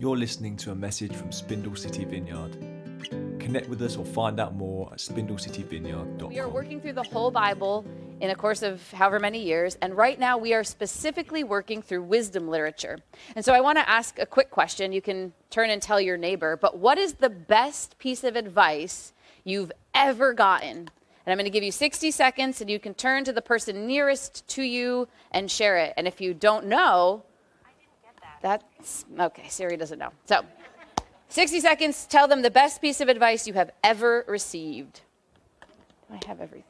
You're 0.00 0.16
listening 0.16 0.56
to 0.56 0.70
a 0.70 0.74
message 0.74 1.14
from 1.14 1.30
Spindle 1.30 1.76
City 1.76 2.06
Vineyard. 2.06 2.56
Connect 3.38 3.68
with 3.68 3.82
us 3.82 3.98
or 3.98 4.04
find 4.06 4.40
out 4.40 4.54
more 4.54 4.88
at 4.90 4.98
spindlecityvineyard.com. 4.98 6.30
We 6.30 6.40
are 6.40 6.48
working 6.48 6.80
through 6.80 6.94
the 6.94 7.02
whole 7.02 7.30
Bible 7.30 7.84
in 8.18 8.30
a 8.30 8.34
course 8.34 8.62
of 8.62 8.90
however 8.92 9.18
many 9.18 9.42
years, 9.42 9.76
and 9.82 9.94
right 9.94 10.18
now 10.18 10.38
we 10.38 10.54
are 10.54 10.64
specifically 10.64 11.44
working 11.44 11.82
through 11.82 12.04
wisdom 12.04 12.48
literature. 12.48 13.00
And 13.36 13.44
so 13.44 13.52
I 13.52 13.60
want 13.60 13.76
to 13.76 13.86
ask 13.86 14.18
a 14.18 14.24
quick 14.24 14.50
question. 14.50 14.90
You 14.90 15.02
can 15.02 15.34
turn 15.50 15.68
and 15.68 15.82
tell 15.82 16.00
your 16.00 16.16
neighbor, 16.16 16.56
but 16.56 16.78
what 16.78 16.96
is 16.96 17.12
the 17.12 17.28
best 17.28 17.98
piece 17.98 18.24
of 18.24 18.36
advice 18.36 19.12
you've 19.44 19.70
ever 19.92 20.32
gotten? 20.32 20.78
And 20.78 20.88
I'm 21.26 21.36
going 21.36 21.44
to 21.44 21.50
give 21.50 21.62
you 21.62 21.72
60 21.72 22.10
seconds, 22.10 22.62
and 22.62 22.70
you 22.70 22.78
can 22.78 22.94
turn 22.94 23.24
to 23.24 23.34
the 23.34 23.42
person 23.42 23.86
nearest 23.86 24.48
to 24.48 24.62
you 24.62 25.08
and 25.30 25.50
share 25.50 25.76
it. 25.76 25.92
And 25.98 26.08
if 26.08 26.22
you 26.22 26.32
don't 26.32 26.68
know, 26.68 27.24
that's 28.40 29.04
okay. 29.18 29.48
Siri 29.48 29.76
doesn't 29.76 29.98
know. 29.98 30.10
So, 30.24 30.44
60 31.28 31.60
seconds. 31.60 32.06
Tell 32.06 32.26
them 32.26 32.42
the 32.42 32.50
best 32.50 32.80
piece 32.80 33.00
of 33.00 33.08
advice 33.08 33.46
you 33.46 33.54
have 33.54 33.70
ever 33.84 34.24
received. 34.26 35.00
I 36.10 36.18
have 36.26 36.40
everything? 36.40 36.64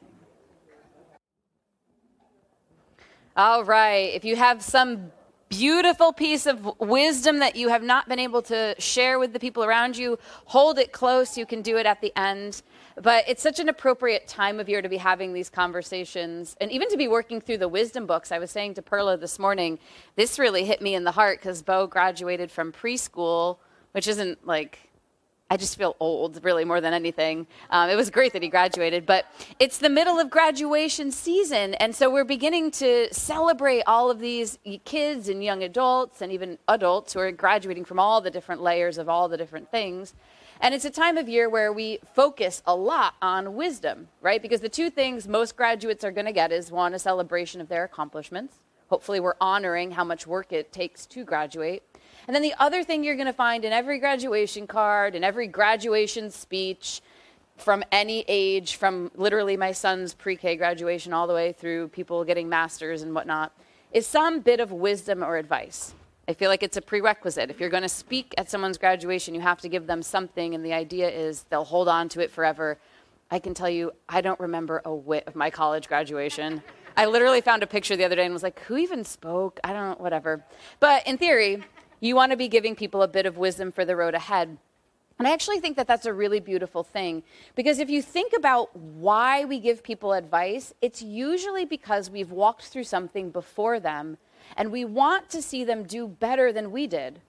All 3.35 3.63
right. 3.63 4.13
If 4.13 4.23
you 4.23 4.35
have 4.35 4.61
some 4.61 5.11
beautiful 5.51 6.13
piece 6.13 6.45
of 6.45 6.79
wisdom 6.79 7.39
that 7.39 7.57
you 7.57 7.67
have 7.67 7.83
not 7.83 8.07
been 8.07 8.19
able 8.19 8.41
to 8.41 8.73
share 8.79 9.19
with 9.19 9.33
the 9.33 9.39
people 9.39 9.65
around 9.65 9.97
you, 9.97 10.17
hold 10.45 10.79
it 10.79 10.93
close. 10.93 11.37
You 11.37 11.45
can 11.45 11.61
do 11.61 11.77
it 11.77 11.85
at 11.85 11.99
the 11.99 12.17
end. 12.17 12.61
But 12.95 13.25
it's 13.27 13.43
such 13.43 13.59
an 13.59 13.67
appropriate 13.67 14.27
time 14.27 14.61
of 14.61 14.69
year 14.69 14.81
to 14.81 14.87
be 14.87 14.97
having 14.97 15.33
these 15.33 15.49
conversations 15.49 16.55
and 16.61 16.71
even 16.71 16.87
to 16.89 16.97
be 16.97 17.07
working 17.09 17.41
through 17.41 17.57
the 17.57 17.67
wisdom 17.67 18.05
books. 18.05 18.31
I 18.31 18.39
was 18.39 18.49
saying 18.49 18.75
to 18.75 18.81
Perla 18.81 19.17
this 19.17 19.37
morning, 19.39 19.77
this 20.15 20.39
really 20.39 20.63
hit 20.63 20.81
me 20.81 20.95
in 20.95 21.03
the 21.03 21.11
heart 21.11 21.39
because 21.39 21.61
Bo 21.61 21.85
graduated 21.85 22.49
from 22.49 22.71
preschool, 22.71 23.57
which 23.91 24.07
isn't 24.07 24.47
like 24.47 24.90
I 25.51 25.57
just 25.57 25.77
feel 25.77 25.97
old, 25.99 26.41
really, 26.45 26.63
more 26.63 26.79
than 26.79 26.93
anything. 26.93 27.45
Um, 27.71 27.89
it 27.89 27.95
was 27.95 28.09
great 28.09 28.31
that 28.31 28.41
he 28.41 28.47
graduated, 28.47 29.05
but 29.05 29.25
it's 29.59 29.79
the 29.79 29.89
middle 29.89 30.17
of 30.17 30.29
graduation 30.29 31.11
season. 31.11 31.73
And 31.73 31.93
so 31.93 32.09
we're 32.09 32.23
beginning 32.23 32.71
to 32.71 33.13
celebrate 33.13 33.83
all 33.85 34.09
of 34.09 34.19
these 34.19 34.59
kids 34.85 35.27
and 35.27 35.43
young 35.43 35.61
adults 35.63 36.21
and 36.21 36.31
even 36.31 36.57
adults 36.69 37.11
who 37.11 37.19
are 37.19 37.33
graduating 37.33 37.83
from 37.83 37.99
all 37.99 38.21
the 38.21 38.31
different 38.31 38.61
layers 38.61 38.97
of 38.97 39.09
all 39.09 39.27
the 39.27 39.35
different 39.35 39.69
things. 39.69 40.13
And 40.61 40.73
it's 40.73 40.85
a 40.85 40.89
time 40.89 41.17
of 41.17 41.27
year 41.27 41.49
where 41.49 41.73
we 41.73 41.99
focus 42.15 42.63
a 42.65 42.73
lot 42.73 43.15
on 43.21 43.53
wisdom, 43.53 44.07
right? 44.21 44.41
Because 44.41 44.61
the 44.61 44.69
two 44.69 44.89
things 44.89 45.27
most 45.27 45.57
graduates 45.57 46.05
are 46.05 46.11
going 46.11 46.27
to 46.27 46.31
get 46.31 46.53
is 46.53 46.71
one, 46.71 46.93
a 46.93 46.99
celebration 46.99 47.59
of 47.59 47.67
their 47.67 47.83
accomplishments. 47.83 48.55
Hopefully, 48.87 49.19
we're 49.19 49.35
honoring 49.41 49.91
how 49.91 50.05
much 50.05 50.25
work 50.25 50.53
it 50.53 50.71
takes 50.71 51.05
to 51.07 51.25
graduate. 51.25 51.83
And 52.31 52.35
then 52.37 52.43
the 52.43 52.55
other 52.63 52.81
thing 52.81 53.03
you're 53.03 53.17
going 53.17 53.25
to 53.25 53.33
find 53.33 53.65
in 53.65 53.73
every 53.73 53.99
graduation 53.99 54.65
card, 54.65 55.15
in 55.15 55.23
every 55.25 55.47
graduation 55.47 56.31
speech, 56.31 57.01
from 57.57 57.83
any 57.91 58.23
age, 58.25 58.77
from 58.77 59.11
literally 59.15 59.57
my 59.57 59.73
son's 59.73 60.13
pre 60.13 60.37
K 60.37 60.55
graduation 60.55 61.11
all 61.11 61.27
the 61.27 61.33
way 61.33 61.51
through 61.51 61.89
people 61.89 62.23
getting 62.23 62.47
masters 62.47 63.01
and 63.01 63.13
whatnot, 63.13 63.51
is 63.91 64.07
some 64.07 64.39
bit 64.39 64.61
of 64.61 64.71
wisdom 64.71 65.25
or 65.25 65.35
advice. 65.35 65.93
I 66.25 66.33
feel 66.33 66.47
like 66.47 66.63
it's 66.63 66.77
a 66.77 66.81
prerequisite. 66.81 67.49
If 67.49 67.59
you're 67.59 67.69
going 67.69 67.83
to 67.83 67.89
speak 67.89 68.33
at 68.37 68.49
someone's 68.49 68.77
graduation, 68.77 69.35
you 69.35 69.41
have 69.41 69.59
to 69.59 69.67
give 69.67 69.85
them 69.85 70.01
something, 70.01 70.55
and 70.55 70.65
the 70.65 70.71
idea 70.71 71.09
is 71.09 71.43
they'll 71.49 71.65
hold 71.65 71.89
on 71.89 72.07
to 72.07 72.21
it 72.21 72.31
forever. 72.31 72.77
I 73.29 73.39
can 73.39 73.53
tell 73.53 73.69
you, 73.69 73.91
I 74.07 74.21
don't 74.21 74.39
remember 74.39 74.81
a 74.85 74.95
whit 74.95 75.25
of 75.27 75.35
my 75.35 75.49
college 75.49 75.89
graduation. 75.89 76.63
I 76.95 77.07
literally 77.07 77.41
found 77.41 77.61
a 77.61 77.67
picture 77.67 77.97
the 77.97 78.05
other 78.05 78.15
day 78.15 78.23
and 78.23 78.33
was 78.33 78.41
like, 78.41 78.61
who 78.61 78.77
even 78.77 79.03
spoke? 79.03 79.59
I 79.65 79.73
don't, 79.73 79.89
know, 79.89 79.95
whatever. 80.01 80.45
But 80.79 81.05
in 81.05 81.17
theory, 81.17 81.61
you 82.01 82.15
want 82.15 82.31
to 82.31 82.37
be 82.37 82.49
giving 82.49 82.75
people 82.75 83.01
a 83.01 83.07
bit 83.07 83.25
of 83.25 83.37
wisdom 83.37 83.71
for 83.71 83.85
the 83.85 83.95
road 83.95 84.13
ahead. 84.13 84.57
And 85.17 85.27
I 85.27 85.33
actually 85.33 85.59
think 85.59 85.77
that 85.77 85.87
that's 85.87 86.07
a 86.07 86.13
really 86.13 86.39
beautiful 86.39 86.83
thing 86.83 87.21
because 87.55 87.77
if 87.77 87.91
you 87.91 88.01
think 88.01 88.33
about 88.35 88.75
why 88.75 89.45
we 89.45 89.59
give 89.59 89.83
people 89.83 90.13
advice, 90.13 90.73
it's 90.81 91.03
usually 91.03 91.63
because 91.63 92.09
we've 92.09 92.31
walked 92.31 92.65
through 92.65 92.85
something 92.85 93.29
before 93.29 93.79
them 93.79 94.17
and 94.57 94.71
we 94.71 94.83
want 94.83 95.29
to 95.29 95.41
see 95.41 95.63
them 95.63 95.83
do 95.83 96.07
better 96.07 96.51
than 96.51 96.71
we 96.71 96.87
did. 96.87 97.21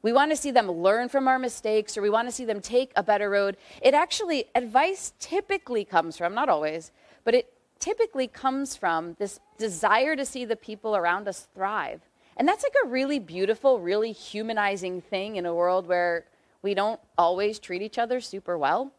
We 0.00 0.12
want 0.12 0.30
to 0.30 0.36
see 0.38 0.50
them 0.50 0.70
learn 0.70 1.10
from 1.10 1.28
our 1.28 1.38
mistakes 1.38 1.98
or 1.98 2.02
we 2.02 2.08
want 2.08 2.28
to 2.28 2.32
see 2.32 2.46
them 2.46 2.62
take 2.62 2.92
a 2.96 3.02
better 3.02 3.28
road. 3.28 3.58
It 3.82 3.92
actually, 3.92 4.46
advice 4.54 5.12
typically 5.18 5.84
comes 5.84 6.16
from, 6.16 6.34
not 6.34 6.48
always, 6.48 6.92
but 7.24 7.34
it 7.34 7.52
typically 7.78 8.26
comes 8.26 8.74
from 8.74 9.16
this 9.18 9.38
desire 9.58 10.16
to 10.16 10.24
see 10.24 10.46
the 10.46 10.56
people 10.56 10.96
around 10.96 11.28
us 11.28 11.48
thrive. 11.54 12.00
And 12.36 12.48
that's 12.48 12.64
like 12.64 12.74
a 12.84 12.88
really 12.88 13.18
beautiful, 13.18 13.80
really 13.80 14.12
humanizing 14.12 15.00
thing 15.00 15.36
in 15.36 15.46
a 15.46 15.54
world 15.54 15.86
where 15.86 16.24
we 16.62 16.74
don't 16.74 17.00
always 17.16 17.58
treat 17.58 17.82
each 17.82 17.98
other 17.98 18.20
super 18.20 18.58
well. 18.58 18.92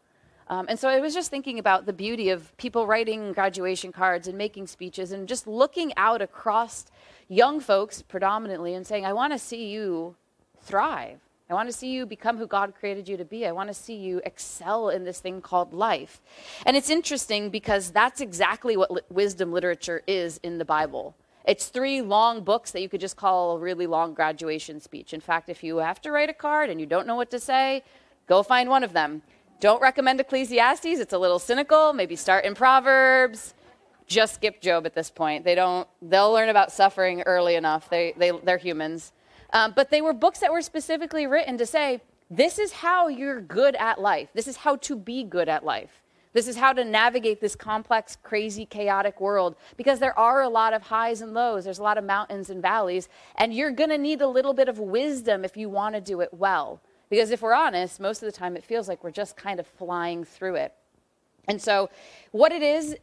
Um, 0.48 0.66
and 0.68 0.78
so 0.78 0.88
I 0.88 1.00
was 1.00 1.12
just 1.12 1.30
thinking 1.30 1.58
about 1.58 1.86
the 1.86 1.92
beauty 1.92 2.30
of 2.30 2.56
people 2.56 2.86
writing 2.86 3.32
graduation 3.32 3.90
cards 3.90 4.28
and 4.28 4.38
making 4.38 4.68
speeches 4.68 5.10
and 5.10 5.26
just 5.26 5.46
looking 5.46 5.92
out 5.96 6.22
across 6.22 6.86
young 7.28 7.58
folks 7.58 8.02
predominantly 8.02 8.74
and 8.74 8.86
saying, 8.86 9.04
I 9.04 9.12
want 9.12 9.32
to 9.32 9.38
see 9.38 9.66
you 9.66 10.14
thrive. 10.60 11.18
I 11.50 11.54
want 11.54 11.68
to 11.68 11.72
see 11.72 11.92
you 11.92 12.06
become 12.06 12.38
who 12.38 12.46
God 12.46 12.74
created 12.78 13.08
you 13.08 13.16
to 13.16 13.24
be. 13.24 13.46
I 13.46 13.52
want 13.52 13.68
to 13.68 13.74
see 13.74 13.94
you 13.94 14.20
excel 14.24 14.88
in 14.88 15.04
this 15.04 15.20
thing 15.20 15.40
called 15.40 15.72
life. 15.72 16.20
And 16.64 16.76
it's 16.76 16.90
interesting 16.90 17.50
because 17.50 17.90
that's 17.90 18.20
exactly 18.20 18.76
what 18.76 18.90
li- 18.90 19.02
wisdom 19.10 19.52
literature 19.52 20.02
is 20.06 20.38
in 20.42 20.58
the 20.58 20.64
Bible. 20.64 21.14
It's 21.46 21.68
three 21.68 22.02
long 22.02 22.42
books 22.42 22.72
that 22.72 22.82
you 22.82 22.88
could 22.88 23.00
just 23.00 23.16
call 23.16 23.56
a 23.56 23.58
really 23.58 23.86
long 23.86 24.14
graduation 24.14 24.80
speech. 24.80 25.14
In 25.14 25.20
fact, 25.20 25.48
if 25.48 25.62
you 25.62 25.76
have 25.76 26.00
to 26.02 26.10
write 26.10 26.28
a 26.28 26.34
card 26.34 26.70
and 26.70 26.80
you 26.80 26.86
don't 26.86 27.06
know 27.06 27.14
what 27.14 27.30
to 27.30 27.38
say, 27.38 27.84
go 28.26 28.42
find 28.42 28.68
one 28.68 28.82
of 28.82 28.92
them. 28.92 29.22
Don't 29.60 29.80
recommend 29.80 30.20
Ecclesiastes, 30.20 30.84
it's 30.84 31.12
a 31.12 31.18
little 31.18 31.38
cynical. 31.38 31.92
Maybe 31.92 32.16
start 32.16 32.44
in 32.44 32.54
Proverbs. 32.54 33.54
Just 34.06 34.34
skip 34.34 34.60
Job 34.60 34.86
at 34.86 34.94
this 34.94 35.10
point. 35.10 35.44
They 35.44 35.54
don't, 35.54 35.88
they'll 36.02 36.32
learn 36.32 36.48
about 36.48 36.72
suffering 36.72 37.22
early 37.22 37.54
enough. 37.54 37.88
They, 37.88 38.12
they, 38.16 38.30
they're 38.30 38.58
humans. 38.58 39.12
Um, 39.52 39.72
but 39.74 39.90
they 39.90 40.02
were 40.02 40.12
books 40.12 40.40
that 40.40 40.52
were 40.52 40.62
specifically 40.62 41.26
written 41.26 41.58
to 41.58 41.66
say, 41.66 42.00
this 42.30 42.58
is 42.58 42.72
how 42.72 43.08
you're 43.08 43.40
good 43.40 43.76
at 43.76 44.00
life. 44.00 44.28
This 44.34 44.48
is 44.48 44.56
how 44.56 44.76
to 44.76 44.96
be 44.96 45.22
good 45.22 45.48
at 45.48 45.64
life. 45.64 46.02
This 46.36 46.48
is 46.48 46.56
how 46.58 46.74
to 46.74 46.84
navigate 46.84 47.40
this 47.40 47.56
complex, 47.56 48.18
crazy, 48.22 48.66
chaotic 48.66 49.22
world 49.22 49.56
because 49.78 50.00
there 50.00 50.16
are 50.18 50.42
a 50.42 50.50
lot 50.50 50.74
of 50.74 50.82
highs 50.82 51.22
and 51.22 51.32
lows. 51.32 51.64
There's 51.64 51.78
a 51.78 51.82
lot 51.82 51.96
of 51.96 52.04
mountains 52.04 52.50
and 52.50 52.60
valleys, 52.60 53.08
and 53.36 53.54
you're 53.54 53.70
going 53.70 53.88
to 53.88 53.96
need 53.96 54.20
a 54.20 54.28
little 54.28 54.52
bit 54.52 54.68
of 54.68 54.78
wisdom 54.78 55.46
if 55.46 55.56
you 55.56 55.70
want 55.70 55.94
to 55.94 56.00
do 56.02 56.20
it 56.20 56.28
well. 56.34 56.82
Because 57.08 57.30
if 57.30 57.40
we're 57.40 57.54
honest, 57.54 58.00
most 58.00 58.22
of 58.22 58.30
the 58.30 58.38
time 58.38 58.54
it 58.54 58.62
feels 58.62 58.86
like 58.86 59.02
we're 59.02 59.12
just 59.12 59.34
kind 59.34 59.58
of 59.58 59.66
flying 59.66 60.24
through 60.24 60.56
it. 60.56 60.74
And 61.48 61.58
so, 61.62 61.88
what 62.32 62.52
it 62.52 62.62
is, 62.62 62.94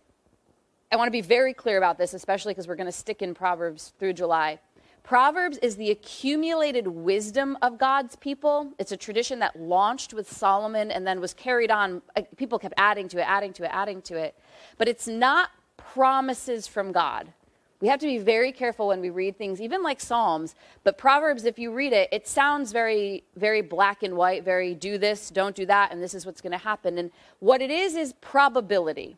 I 0.92 0.96
want 0.96 1.08
to 1.08 1.12
be 1.12 1.22
very 1.22 1.56
clear 1.56 1.80
about 1.80 1.98
this, 1.98 2.14
especially 2.14 2.54
because 2.54 2.68
we're 2.68 2.76
going 2.76 2.86
to 2.86 2.92
stick 2.92 3.24
in 3.24 3.34
Proverbs 3.34 3.94
through 3.98 4.14
July. 4.14 4.60
Proverbs 5.04 5.58
is 5.58 5.76
the 5.76 5.92
accumulated 5.92 6.88
wisdom 6.88 7.58
of 7.62 7.78
God's 7.78 8.16
people. 8.16 8.72
It's 8.80 8.94
a 8.94 8.98
tradition 8.98 9.40
that 9.40 9.60
launched 9.60 10.14
with 10.14 10.32
Solomon 10.32 10.92
and 10.92 11.06
then 11.06 11.20
was 11.20 11.34
carried 11.34 11.72
on. 11.72 12.02
Uh, 12.16 12.22
people 12.38 12.58
kept 12.58 12.74
adding 12.78 13.10
to 13.10 13.20
it, 13.20 13.26
adding 13.28 13.52
to 13.54 13.66
it, 13.66 13.70
adding 13.74 14.02
to 14.04 14.16
it. 14.16 14.34
But 14.78 14.88
it's 14.88 15.06
not 15.06 15.52
promises 15.76 16.68
from 16.68 16.94
God. 16.94 17.34
We 17.82 17.90
have 17.90 18.00
to 18.00 18.06
be 18.06 18.18
very 18.18 18.54
careful 18.54 18.88
when 18.88 19.02
we 19.02 19.10
read 19.10 19.38
things, 19.38 19.60
even 19.60 19.84
like 19.84 20.00
Psalms. 20.00 20.56
But 20.86 20.98
Proverbs, 20.98 21.44
if 21.44 21.60
you 21.60 21.74
read 21.74 21.92
it, 21.92 22.08
it 22.14 22.26
sounds 22.26 22.72
very, 22.72 23.26
very 23.36 23.62
black 23.62 24.04
and 24.04 24.16
white, 24.16 24.46
very 24.46 24.74
do 24.74 24.98
this, 24.98 25.30
don't 25.30 25.54
do 25.54 25.66
that, 25.66 25.92
and 25.92 26.02
this 26.02 26.14
is 26.14 26.26
what's 26.26 26.40
going 26.40 26.54
to 26.54 26.58
happen. 26.58 26.98
And 26.98 27.12
what 27.40 27.62
it 27.62 27.70
is 27.70 27.96
is 27.96 28.14
probability. 28.22 29.18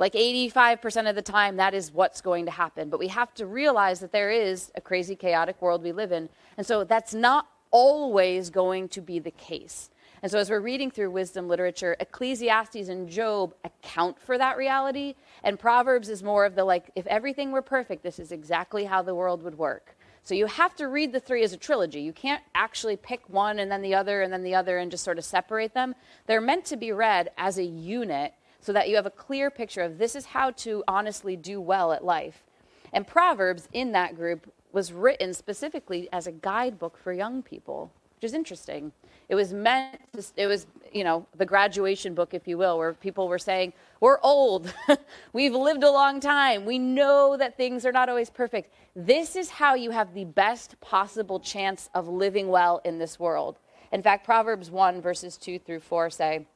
Like 0.00 0.14
85% 0.14 1.10
of 1.10 1.14
the 1.14 1.20
time, 1.20 1.56
that 1.56 1.74
is 1.74 1.92
what's 1.92 2.22
going 2.22 2.46
to 2.46 2.50
happen. 2.50 2.88
But 2.88 2.98
we 2.98 3.08
have 3.08 3.34
to 3.34 3.44
realize 3.44 4.00
that 4.00 4.12
there 4.12 4.30
is 4.30 4.72
a 4.74 4.80
crazy, 4.80 5.14
chaotic 5.14 5.60
world 5.60 5.82
we 5.82 5.92
live 5.92 6.10
in. 6.10 6.30
And 6.56 6.66
so 6.66 6.84
that's 6.84 7.12
not 7.12 7.48
always 7.70 8.48
going 8.48 8.88
to 8.88 9.02
be 9.02 9.18
the 9.18 9.30
case. 9.30 9.90
And 10.22 10.32
so, 10.32 10.38
as 10.38 10.48
we're 10.48 10.60
reading 10.60 10.90
through 10.90 11.10
wisdom 11.10 11.48
literature, 11.48 11.96
Ecclesiastes 12.00 12.88
and 12.88 13.10
Job 13.10 13.54
account 13.62 14.18
for 14.18 14.38
that 14.38 14.56
reality. 14.56 15.16
And 15.44 15.58
Proverbs 15.58 16.08
is 16.08 16.22
more 16.22 16.46
of 16.46 16.54
the 16.54 16.64
like, 16.64 16.90
if 16.96 17.06
everything 17.06 17.52
were 17.52 17.62
perfect, 17.62 18.02
this 18.02 18.18
is 18.18 18.32
exactly 18.32 18.86
how 18.86 19.02
the 19.02 19.14
world 19.14 19.42
would 19.42 19.58
work. 19.58 19.98
So, 20.22 20.34
you 20.34 20.46
have 20.46 20.74
to 20.76 20.88
read 20.88 21.12
the 21.12 21.20
three 21.20 21.42
as 21.42 21.52
a 21.52 21.58
trilogy. 21.58 22.00
You 22.00 22.14
can't 22.14 22.42
actually 22.54 22.96
pick 22.96 23.28
one 23.28 23.58
and 23.58 23.70
then 23.70 23.82
the 23.82 23.94
other 23.94 24.22
and 24.22 24.32
then 24.32 24.44
the 24.44 24.54
other 24.54 24.78
and 24.78 24.90
just 24.90 25.04
sort 25.04 25.18
of 25.18 25.26
separate 25.26 25.74
them. 25.74 25.94
They're 26.26 26.40
meant 26.40 26.64
to 26.66 26.76
be 26.78 26.90
read 26.90 27.30
as 27.36 27.58
a 27.58 27.64
unit 27.64 28.32
so 28.60 28.72
that 28.72 28.88
you 28.88 28.96
have 28.96 29.06
a 29.06 29.10
clear 29.10 29.50
picture 29.50 29.82
of 29.82 29.98
this 29.98 30.14
is 30.14 30.26
how 30.26 30.50
to 30.52 30.84
honestly 30.86 31.36
do 31.36 31.60
well 31.60 31.92
at 31.92 32.04
life. 32.04 32.44
And 32.92 33.06
Proverbs 33.06 33.68
in 33.72 33.92
that 33.92 34.16
group 34.16 34.52
was 34.72 34.92
written 34.92 35.34
specifically 35.34 36.08
as 36.12 36.26
a 36.26 36.32
guidebook 36.32 36.96
for 36.96 37.12
young 37.12 37.42
people. 37.42 37.90
which 38.16 38.24
is 38.24 38.34
interesting. 38.34 38.92
It 39.30 39.34
was 39.34 39.52
meant, 39.52 39.98
to, 40.12 40.24
it 40.36 40.46
was, 40.46 40.66
you 40.92 41.04
know, 41.04 41.26
the 41.36 41.46
graduation 41.46 42.14
book, 42.14 42.34
if 42.34 42.46
you 42.46 42.58
will, 42.58 42.76
where 42.76 42.92
people 42.92 43.28
were 43.28 43.38
saying, 43.38 43.72
We're 44.00 44.20
old. 44.22 44.74
We've 45.32 45.54
lived 45.54 45.84
a 45.84 45.90
long 45.90 46.20
time. 46.20 46.64
We 46.64 46.78
know 46.78 47.36
that 47.38 47.56
things 47.56 47.86
are 47.86 47.92
not 47.92 48.08
always 48.08 48.28
perfect. 48.28 48.74
This 48.94 49.36
is 49.36 49.48
how 49.48 49.74
you 49.74 49.92
have 49.92 50.14
the 50.14 50.24
best 50.24 50.80
possible 50.80 51.40
chance 51.40 51.88
of 51.94 52.08
living 52.08 52.48
well 52.48 52.80
in 52.84 52.98
this 52.98 53.18
world. 53.18 53.58
In 53.92 54.02
fact, 54.02 54.24
Proverbs 54.24 54.70
1, 54.70 55.00
verses 55.00 55.36
2 55.36 55.60
through 55.60 55.80
4 55.80 56.10
say, 56.10 56.46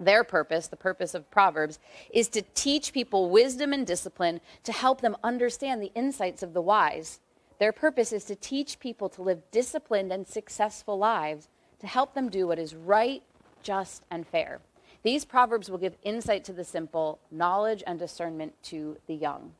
their 0.00 0.24
purpose, 0.24 0.66
the 0.66 0.76
purpose 0.76 1.14
of 1.14 1.30
Proverbs, 1.30 1.78
is 2.12 2.28
to 2.30 2.42
teach 2.54 2.92
people 2.92 3.30
wisdom 3.30 3.72
and 3.72 3.86
discipline 3.86 4.40
to 4.64 4.72
help 4.72 5.00
them 5.00 5.16
understand 5.22 5.82
the 5.82 5.92
insights 5.94 6.42
of 6.42 6.54
the 6.54 6.62
wise. 6.62 7.20
Their 7.58 7.72
purpose 7.72 8.12
is 8.12 8.24
to 8.24 8.34
teach 8.34 8.80
people 8.80 9.08
to 9.10 9.22
live 9.22 9.42
disciplined 9.50 10.12
and 10.12 10.26
successful 10.26 10.98
lives 10.98 11.48
to 11.80 11.86
help 11.86 12.14
them 12.14 12.28
do 12.28 12.46
what 12.46 12.58
is 12.58 12.74
right, 12.74 13.22
just, 13.62 14.04
and 14.10 14.26
fair. 14.26 14.60
These 15.02 15.24
proverbs 15.24 15.70
will 15.70 15.78
give 15.78 15.96
insight 16.02 16.44
to 16.44 16.52
the 16.52 16.64
simple, 16.64 17.18
knowledge 17.30 17.82
and 17.86 17.98
discernment 17.98 18.54
to 18.64 18.98
the 19.06 19.14
young. 19.14 19.52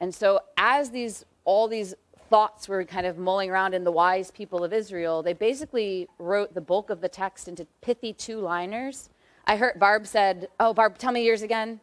And 0.00 0.14
so, 0.14 0.40
as 0.56 0.90
these 0.90 1.24
all 1.44 1.66
these 1.66 1.94
thoughts 2.30 2.68
were 2.68 2.84
kind 2.84 3.06
of 3.06 3.18
mulling 3.18 3.50
around 3.50 3.74
in 3.74 3.84
the 3.84 3.92
wise 3.92 4.30
people 4.30 4.64
of 4.64 4.72
Israel, 4.72 5.22
they 5.22 5.32
basically 5.32 6.08
wrote 6.18 6.54
the 6.54 6.60
bulk 6.60 6.88
of 6.88 7.00
the 7.00 7.08
text 7.08 7.46
into 7.46 7.66
pithy 7.82 8.12
two 8.12 8.40
liners. 8.40 9.10
I 9.46 9.56
heard 9.56 9.78
Barb 9.78 10.06
said, 10.06 10.48
"Oh, 10.60 10.72
Barb, 10.72 10.98
tell 10.98 11.12
me 11.12 11.24
yours 11.24 11.42
again." 11.42 11.80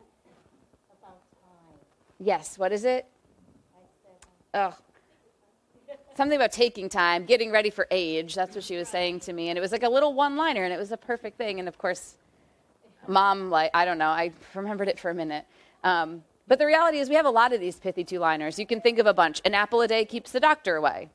About 1.02 1.12
time. 1.32 1.80
Yes. 2.20 2.58
What 2.58 2.72
is 2.72 2.86
it? 2.86 3.06
Oh, 4.54 4.74
something 6.20 6.36
about 6.36 6.52
taking 6.52 6.90
time, 6.90 7.24
getting 7.24 7.50
ready 7.50 7.70
for 7.70 7.88
age. 7.92 8.36
That's 8.36 8.54
what 8.54 8.64
she 8.66 8.76
was 8.76 8.90
saying 8.90 9.22
to 9.22 9.32
me. 9.32 9.48
And 9.48 9.58
it 9.58 9.62
was 9.62 9.72
like 9.72 9.84
a 9.84 9.90
little 9.90 10.14
one 10.14 10.36
liner, 10.36 10.66
and 10.66 10.74
it 10.74 10.78
was 10.78 10.92
a 10.92 10.98
perfect 10.98 11.38
thing. 11.38 11.60
And 11.60 11.68
of 11.68 11.78
course, 11.78 12.16
mom, 13.08 13.50
like, 13.50 13.72
I 13.74 13.86
don't 13.86 13.98
know, 13.98 14.10
I 14.10 14.34
remembered 14.54 14.90
it 14.90 15.00
for 15.00 15.10
a 15.12 15.14
minute. 15.14 15.46
Um, 15.86 16.24
but 16.46 16.60
the 16.60 16.66
reality 16.66 16.98
is, 16.98 17.08
we 17.08 17.16
have 17.16 17.26
a 17.26 17.30
lot 17.30 17.54
of 17.54 17.62
these 17.62 17.78
pithy 17.78 18.04
two 18.04 18.20
liners. 18.20 18.60
You 18.60 18.66
can 18.66 18.82
think 18.82 19.00
of 19.00 19.06
a 19.06 19.14
bunch. 19.14 19.42
An 19.46 19.54
apple 19.54 19.80
a 19.80 19.88
day 19.88 20.04
keeps 20.04 20.32
the 20.32 20.42
doctor 20.42 20.76
away. 20.76 21.10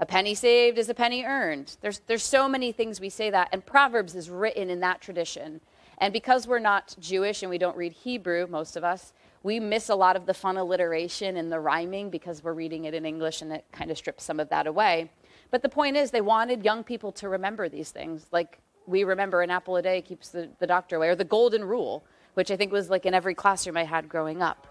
A 0.00 0.06
penny 0.06 0.34
saved 0.34 0.76
is 0.76 0.88
a 0.88 0.94
penny 0.94 1.24
earned. 1.24 1.76
There's, 1.80 2.00
there's 2.08 2.24
so 2.24 2.48
many 2.48 2.72
things 2.72 3.00
we 3.00 3.10
say 3.10 3.30
that. 3.30 3.48
And 3.52 3.64
Proverbs 3.64 4.16
is 4.16 4.28
written 4.28 4.70
in 4.70 4.80
that 4.80 5.00
tradition. 5.00 5.60
And 5.98 6.12
because 6.12 6.46
we're 6.46 6.58
not 6.58 6.94
Jewish 7.00 7.42
and 7.42 7.50
we 7.50 7.58
don't 7.58 7.76
read 7.76 7.92
Hebrew, 7.92 8.46
most 8.48 8.76
of 8.76 8.84
us, 8.84 9.12
we 9.42 9.60
miss 9.60 9.88
a 9.88 9.94
lot 9.94 10.16
of 10.16 10.26
the 10.26 10.34
fun 10.34 10.56
alliteration 10.56 11.36
and 11.36 11.50
the 11.50 11.60
rhyming 11.60 12.10
because 12.10 12.42
we're 12.42 12.54
reading 12.54 12.84
it 12.84 12.94
in 12.94 13.04
English 13.04 13.42
and 13.42 13.52
it 13.52 13.64
kind 13.72 13.90
of 13.90 13.98
strips 13.98 14.24
some 14.24 14.40
of 14.40 14.48
that 14.48 14.66
away. 14.66 15.10
But 15.50 15.62
the 15.62 15.68
point 15.68 15.96
is, 15.96 16.10
they 16.10 16.20
wanted 16.20 16.64
young 16.64 16.84
people 16.84 17.12
to 17.12 17.28
remember 17.28 17.68
these 17.68 17.90
things. 17.90 18.26
Like 18.32 18.58
we 18.86 19.04
remember 19.04 19.42
an 19.42 19.50
apple 19.50 19.76
a 19.76 19.82
day 19.82 20.02
keeps 20.02 20.28
the, 20.28 20.48
the 20.58 20.66
doctor 20.66 20.96
away, 20.96 21.08
or 21.08 21.14
the 21.14 21.24
golden 21.24 21.64
rule, 21.64 22.04
which 22.34 22.50
I 22.50 22.56
think 22.56 22.72
was 22.72 22.90
like 22.90 23.06
in 23.06 23.14
every 23.14 23.34
classroom 23.34 23.76
I 23.76 23.84
had 23.84 24.08
growing 24.08 24.42
up. 24.42 24.66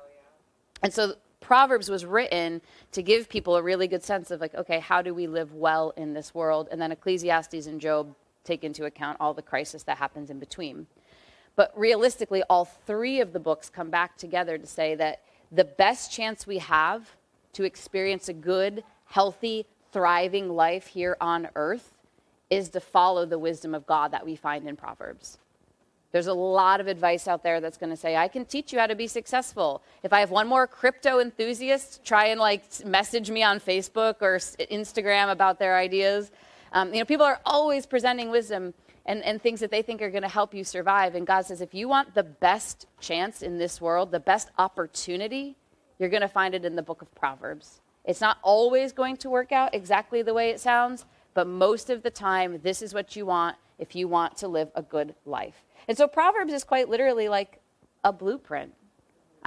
And 0.84 0.94
so 0.94 1.16
Proverbs 1.40 1.90
was 1.90 2.06
written 2.06 2.62
to 2.92 3.02
give 3.02 3.30
people 3.30 3.56
a 3.56 3.64
really 3.64 3.88
good 3.88 4.04
sense 4.04 4.32
of 4.32 4.42
like, 4.42 4.56
okay, 4.56 4.80
how 4.80 5.02
do 5.02 5.14
we 5.14 5.28
live 5.28 5.54
well 5.54 5.94
in 5.98 6.14
this 6.14 6.34
world? 6.34 6.68
And 6.72 6.82
then 6.82 6.92
Ecclesiastes 6.92 7.68
and 7.68 7.80
Job 7.80 8.14
take 8.44 8.64
into 8.64 8.86
account 8.86 9.18
all 9.20 9.34
the 9.34 9.42
crisis 9.42 9.84
that 9.84 9.98
happens 9.98 10.30
in 10.30 10.40
between. 10.40 10.88
But 11.58 11.74
realistically, 11.76 12.44
all 12.44 12.66
three 12.66 13.20
of 13.20 13.34
the 13.34 13.40
books 13.40 13.70
come 13.70 13.90
back 13.90 14.16
together 14.16 14.58
to 14.58 14.68
say 14.68 14.96
that 14.96 15.24
the 15.52 15.66
best 15.66 16.12
chance 16.12 16.48
we 16.48 16.60
have 16.60 17.16
to 17.54 17.64
experience 17.64 18.30
a 18.30 18.34
good, 18.34 18.84
healthy, 19.06 19.66
thriving 19.92 20.50
life 20.50 20.88
here 20.88 21.18
on 21.20 21.50
earth 21.56 21.94
is 22.52 22.70
to 22.70 22.80
follow 22.80 23.26
the 23.26 23.40
wisdom 23.40 23.74
of 23.74 23.88
God 23.88 24.12
that 24.12 24.24
we 24.24 24.36
find 24.36 24.68
in 24.68 24.76
Proverbs. 24.76 25.40
There's 26.12 26.28
a 26.28 26.34
lot 26.34 26.80
of 26.80 26.88
advice 26.88 27.28
out 27.28 27.44
there 27.44 27.60
that's 27.60 27.78
going 27.78 27.90
to 27.90 27.98
say, 27.98 28.16
I 28.16 28.28
can 28.28 28.46
teach 28.46 28.72
you 28.72 28.80
how 28.80 28.88
to 28.88 28.96
be 28.96 29.08
successful. 29.08 29.82
If 30.04 30.14
I 30.14 30.20
have 30.20 30.30
one 30.32 30.48
more 30.48 30.68
crypto 30.68 31.20
enthusiast 31.20 32.06
try 32.06 32.28
and 32.28 32.40
like 32.40 32.64
message 32.86 33.32
me 33.32 33.42
on 33.42 33.60
Facebook 33.60 34.22
or 34.22 34.38
Instagram 34.38 35.32
about 35.32 35.58
their 35.58 35.76
ideas, 35.76 36.32
um, 36.72 36.94
you 36.94 37.00
know, 37.00 37.06
people 37.06 37.26
are 37.26 37.42
always 37.46 37.86
presenting 37.86 38.30
wisdom 38.30 38.74
and, 39.08 39.24
and 39.24 39.42
things 39.42 39.62
that 39.62 39.72
they 39.72 39.82
think 39.82 40.02
are 40.02 40.12
going 40.12 40.24
to 40.24 40.30
help 40.30 40.54
you 40.54 40.64
survive. 40.64 41.16
And 41.16 41.26
God 41.26 41.46
says, 41.46 41.62
if 41.62 41.74
you 41.74 41.88
want 41.88 42.14
the 42.14 42.24
best 42.24 42.86
chance 43.00 43.42
in 43.42 43.58
this 43.58 43.80
world, 43.82 44.12
the 44.12 44.20
best 44.20 44.52
opportunity, 44.58 45.56
you're 45.98 46.10
going 46.10 46.22
to 46.22 46.28
find 46.28 46.54
it 46.54 46.66
in 46.66 46.76
the 46.76 46.84
book 46.84 47.02
of 47.02 47.14
Proverbs. 47.16 47.80
It's 48.04 48.22
not 48.22 48.38
always 48.44 48.92
going 48.92 49.18
to 49.18 49.30
work 49.30 49.52
out 49.52 49.74
exactly 49.74 50.22
the 50.22 50.34
way 50.34 50.50
it 50.50 50.60
sounds, 50.60 51.06
but 51.34 51.48
most 51.48 51.90
of 51.90 52.04
the 52.04 52.10
time, 52.10 52.60
this 52.64 52.82
is 52.82 52.94
what 52.94 53.16
you 53.16 53.26
want 53.26 53.56
if 53.80 53.96
you 53.96 54.08
want 54.08 54.38
to 54.38 54.48
live 54.48 54.70
a 54.76 54.82
good 54.82 55.16
life. 55.26 55.64
And 55.88 55.98
so 55.98 56.08
Proverbs 56.08 56.54
is 56.54 56.64
quite 56.64 56.90
literally 56.90 57.30
like 57.30 57.60
a 58.04 58.12
blueprint 58.12 58.74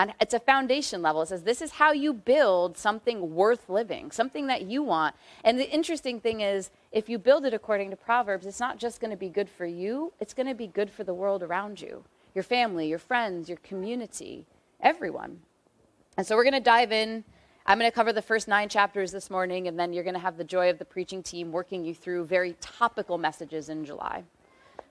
and 0.00 0.14
it's 0.19 0.32
a 0.32 0.41
foundation 0.41 1.02
level. 1.02 1.20
It 1.20 1.26
says 1.26 1.43
this 1.43 1.61
is 1.61 1.73
how 1.73 1.93
you 1.93 2.14
build 2.14 2.79
something 2.79 3.35
worth 3.35 3.69
living, 3.69 4.11
something 4.11 4.47
that 4.47 4.62
you 4.62 4.82
want. 4.82 5.14
And 5.44 5.58
the 5.58 5.70
interesting 5.70 6.20
thing 6.20 6.41
is, 6.41 6.70
if 6.91 7.11
you 7.11 7.19
build 7.19 7.44
it 7.44 7.52
according 7.52 7.91
to 7.91 7.97
Proverbs, 7.97 8.47
it's 8.47 8.61
not 8.61 8.79
just 8.79 8.99
going 8.99 9.11
to 9.11 9.17
be 9.17 9.29
good 9.29 9.50
for 9.50 9.67
you, 9.67 10.14
it's 10.19 10.32
going 10.32 10.47
to 10.47 10.55
be 10.55 10.67
good 10.67 10.91
for 10.91 11.05
the 11.05 11.12
world 11.12 11.43
around 11.43 11.82
you 11.82 12.02
your 12.32 12.44
family, 12.44 12.88
your 12.88 12.99
friends, 12.99 13.49
your 13.49 13.58
community, 13.58 14.47
everyone. 14.81 15.41
And 16.17 16.25
so 16.26 16.35
we're 16.37 16.44
going 16.44 16.55
to 16.55 16.61
dive 16.61 16.93
in. 16.93 17.25
I'm 17.67 17.76
going 17.76 17.91
to 17.91 17.94
cover 17.94 18.12
the 18.12 18.23
first 18.23 18.49
nine 18.49 18.69
chapters 18.69 19.11
this 19.11 19.29
morning, 19.29 19.67
and 19.67 19.79
then 19.79 19.93
you're 19.93 20.05
going 20.05 20.14
to 20.14 20.20
have 20.20 20.38
the 20.38 20.44
joy 20.44 20.70
of 20.70 20.79
the 20.79 20.85
preaching 20.85 21.25
team 21.25 21.50
working 21.50 21.85
you 21.85 21.93
through 21.93 22.25
very 22.25 22.55
topical 22.61 23.19
messages 23.19 23.69
in 23.69 23.85
July. 23.85 24.23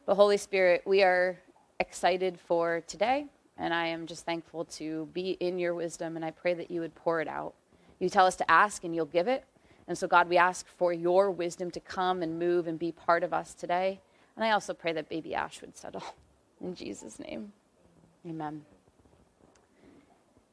But 0.06 0.16
Holy 0.16 0.38
Spirit, 0.38 0.84
we 0.86 1.02
are 1.02 1.40
excited 1.80 2.38
for 2.40 2.82
today. 2.88 3.28
And 3.60 3.74
I 3.74 3.88
am 3.88 4.08
just 4.08 4.26
thankful 4.26 4.66
to 4.66 5.08
be 5.14 5.32
in 5.32 5.60
your 5.60 5.76
wisdom, 5.76 6.16
and 6.16 6.24
I 6.24 6.32
pray 6.32 6.54
that 6.56 6.72
you 6.72 6.80
would 6.80 6.96
pour 6.96 7.20
it 7.20 7.28
out. 7.28 7.54
You 8.00 8.10
tell 8.10 8.26
us 8.26 8.38
to 8.38 8.50
ask, 8.50 8.86
and 8.86 8.96
you'll 8.96 9.06
give 9.06 9.28
it. 9.28 9.44
And 9.88 9.98
so, 9.98 10.08
God, 10.08 10.30
we 10.30 10.38
ask 10.38 10.66
for 10.68 10.94
your 10.94 11.30
wisdom 11.30 11.70
to 11.72 11.80
come 11.80 12.24
and 12.24 12.40
move 12.40 12.68
and 12.68 12.80
be 12.80 12.92
part 12.92 13.24
of 13.24 13.34
us 13.34 13.54
today. 13.54 14.00
And 14.36 14.46
I 14.46 14.52
also 14.52 14.74
pray 14.74 14.94
that 14.94 15.10
baby 15.10 15.36
Ash 15.36 15.60
would 15.62 15.78
settle. 15.78 16.04
In 16.62 16.74
Jesus' 16.74 17.20
name, 17.20 17.52
amen. 18.28 18.64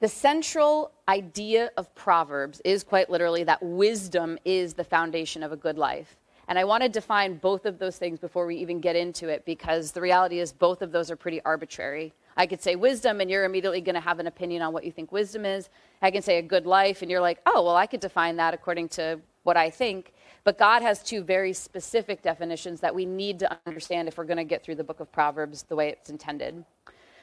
The 0.01 0.09
central 0.09 0.91
idea 1.09 1.71
of 1.77 1.95
Proverbs 1.95 2.61
is 2.65 2.85
quite 2.85 3.09
literally 3.09 3.45
that 3.45 3.63
wisdom 3.63 4.39
is 4.45 4.75
the 4.75 4.85
foundation 4.85 5.43
of 5.43 5.53
a 5.53 5.57
good 5.57 5.79
life. 5.79 6.17
And 6.49 6.59
I 6.59 6.65
want 6.65 6.83
to 6.83 6.89
define 6.89 7.39
both 7.39 7.65
of 7.65 7.79
those 7.79 7.97
things 7.97 8.19
before 8.19 8.47
we 8.47 8.57
even 8.57 8.81
get 8.81 8.95
into 8.95 9.29
it 9.29 9.45
because 9.45 9.93
the 9.93 10.01
reality 10.01 10.39
is 10.39 10.53
both 10.53 10.83
of 10.83 10.93
those 10.93 11.11
are 11.11 11.17
pretty 11.17 11.41
arbitrary. 11.45 12.13
I 12.37 12.47
could 12.47 12.63
say 12.63 12.77
wisdom, 12.77 13.21
and 13.21 13.31
you're 13.31 13.45
immediately 13.45 13.81
going 13.81 13.95
to 13.95 14.01
have 14.01 14.19
an 14.19 14.27
opinion 14.27 14.63
on 14.63 14.73
what 14.73 14.85
you 14.85 14.93
think 14.93 15.11
wisdom 15.11 15.47
is. 15.47 15.69
I 16.03 16.11
can 16.11 16.23
say 16.23 16.39
a 16.39 16.43
good 16.43 16.67
life, 16.67 17.03
and 17.03 17.11
you're 17.11 17.21
like, 17.21 17.41
oh, 17.47 17.63
well, 17.63 17.77
I 17.77 17.87
could 17.87 18.01
define 18.01 18.37
that 18.37 18.53
according 18.53 18.89
to 18.91 19.21
what 19.45 19.57
I 19.57 19.71
think. 19.71 20.13
But 20.45 20.59
God 20.59 20.83
has 20.83 21.03
two 21.03 21.23
very 21.23 21.53
specific 21.53 22.23
definitions 22.23 22.81
that 22.81 22.95
we 22.95 23.07
need 23.07 23.39
to 23.39 23.59
understand 23.67 24.09
if 24.09 24.19
we're 24.19 24.25
going 24.25 24.37
to 24.37 24.45
get 24.45 24.63
through 24.63 24.75
the 24.75 24.85
book 24.85 25.01
of 25.01 25.11
Proverbs 25.11 25.63
the 25.63 25.77
way 25.77 25.89
it's 25.89 26.11
intended. 26.11 26.65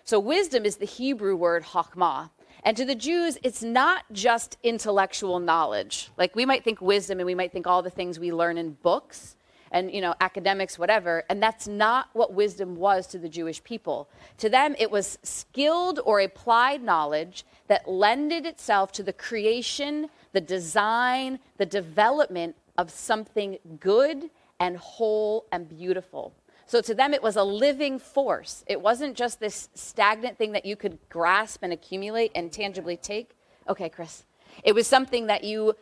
So, 0.03 0.19
wisdom 0.19 0.65
is 0.65 0.77
the 0.77 0.85
Hebrew 0.85 1.35
word 1.35 1.63
chokmah. 1.63 2.29
And 2.65 2.77
to 2.77 2.85
the 2.85 2.95
Jews, 2.95 3.37
it's 3.43 3.61
not 3.61 4.03
just 4.11 4.57
intellectual 4.63 5.39
knowledge. 5.39 6.11
Like 6.17 6.35
we 6.35 6.45
might 6.45 6.63
think 6.63 6.81
wisdom 6.81 7.19
and 7.19 7.25
we 7.25 7.35
might 7.35 7.51
think 7.51 7.67
all 7.67 7.81
the 7.81 7.89
things 7.89 8.19
we 8.19 8.31
learn 8.31 8.57
in 8.57 8.71
books 8.71 9.35
and 9.73 9.91
you 9.91 9.99
know 9.99 10.13
academics 10.21 10.79
whatever 10.79 11.23
and 11.29 11.43
that's 11.43 11.67
not 11.67 12.09
what 12.13 12.33
wisdom 12.33 12.75
was 12.75 13.07
to 13.07 13.19
the 13.19 13.27
jewish 13.27 13.61
people. 13.63 14.07
To 14.37 14.49
them 14.49 14.75
it 14.79 14.89
was 14.89 15.17
skilled 15.23 15.99
or 16.05 16.21
applied 16.21 16.81
knowledge 16.81 17.43
that 17.67 17.89
lended 17.89 18.45
itself 18.45 18.91
to 18.93 19.03
the 19.03 19.11
creation 19.11 20.09
the 20.31 20.41
design 20.41 21.39
the 21.57 21.65
development 21.65 22.55
of 22.77 22.89
something 22.89 23.57
good 23.79 24.29
and 24.59 24.77
whole 24.77 25.45
and 25.51 25.67
beautiful. 25.67 26.33
So 26.65 26.79
to 26.81 26.95
them 26.95 27.13
it 27.13 27.21
was 27.21 27.35
a 27.35 27.43
living 27.43 27.99
force. 27.99 28.63
It 28.67 28.81
wasn't 28.81 29.17
just 29.17 29.39
this 29.39 29.69
stagnant 29.73 30.37
thing 30.37 30.53
that 30.53 30.65
you 30.65 30.75
could 30.75 30.97
grasp 31.09 31.61
and 31.63 31.73
accumulate 31.73 32.31
and 32.35 32.51
tangibly 32.51 32.95
take. 32.97 33.31
Okay 33.67 33.89
chris. 33.89 34.23
It 34.63 34.75
was 34.75 34.85
something 34.85 35.27
that 35.27 35.43
you 35.43 35.75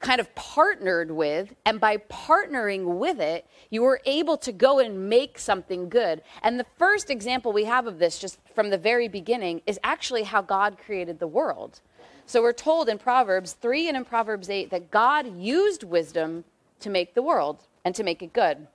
kind 0.00 0.18
of 0.20 0.34
partnered 0.34 1.10
with, 1.10 1.54
and 1.66 1.78
by 1.78 1.98
partnering 1.98 2.98
with 2.98 3.20
it, 3.20 3.46
you 3.68 3.82
were 3.82 4.00
able 4.06 4.36
to 4.38 4.50
go 4.50 4.78
and 4.78 5.08
make 5.08 5.38
something 5.38 5.88
good. 5.88 6.22
And 6.42 6.58
the 6.58 6.66
first 6.78 7.10
example 7.10 7.52
we 7.52 7.64
have 7.64 7.86
of 7.86 7.98
this, 7.98 8.18
just 8.18 8.38
from 8.54 8.70
the 8.70 8.78
very 8.78 9.08
beginning, 9.08 9.60
is 9.66 9.78
actually 9.84 10.24
how 10.24 10.40
God 10.40 10.78
created 10.78 11.18
the 11.18 11.26
world. 11.26 11.80
So 12.24 12.40
we're 12.42 12.52
told 12.52 12.88
in 12.88 12.98
Proverbs 12.98 13.52
3 13.52 13.88
and 13.88 13.96
in 13.96 14.04
Proverbs 14.04 14.48
8 14.48 14.70
that 14.70 14.90
God 14.90 15.38
used 15.38 15.84
wisdom 15.84 16.44
to 16.80 16.88
make 16.88 17.14
the 17.14 17.22
world 17.22 17.66
and 17.84 17.94
to 17.94 18.02
make 18.02 18.22
it 18.22 18.32
good. 18.32 18.68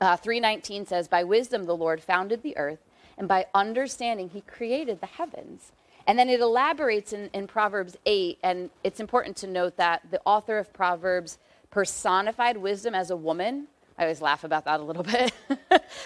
Uh, 0.00 0.16
319 0.16 0.86
says, 0.86 1.06
By 1.06 1.22
wisdom 1.22 1.64
the 1.64 1.76
Lord 1.76 2.02
founded 2.02 2.42
the 2.42 2.56
earth, 2.56 2.78
and 3.16 3.28
by 3.28 3.46
understanding 3.54 4.30
he 4.30 4.40
created 4.40 5.00
the 5.00 5.06
heavens. 5.06 5.72
And 6.08 6.18
then 6.18 6.30
it 6.30 6.40
elaborates 6.40 7.12
in, 7.12 7.28
in 7.34 7.46
Proverbs 7.46 7.96
8, 8.06 8.38
and 8.42 8.70
it's 8.82 8.98
important 8.98 9.36
to 9.36 9.46
note 9.46 9.76
that 9.76 10.10
the 10.10 10.20
author 10.24 10.56
of 10.58 10.72
Proverbs 10.72 11.36
personified 11.70 12.56
wisdom 12.56 12.94
as 12.94 13.10
a 13.10 13.16
woman, 13.16 13.66
I 13.98 14.04
always 14.04 14.22
laugh 14.22 14.42
about 14.42 14.64
that 14.64 14.80
a 14.80 14.82
little 14.82 15.02
bit. 15.04 15.32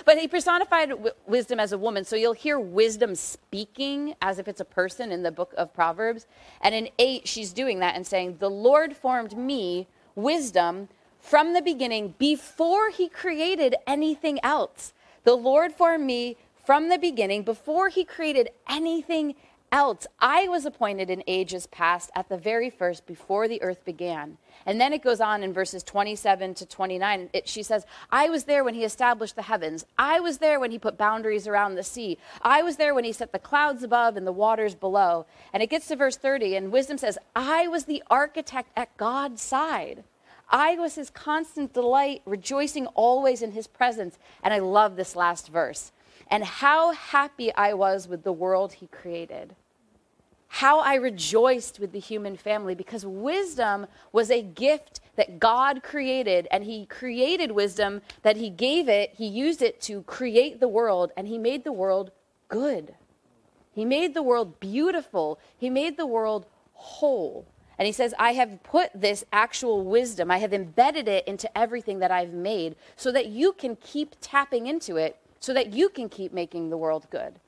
but 0.05 0.19
he 0.19 0.27
personified 0.27 0.89
w- 0.89 1.13
wisdom 1.29 1.61
as 1.61 1.71
a 1.71 1.79
woman. 1.79 2.05
So 2.05 2.17
you'll 2.17 2.33
hear 2.33 2.59
wisdom 2.59 3.15
speaking 3.15 4.17
as 4.21 4.41
if 4.41 4.49
it's 4.49 4.61
a 4.61 4.65
person 4.65 5.13
in 5.13 5.23
the 5.23 5.31
book 5.31 5.55
of 5.57 5.73
Proverbs. 5.73 6.27
And 6.63 6.75
in 6.75 6.89
8, 6.99 7.29
she's 7.29 7.53
doing 7.53 7.79
that 7.79 7.95
and 7.95 8.05
saying, 8.05 8.39
The 8.41 8.51
Lord 8.51 8.97
formed 8.97 9.39
me, 9.39 9.87
wisdom, 10.17 10.89
from 11.21 11.53
the 11.53 11.63
beginning 11.63 12.17
before 12.19 12.91
he 12.91 13.09
created 13.09 13.77
anything 13.87 14.41
else. 14.43 14.93
The 15.23 15.37
Lord 15.37 15.73
formed 15.73 16.05
me 16.05 16.37
from 16.65 16.89
the 16.89 16.99
beginning 16.99 17.45
before 17.45 17.89
he 17.89 18.05
created 18.05 18.51
anything 18.69 19.37
else. 19.73 20.07
I 20.21 20.47
was 20.49 20.67
appointed 20.67 21.09
in 21.11 21.25
ages 21.27 21.67
past 21.67 22.11
at 22.15 22.29
the 22.29 22.37
very 22.37 22.69
first 22.69 23.07
before 23.07 23.49
the 23.49 23.61
earth 23.63 23.85
began. 23.85 24.37
And 24.67 24.81
then 24.81 24.93
it 24.93 25.03
goes 25.03 25.21
on 25.21 25.43
in 25.43 25.53
verses 25.53 25.83
27 25.83 26.55
to 26.55 26.67
29. 26.67 27.31
It, 27.33 27.49
she 27.49 27.63
says, 27.63 27.85
I 28.11 28.29
was 28.29 28.45
there 28.45 28.63
when 28.63 28.75
he 28.75 28.85
established 28.85 29.35
the 29.35 29.43
heavens. 29.43 29.87
I 29.99 30.21
was 30.21 30.39
there 30.39 30.61
when 30.61 30.71
he 30.71 30.79
put 30.79 30.99
boundaries 30.99 31.49
around 31.49 31.75
the 31.75 31.83
sea. 31.83 32.19
I 32.43 32.63
was 32.63 32.77
there 32.77 32.95
when 32.95 33.05
he 33.05 33.13
set 33.13 33.33
the 33.33 33.39
clouds 33.39 33.83
above 33.83 34.17
and 34.17 34.27
the 34.27 34.33
waters 34.33 34.75
below. 34.75 35.27
And 35.53 35.63
it 35.63 35.71
gets 35.71 35.89
to 35.89 35.97
verse 35.97 36.17
30, 36.17 36.55
and 36.55 36.71
wisdom 36.71 36.99
says, 36.99 37.19
I 37.35 37.67
was 37.67 37.87
the 37.87 38.03
architect 38.11 38.71
at 38.77 38.97
God's 38.97 39.41
side. 39.41 40.05
I 40.51 40.75
was 40.77 40.97
his 40.97 41.09
constant 41.09 41.73
delight, 41.73 42.21
rejoicing 42.27 42.87
always 42.89 43.41
in 43.41 43.53
his 43.53 43.67
presence. 43.67 44.19
And 44.45 44.53
I 44.53 44.59
love 44.59 44.97
this 44.97 45.17
last 45.17 45.49
verse. 45.49 45.93
And 46.29 46.45
how 46.45 46.93
happy 46.93 47.53
I 47.55 47.73
was 47.73 48.07
with 48.07 48.23
the 48.23 48.33
world 48.33 48.75
he 48.75 48.87
created 48.87 49.57
how 50.57 50.81
I 50.81 50.97
rejoiced 50.97 51.81
with 51.81 51.93
the 51.93 51.99
human 51.99 52.37
family 52.37 52.75
because 52.75 53.07
wisdom 53.07 53.87
was 54.13 54.31
a 54.31 54.43
gift 54.43 55.01
that 55.17 55.41
God 55.41 55.83
created, 55.83 56.47
and 56.51 56.63
He 56.63 56.85
created 56.85 57.53
wisdom 57.53 58.03
that 58.21 58.37
He 58.37 58.51
gave 58.51 58.87
it. 58.87 59.15
He 59.17 59.27
used 59.27 59.63
it 59.63 59.81
to 59.83 60.03
create 60.03 60.61
the 60.61 60.69
world, 60.69 61.11
and 61.17 61.27
He 61.27 61.39
made 61.39 61.65
the 61.65 61.73
world 61.73 62.11
good. 62.49 62.95
He 63.73 63.87
made 63.87 64.13
the 64.13 64.23
world 64.23 64.61
beautiful. 64.61 65.41
He 65.57 65.71
made 65.71 65.97
the 65.97 66.07
world 66.07 66.45
whole. 66.75 67.47
And 67.79 67.87
He 67.87 67.93
says, 67.93 68.13
I 68.19 68.35
have 68.35 68.63
put 68.63 68.91
this 68.95 69.25
actual 69.33 69.83
wisdom, 69.83 70.31
I 70.31 70.37
have 70.37 70.53
embedded 70.53 71.09
it 71.09 71.27
into 71.27 71.57
everything 71.57 71.99
that 72.01 72.11
I've 72.11 72.35
made 72.35 72.77
so 72.95 73.11
that 73.13 73.29
you 73.29 73.53
can 73.53 73.75
keep 73.77 74.17
tapping 74.21 74.67
into 74.67 74.97
it, 74.97 75.17
so 75.41 75.55
that 75.55 75.73
you 75.73 75.89
can 75.89 76.11
keep 76.11 76.35
making 76.35 76.69
the 76.69 76.77
world 76.77 77.07
good. 77.09 77.41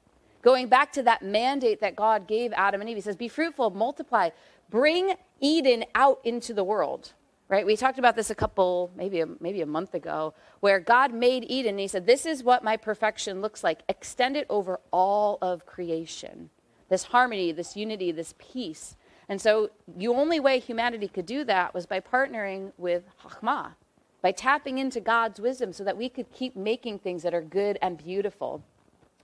Going 0.45 0.69
back 0.69 0.93
to 0.93 1.03
that 1.05 1.23
mandate 1.23 1.81
that 1.81 1.97
God 1.97 2.29
gave 2.29 2.53
Adam 2.53 2.83
and 2.83 2.91
Eve, 2.91 2.99
he 2.99 3.01
says, 3.01 3.17
Be 3.17 3.29
fruitful, 3.29 3.71
multiply, 3.71 4.29
bring 4.69 5.15
Eden 5.41 5.87
out 5.95 6.21
into 6.23 6.53
the 6.53 6.63
world. 6.63 7.15
Right? 7.49 7.65
We 7.65 7.77
talked 7.77 7.99
about 7.99 8.15
this 8.15 8.31
a 8.31 8.35
couple, 8.35 8.91
maybe 8.95 9.21
a, 9.21 9.27
maybe 9.41 9.63
a 9.63 9.67
month 9.67 9.95
ago, 9.95 10.35
where 10.61 10.81
God 10.81 11.15
made 11.15 11.45
Eden 11.49 11.71
and 11.71 11.81
he 11.81 11.89
said, 11.89 12.07
This 12.07 12.27
is 12.27 12.45
what 12.45 12.63
my 12.63 12.77
perfection 12.77 13.41
looks 13.41 13.65
like. 13.65 13.81
Extend 13.89 14.37
it 14.37 14.47
over 14.51 14.81
all 14.93 15.39
of 15.41 15.65
creation. 15.65 16.51
This 16.91 17.05
harmony, 17.05 17.51
this 17.51 17.75
unity, 17.75 18.13
this 18.13 18.35
peace. 18.37 18.97
And 19.31 19.41
so, 19.41 19.71
the 19.89 20.09
only 20.09 20.41
way 20.41 20.59
humanity 20.59 21.09
could 21.09 21.25
do 21.25 21.45
that 21.45 21.73
was 21.73 21.87
by 21.87 22.01
partnering 22.01 22.73
with 22.77 23.05
Chachma, 23.23 23.77
by 24.21 24.33
tapping 24.33 24.77
into 24.77 25.01
God's 25.01 25.41
wisdom 25.41 25.73
so 25.73 25.85
that 25.85 25.97
we 25.97 26.11
could 26.11 26.31
keep 26.31 26.55
making 26.55 26.99
things 26.99 27.23
that 27.23 27.33
are 27.33 27.41
good 27.41 27.79
and 27.81 27.97
beautiful 27.97 28.63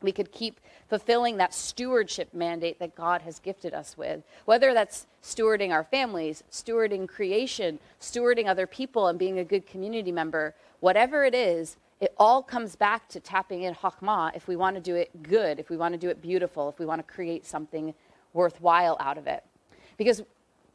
we 0.02 0.12
could 0.12 0.33
keep 0.33 0.61
fulfilling 0.88 1.37
that 1.37 1.54
stewardship 1.54 2.35
mandate 2.35 2.78
that 2.78 2.95
God 2.95 3.23
has 3.23 3.38
gifted 3.38 3.75
us 3.75 3.97
with. 3.97 4.23
Whether 4.45 4.75
that's 4.75 5.07
stewarding 5.23 5.71
our 5.71 5.85
families, 5.85 6.42
stewarding 6.50 7.09
creation, 7.09 7.78
stewarding 8.00 8.47
other 8.47 8.66
people, 8.66 9.07
and 9.07 9.19
being 9.19 9.38
a 9.38 9.45
good 9.45 9.66
community 9.66 10.12
member, 10.12 10.54
whatever 10.80 11.25
it 11.25 11.35
is, 11.35 11.76
it 12.00 12.14
all 12.16 12.42
comes 12.42 12.76
back 12.76 13.09
to 13.09 13.21
tapping 13.21 13.62
in 13.62 13.75
Chachma 13.75 14.35
if 14.35 14.49
we 14.49 14.57
want 14.57 14.75
to 14.76 14.83
do 14.83 14.95
it 14.97 15.23
good, 15.23 15.59
if 15.59 15.69
we 15.69 15.76
want 15.76 15.92
to 15.92 15.99
do 15.99 16.09
it 16.09 16.23
beautiful, 16.23 16.69
if 16.69 16.78
we 16.78 16.87
want 16.87 17.07
to 17.07 17.12
create 17.12 17.45
something 17.45 17.95
worthwhile 18.33 18.97
out 19.00 19.19
of 19.19 19.26
it. 19.26 19.45
Because 19.99 20.23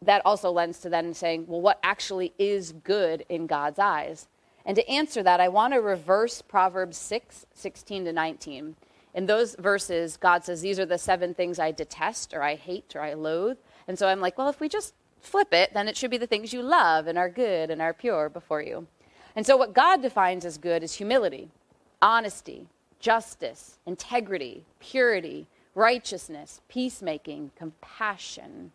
that 0.01 0.22
also 0.24 0.51
lends 0.51 0.79
to 0.79 0.89
then 0.89 1.13
saying, 1.13 1.46
well, 1.48 1.62
what 1.62 1.79
actually 1.82 2.34
is 2.38 2.74
good 2.84 3.25
in 3.27 3.48
God's 3.48 3.79
eyes? 3.79 4.27
And 4.65 4.75
to 4.75 4.88
answer 4.89 5.24
that, 5.24 5.39
I 5.39 5.48
want 5.48 5.74
to 5.74 5.82
reverse 5.82 6.41
Proverbs 6.41 6.98
6 6.98 7.46
16 7.53 8.05
to 8.05 8.13
19 8.13 8.75
in 9.15 9.25
those 9.25 9.55
verses, 9.55 10.17
God 10.17 10.43
says, 10.43 10.62
These 10.62 10.77
are 10.77 10.86
the 10.86 10.98
seven 10.98 11.34
things 11.34 11.57
I 11.57 11.72
detest 11.72 12.34
or 12.34 12.43
I 12.43 12.55
hate 12.55 12.95
or 12.95 13.01
I 13.01 13.13
loathe. 13.13 13.57
And 13.88 13.98
so 13.98 14.10
I'm 14.10 14.19
like, 14.19 14.38
Well, 14.38 14.50
if 14.50 14.60
we 14.60 14.69
just 14.69 14.93
flip 15.22 15.53
it, 15.53 15.74
then 15.74 15.88
it 15.88 15.98
should 15.98 16.12
be 16.12 16.17
the 16.17 16.27
things 16.27 16.53
you 16.53 16.62
love 16.62 17.07
and 17.07 17.17
are 17.17 17.29
good 17.29 17.72
and 17.72 17.81
are 17.81 17.93
pure 17.93 18.29
before 18.29 18.62
you. 18.62 18.88
And 19.36 19.45
so 19.45 19.55
what 19.55 19.74
God 19.74 20.01
defines 20.01 20.45
as 20.45 20.57
good 20.57 20.84
is 20.84 20.95
humility, 20.95 21.50
honesty, 22.01 22.67
justice, 23.00 23.79
integrity, 23.86 24.65
purity, 24.79 25.48
righteousness, 25.75 26.60
peacemaking, 26.67 27.51
compassion. 27.55 28.72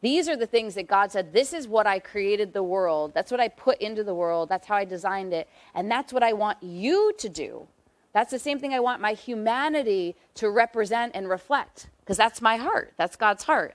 These 0.00 0.28
are 0.28 0.36
the 0.36 0.46
things 0.46 0.76
that 0.76 0.86
God 0.86 1.10
said, 1.10 1.32
This 1.32 1.52
is 1.52 1.66
what 1.66 1.88
I 1.88 1.98
created 1.98 2.52
the 2.52 2.62
world. 2.62 3.14
That's 3.14 3.32
what 3.32 3.40
I 3.40 3.48
put 3.48 3.80
into 3.80 4.04
the 4.04 4.14
world. 4.14 4.48
That's 4.48 4.68
how 4.68 4.76
I 4.76 4.84
designed 4.84 5.32
it. 5.32 5.48
And 5.74 5.90
that's 5.90 6.12
what 6.12 6.22
I 6.22 6.34
want 6.34 6.58
you 6.62 7.12
to 7.18 7.28
do. 7.28 7.66
That's 8.12 8.30
the 8.30 8.38
same 8.38 8.58
thing 8.58 8.74
I 8.74 8.80
want 8.80 9.00
my 9.00 9.14
humanity 9.14 10.16
to 10.34 10.50
represent 10.50 11.12
and 11.14 11.28
reflect, 11.28 11.88
because 12.00 12.16
that's 12.16 12.42
my 12.42 12.56
heart. 12.56 12.92
That's 12.96 13.16
God's 13.16 13.44
heart. 13.44 13.74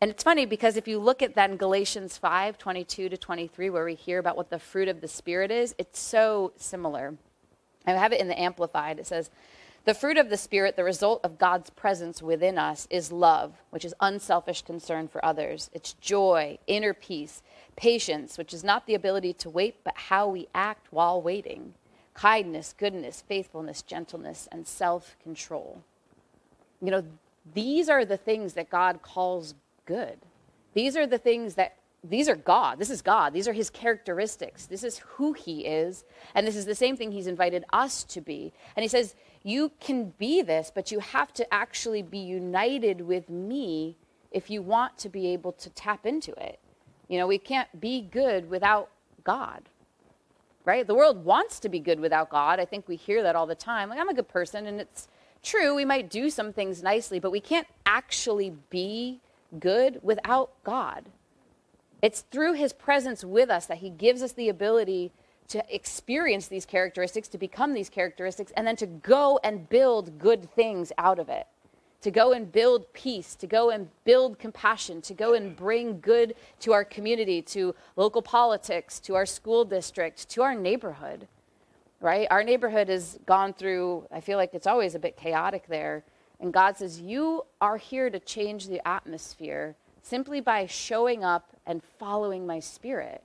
And 0.00 0.10
it's 0.10 0.24
funny 0.24 0.46
because 0.46 0.76
if 0.76 0.88
you 0.88 0.98
look 0.98 1.22
at 1.22 1.36
that 1.36 1.50
in 1.50 1.56
Galatians 1.56 2.18
5 2.18 2.58
22 2.58 3.08
to 3.08 3.16
23, 3.16 3.70
where 3.70 3.84
we 3.84 3.94
hear 3.94 4.18
about 4.18 4.36
what 4.36 4.50
the 4.50 4.58
fruit 4.58 4.88
of 4.88 5.00
the 5.00 5.08
Spirit 5.08 5.50
is, 5.50 5.74
it's 5.78 5.98
so 5.98 6.52
similar. 6.56 7.14
I 7.86 7.92
have 7.92 8.12
it 8.12 8.20
in 8.20 8.28
the 8.28 8.40
Amplified. 8.40 8.98
It 8.98 9.06
says, 9.06 9.30
The 9.84 9.94
fruit 9.94 10.18
of 10.18 10.28
the 10.28 10.36
Spirit, 10.36 10.76
the 10.76 10.84
result 10.84 11.20
of 11.24 11.38
God's 11.38 11.70
presence 11.70 12.20
within 12.20 12.58
us, 12.58 12.86
is 12.90 13.10
love, 13.10 13.54
which 13.70 13.84
is 13.84 13.94
unselfish 14.00 14.62
concern 14.62 15.08
for 15.08 15.24
others. 15.24 15.70
It's 15.72 15.94
joy, 15.94 16.58
inner 16.66 16.94
peace, 16.94 17.42
patience, 17.76 18.36
which 18.36 18.52
is 18.52 18.64
not 18.64 18.86
the 18.86 18.94
ability 18.94 19.32
to 19.34 19.50
wait, 19.50 19.76
but 19.82 19.94
how 19.96 20.28
we 20.28 20.48
act 20.54 20.88
while 20.90 21.22
waiting 21.22 21.74
kindness, 22.14 22.74
goodness, 22.76 23.22
faithfulness, 23.26 23.82
gentleness, 23.82 24.48
and 24.52 24.66
self 24.66 25.16
control. 25.22 25.82
You 26.80 26.90
know, 26.90 27.04
these 27.54 27.88
are 27.88 28.04
the 28.04 28.16
things 28.16 28.54
that 28.54 28.70
God 28.70 29.02
calls 29.02 29.54
good. 29.86 30.18
These 30.74 30.96
are 30.96 31.06
the 31.06 31.18
things 31.18 31.54
that, 31.54 31.76
these 32.02 32.28
are 32.28 32.36
God. 32.36 32.78
This 32.78 32.90
is 32.90 33.02
God. 33.02 33.32
These 33.32 33.46
are 33.46 33.52
his 33.52 33.70
characteristics. 33.70 34.66
This 34.66 34.82
is 34.82 34.98
who 34.98 35.32
he 35.32 35.60
is. 35.66 36.04
And 36.34 36.46
this 36.46 36.56
is 36.56 36.66
the 36.66 36.74
same 36.74 36.96
thing 36.96 37.12
he's 37.12 37.26
invited 37.26 37.64
us 37.72 38.04
to 38.04 38.20
be. 38.20 38.52
And 38.76 38.82
he 38.82 38.88
says, 38.88 39.14
You 39.42 39.70
can 39.80 40.12
be 40.18 40.42
this, 40.42 40.72
but 40.74 40.90
you 40.90 41.00
have 41.00 41.32
to 41.34 41.54
actually 41.54 42.02
be 42.02 42.18
united 42.18 43.02
with 43.02 43.28
me 43.28 43.96
if 44.30 44.50
you 44.50 44.62
want 44.62 44.98
to 44.98 45.08
be 45.08 45.28
able 45.28 45.52
to 45.52 45.70
tap 45.70 46.06
into 46.06 46.32
it. 46.32 46.58
You 47.08 47.18
know, 47.18 47.26
we 47.26 47.38
can't 47.38 47.80
be 47.80 48.00
good 48.00 48.48
without 48.48 48.88
God 49.24 49.68
right? 50.64 50.86
The 50.86 50.94
world 50.94 51.24
wants 51.24 51.60
to 51.60 51.68
be 51.68 51.80
good 51.80 52.00
without 52.00 52.30
God. 52.30 52.60
I 52.60 52.64
think 52.64 52.88
we 52.88 52.96
hear 52.96 53.22
that 53.22 53.36
all 53.36 53.46
the 53.46 53.54
time. 53.54 53.88
Like, 53.88 53.98
I'm 53.98 54.08
a 54.08 54.14
good 54.14 54.28
person, 54.28 54.66
and 54.66 54.80
it's 54.80 55.08
true. 55.42 55.74
We 55.74 55.84
might 55.84 56.10
do 56.10 56.30
some 56.30 56.52
things 56.52 56.82
nicely, 56.82 57.18
but 57.18 57.32
we 57.32 57.40
can't 57.40 57.66
actually 57.84 58.54
be 58.70 59.20
good 59.58 59.98
without 60.02 60.52
God. 60.64 61.06
It's 62.00 62.22
through 62.22 62.54
his 62.54 62.72
presence 62.72 63.24
with 63.24 63.50
us 63.50 63.66
that 63.66 63.78
he 63.78 63.90
gives 63.90 64.22
us 64.22 64.32
the 64.32 64.48
ability 64.48 65.12
to 65.48 65.62
experience 65.74 66.48
these 66.48 66.64
characteristics, 66.64 67.28
to 67.28 67.38
become 67.38 67.74
these 67.74 67.90
characteristics, 67.90 68.52
and 68.56 68.66
then 68.66 68.76
to 68.76 68.86
go 68.86 69.38
and 69.44 69.68
build 69.68 70.18
good 70.18 70.50
things 70.54 70.92
out 70.98 71.18
of 71.18 71.28
it 71.28 71.46
to 72.02 72.10
go 72.10 72.32
and 72.32 72.50
build 72.50 72.92
peace, 72.92 73.34
to 73.36 73.46
go 73.46 73.70
and 73.70 73.88
build 74.04 74.38
compassion, 74.38 75.00
to 75.02 75.14
go 75.14 75.34
and 75.34 75.56
bring 75.56 76.00
good 76.00 76.34
to 76.60 76.72
our 76.72 76.84
community, 76.84 77.40
to 77.42 77.74
local 77.96 78.20
politics, 78.20 79.00
to 79.00 79.14
our 79.14 79.24
school 79.24 79.64
district, 79.64 80.28
to 80.30 80.42
our 80.42 80.54
neighborhood, 80.54 81.28
right? 82.00 82.26
Our 82.30 82.42
neighborhood 82.42 82.88
has 82.88 83.18
gone 83.24 83.54
through, 83.54 84.06
I 84.10 84.20
feel 84.20 84.36
like 84.36 84.52
it's 84.52 84.66
always 84.66 84.94
a 84.94 84.98
bit 84.98 85.16
chaotic 85.16 85.66
there. 85.68 86.04
And 86.40 86.52
God 86.52 86.76
says, 86.76 87.00
You 87.00 87.46
are 87.60 87.76
here 87.76 88.10
to 88.10 88.18
change 88.18 88.66
the 88.66 88.86
atmosphere 88.86 89.76
simply 90.02 90.40
by 90.40 90.66
showing 90.66 91.22
up 91.22 91.50
and 91.66 91.82
following 91.98 92.44
my 92.44 92.58
spirit, 92.58 93.22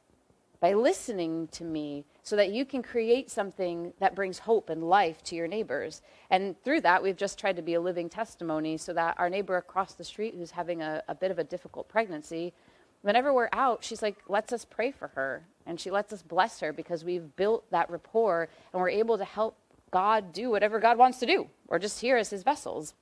by 0.59 0.73
listening 0.73 1.47
to 1.49 1.63
me 1.63 2.05
so 2.23 2.35
that 2.35 2.51
you 2.51 2.65
can 2.65 2.81
create 2.81 3.29
something 3.29 3.93
that 3.99 4.15
brings 4.15 4.39
hope 4.39 4.69
and 4.69 4.83
life 4.83 5.23
to 5.23 5.35
your 5.35 5.47
neighbors. 5.47 6.01
And 6.29 6.61
through 6.63 6.81
that, 6.81 7.03
we've 7.03 7.17
just 7.17 7.39
tried 7.39 7.57
to 7.57 7.61
be 7.61 7.75
a 7.75 7.81
living 7.81 8.09
testimony 8.09 8.77
so 8.77 8.93
that 8.93 9.15
our 9.19 9.29
neighbor 9.29 9.57
across 9.57 9.93
the 9.93 10.03
street 10.03 10.35
who's 10.37 10.51
having 10.51 10.81
a, 10.81 11.03
a 11.07 11.15
bit 11.15 11.31
of 11.31 11.39
a 11.39 11.43
difficult 11.43 11.87
pregnancy, 11.87 12.53
whenever 13.01 13.33
we're 13.33 13.49
out, 13.53 13.83
she's 13.83 14.01
like, 14.01 14.17
lets 14.27 14.51
us 14.51 14.65
pray 14.65 14.91
for 14.91 15.09
her. 15.09 15.43
And 15.65 15.79
she 15.79 15.91
lets 15.91 16.11
us 16.11 16.21
bless 16.21 16.59
her 16.61 16.73
because 16.73 17.03
we've 17.03 17.35
built 17.35 17.69
that 17.71 17.89
rapport 17.89 18.49
and 18.73 18.81
we're 18.81 18.89
able 18.89 19.17
to 19.17 19.25
help 19.25 19.57
God 19.91 20.33
do 20.33 20.49
whatever 20.49 20.79
God 20.79 20.97
wants 20.97 21.19
to 21.19 21.25
do. 21.25 21.47
We're 21.67 21.79
just 21.79 22.01
here 22.01 22.17
as 22.17 22.29
his 22.29 22.43
vessels. 22.43 22.93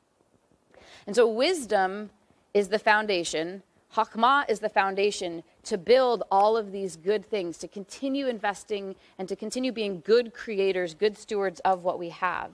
And 1.07 1.15
so 1.15 1.27
wisdom 1.27 2.09
is 2.53 2.69
the 2.69 2.79
foundation. 2.79 3.63
Hakmah 3.95 4.49
is 4.49 4.59
the 4.59 4.67
foundation 4.67 5.41
to 5.63 5.77
build 5.77 6.23
all 6.29 6.57
of 6.57 6.73
these 6.73 6.97
good 6.97 7.25
things, 7.25 7.57
to 7.59 7.67
continue 7.67 8.27
investing 8.27 8.95
and 9.17 9.29
to 9.29 9.37
continue 9.37 9.71
being 9.71 10.01
good 10.05 10.33
creators, 10.33 10.93
good 10.93 11.17
stewards 11.17 11.61
of 11.61 11.83
what 11.83 11.97
we 11.97 12.09
have. 12.09 12.51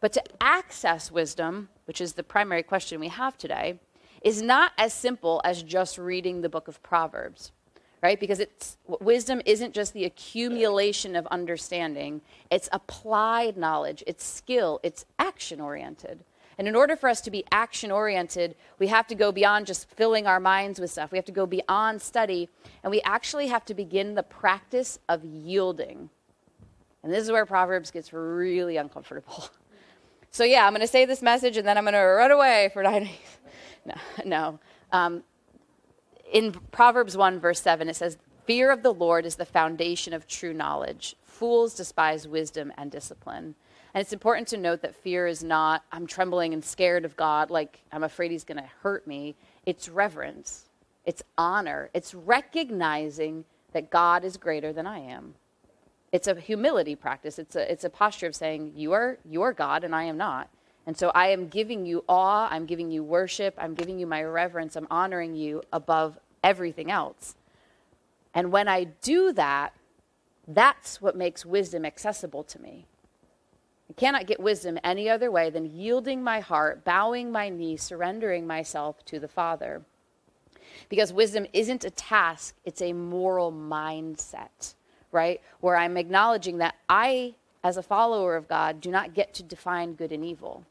But 0.00 0.12
to 0.14 0.22
access 0.40 1.12
wisdom, 1.12 1.68
which 1.84 2.00
is 2.00 2.14
the 2.14 2.24
primary 2.24 2.64
question 2.64 2.98
we 2.98 3.08
have 3.08 3.38
today, 3.38 3.78
is 4.22 4.42
not 4.42 4.72
as 4.76 4.92
simple 4.92 5.40
as 5.44 5.62
just 5.62 5.98
reading 5.98 6.40
the 6.40 6.48
book 6.48 6.66
of 6.66 6.82
Proverbs, 6.82 7.52
right? 8.02 8.18
Because 8.18 8.40
it's, 8.40 8.76
wisdom 9.00 9.40
isn't 9.46 9.74
just 9.74 9.92
the 9.92 10.04
accumulation 10.04 11.14
of 11.14 11.28
understanding, 11.28 12.22
it's 12.50 12.68
applied 12.72 13.56
knowledge, 13.56 14.02
it's 14.08 14.24
skill, 14.24 14.80
it's 14.82 15.06
action 15.20 15.60
oriented. 15.60 16.24
And 16.62 16.68
in 16.68 16.76
order 16.76 16.94
for 16.94 17.08
us 17.08 17.20
to 17.22 17.30
be 17.32 17.44
action 17.50 17.90
oriented, 17.90 18.54
we 18.78 18.86
have 18.86 19.08
to 19.08 19.16
go 19.16 19.32
beyond 19.32 19.66
just 19.66 19.90
filling 19.90 20.28
our 20.28 20.38
minds 20.38 20.78
with 20.78 20.92
stuff. 20.92 21.10
We 21.10 21.18
have 21.18 21.24
to 21.24 21.32
go 21.32 21.44
beyond 21.44 22.00
study, 22.00 22.48
and 22.84 22.90
we 22.92 23.00
actually 23.00 23.48
have 23.48 23.64
to 23.64 23.74
begin 23.74 24.14
the 24.14 24.22
practice 24.22 25.00
of 25.08 25.24
yielding. 25.24 26.08
And 27.02 27.12
this 27.12 27.24
is 27.24 27.32
where 27.32 27.46
Proverbs 27.46 27.90
gets 27.90 28.12
really 28.12 28.76
uncomfortable. 28.76 29.46
So, 30.34 30.44
yeah, 30.44 30.64
I'm 30.64 30.72
going 30.72 30.80
to 30.80 30.86
say 30.86 31.04
this 31.04 31.20
message 31.20 31.58
and 31.58 31.68
then 31.68 31.76
I'm 31.76 31.84
going 31.84 31.92
to 31.92 31.98
run 31.98 32.30
away 32.30 32.70
for 32.72 32.82
nine 32.82 33.04
days. 33.04 33.38
No, 33.84 33.94
no. 34.24 34.58
Um, 34.92 35.24
in 36.32 36.52
Proverbs 36.70 37.18
1, 37.18 37.38
verse 37.38 37.60
7, 37.60 37.86
it 37.90 37.96
says, 37.96 38.16
Fear 38.46 38.70
of 38.70 38.82
the 38.82 38.94
Lord 38.94 39.26
is 39.26 39.36
the 39.36 39.44
foundation 39.44 40.14
of 40.14 40.26
true 40.26 40.54
knowledge. 40.54 41.16
Fools 41.22 41.74
despise 41.74 42.26
wisdom 42.26 42.72
and 42.78 42.90
discipline. 42.90 43.56
And 43.94 44.00
it's 44.00 44.12
important 44.12 44.48
to 44.48 44.56
note 44.56 44.82
that 44.82 44.94
fear 44.94 45.26
is 45.26 45.44
not, 45.44 45.84
I'm 45.92 46.06
trembling 46.06 46.54
and 46.54 46.64
scared 46.64 47.04
of 47.04 47.16
God, 47.16 47.50
like 47.50 47.80
I'm 47.92 48.04
afraid 48.04 48.30
he's 48.30 48.44
going 48.44 48.58
to 48.62 48.68
hurt 48.82 49.06
me. 49.06 49.34
It's 49.66 49.88
reverence, 49.88 50.68
it's 51.04 51.22
honor, 51.36 51.90
it's 51.92 52.14
recognizing 52.14 53.44
that 53.72 53.90
God 53.90 54.24
is 54.24 54.36
greater 54.36 54.72
than 54.72 54.86
I 54.86 54.98
am. 54.98 55.34
It's 56.10 56.28
a 56.28 56.34
humility 56.34 56.94
practice. 56.94 57.38
It's 57.38 57.56
a, 57.56 57.70
it's 57.70 57.84
a 57.84 57.90
posture 57.90 58.26
of 58.26 58.36
saying, 58.36 58.72
You 58.76 58.92
are, 58.92 59.18
you 59.28 59.42
are 59.42 59.52
God 59.52 59.82
and 59.82 59.94
I 59.94 60.04
am 60.04 60.18
not. 60.18 60.48
And 60.86 60.96
so 60.96 61.10
I 61.14 61.28
am 61.28 61.48
giving 61.48 61.86
you 61.86 62.04
awe, 62.08 62.48
I'm 62.50 62.66
giving 62.66 62.90
you 62.90 63.04
worship, 63.04 63.54
I'm 63.56 63.74
giving 63.74 63.98
you 63.98 64.06
my 64.06 64.22
reverence, 64.22 64.76
I'm 64.76 64.88
honoring 64.90 65.36
you 65.36 65.62
above 65.72 66.18
everything 66.42 66.90
else. 66.90 67.36
And 68.34 68.50
when 68.50 68.68
I 68.68 68.84
do 68.84 69.32
that, 69.34 69.74
that's 70.48 71.00
what 71.00 71.16
makes 71.16 71.46
wisdom 71.46 71.84
accessible 71.84 72.42
to 72.44 72.60
me. 72.60 72.86
Cannot 73.96 74.26
get 74.26 74.40
wisdom 74.40 74.78
any 74.82 75.08
other 75.08 75.30
way 75.30 75.50
than 75.50 75.66
yielding 75.66 76.22
my 76.22 76.40
heart, 76.40 76.84
bowing 76.84 77.30
my 77.30 77.48
knee, 77.48 77.76
surrendering 77.76 78.46
myself 78.46 79.04
to 79.06 79.18
the 79.18 79.28
Father. 79.28 79.82
Because 80.88 81.12
wisdom 81.12 81.46
isn't 81.52 81.84
a 81.84 81.90
task, 81.90 82.54
it's 82.64 82.82
a 82.82 82.92
moral 82.92 83.52
mindset, 83.52 84.74
right? 85.10 85.40
Where 85.60 85.76
I'm 85.76 85.96
acknowledging 85.96 86.58
that 86.58 86.76
I, 86.88 87.34
as 87.62 87.76
a 87.76 87.82
follower 87.82 88.36
of 88.36 88.48
God, 88.48 88.80
do 88.80 88.90
not 88.90 89.14
get 89.14 89.34
to 89.34 89.42
define 89.42 89.94
good 89.94 90.12
and 90.12 90.24
evil. 90.24 90.64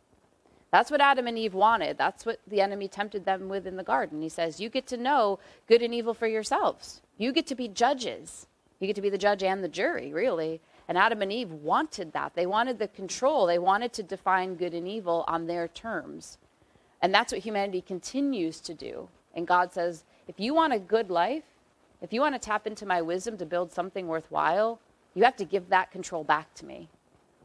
That's 0.72 0.90
what 0.90 1.02
Adam 1.02 1.28
and 1.28 1.38
Eve 1.38 1.54
wanted. 1.54 1.98
That's 1.98 2.26
what 2.26 2.40
the 2.48 2.62
enemy 2.62 2.88
tempted 2.88 3.26
them 3.26 3.50
with 3.50 3.68
in 3.68 3.76
the 3.76 3.84
garden. 3.84 4.22
He 4.22 4.30
says, 4.30 4.60
You 4.60 4.70
get 4.70 4.88
to 4.88 4.98
know 4.98 5.38
good 5.68 5.82
and 5.82 5.94
evil 5.94 6.14
for 6.14 6.28
yourselves. 6.28 7.02
You 7.18 7.34
get 7.34 7.46
to 7.48 7.56
be 7.56 7.68
judges. 7.68 8.48
You 8.80 8.88
get 8.88 8.96
to 8.96 9.02
be 9.02 9.10
the 9.10 9.18
judge 9.18 9.44
and 9.44 9.64
the 9.64 9.68
jury, 9.68 10.14
really. 10.14 10.62
And 10.92 10.98
Adam 10.98 11.22
and 11.22 11.32
Eve 11.32 11.54
wanted 11.54 12.12
that. 12.12 12.34
They 12.36 12.46
wanted 12.46 12.78
the 12.78 12.90
control, 12.90 13.46
they 13.46 13.60
wanted 13.60 13.94
to 13.94 14.04
define 14.04 14.56
good 14.56 14.74
and 14.74 14.86
evil 14.86 15.24
on 15.26 15.48
their 15.48 15.70
terms. 15.70 16.38
And 17.02 17.14
that's 17.14 17.32
what 17.32 17.40
humanity 17.40 17.80
continues 17.80 18.60
to 18.60 18.74
do. 18.74 19.08
And 19.34 19.48
God 19.48 19.72
says, 19.72 20.04
if 20.28 20.38
you 20.38 20.54
want 20.54 20.74
a 20.74 20.80
good 20.80 21.10
life, 21.10 21.46
if 22.02 22.12
you 22.12 22.20
want 22.20 22.36
to 22.36 22.40
tap 22.40 22.68
into 22.68 22.86
my 22.86 23.02
wisdom 23.02 23.38
to 23.38 23.46
build 23.46 23.72
something 23.72 24.06
worthwhile, 24.06 24.82
you 25.14 25.24
have 25.24 25.38
to 25.38 25.46
give 25.46 25.70
that 25.70 25.92
control 25.92 26.26
back 26.26 26.54
to 26.56 26.66
me. 26.66 26.90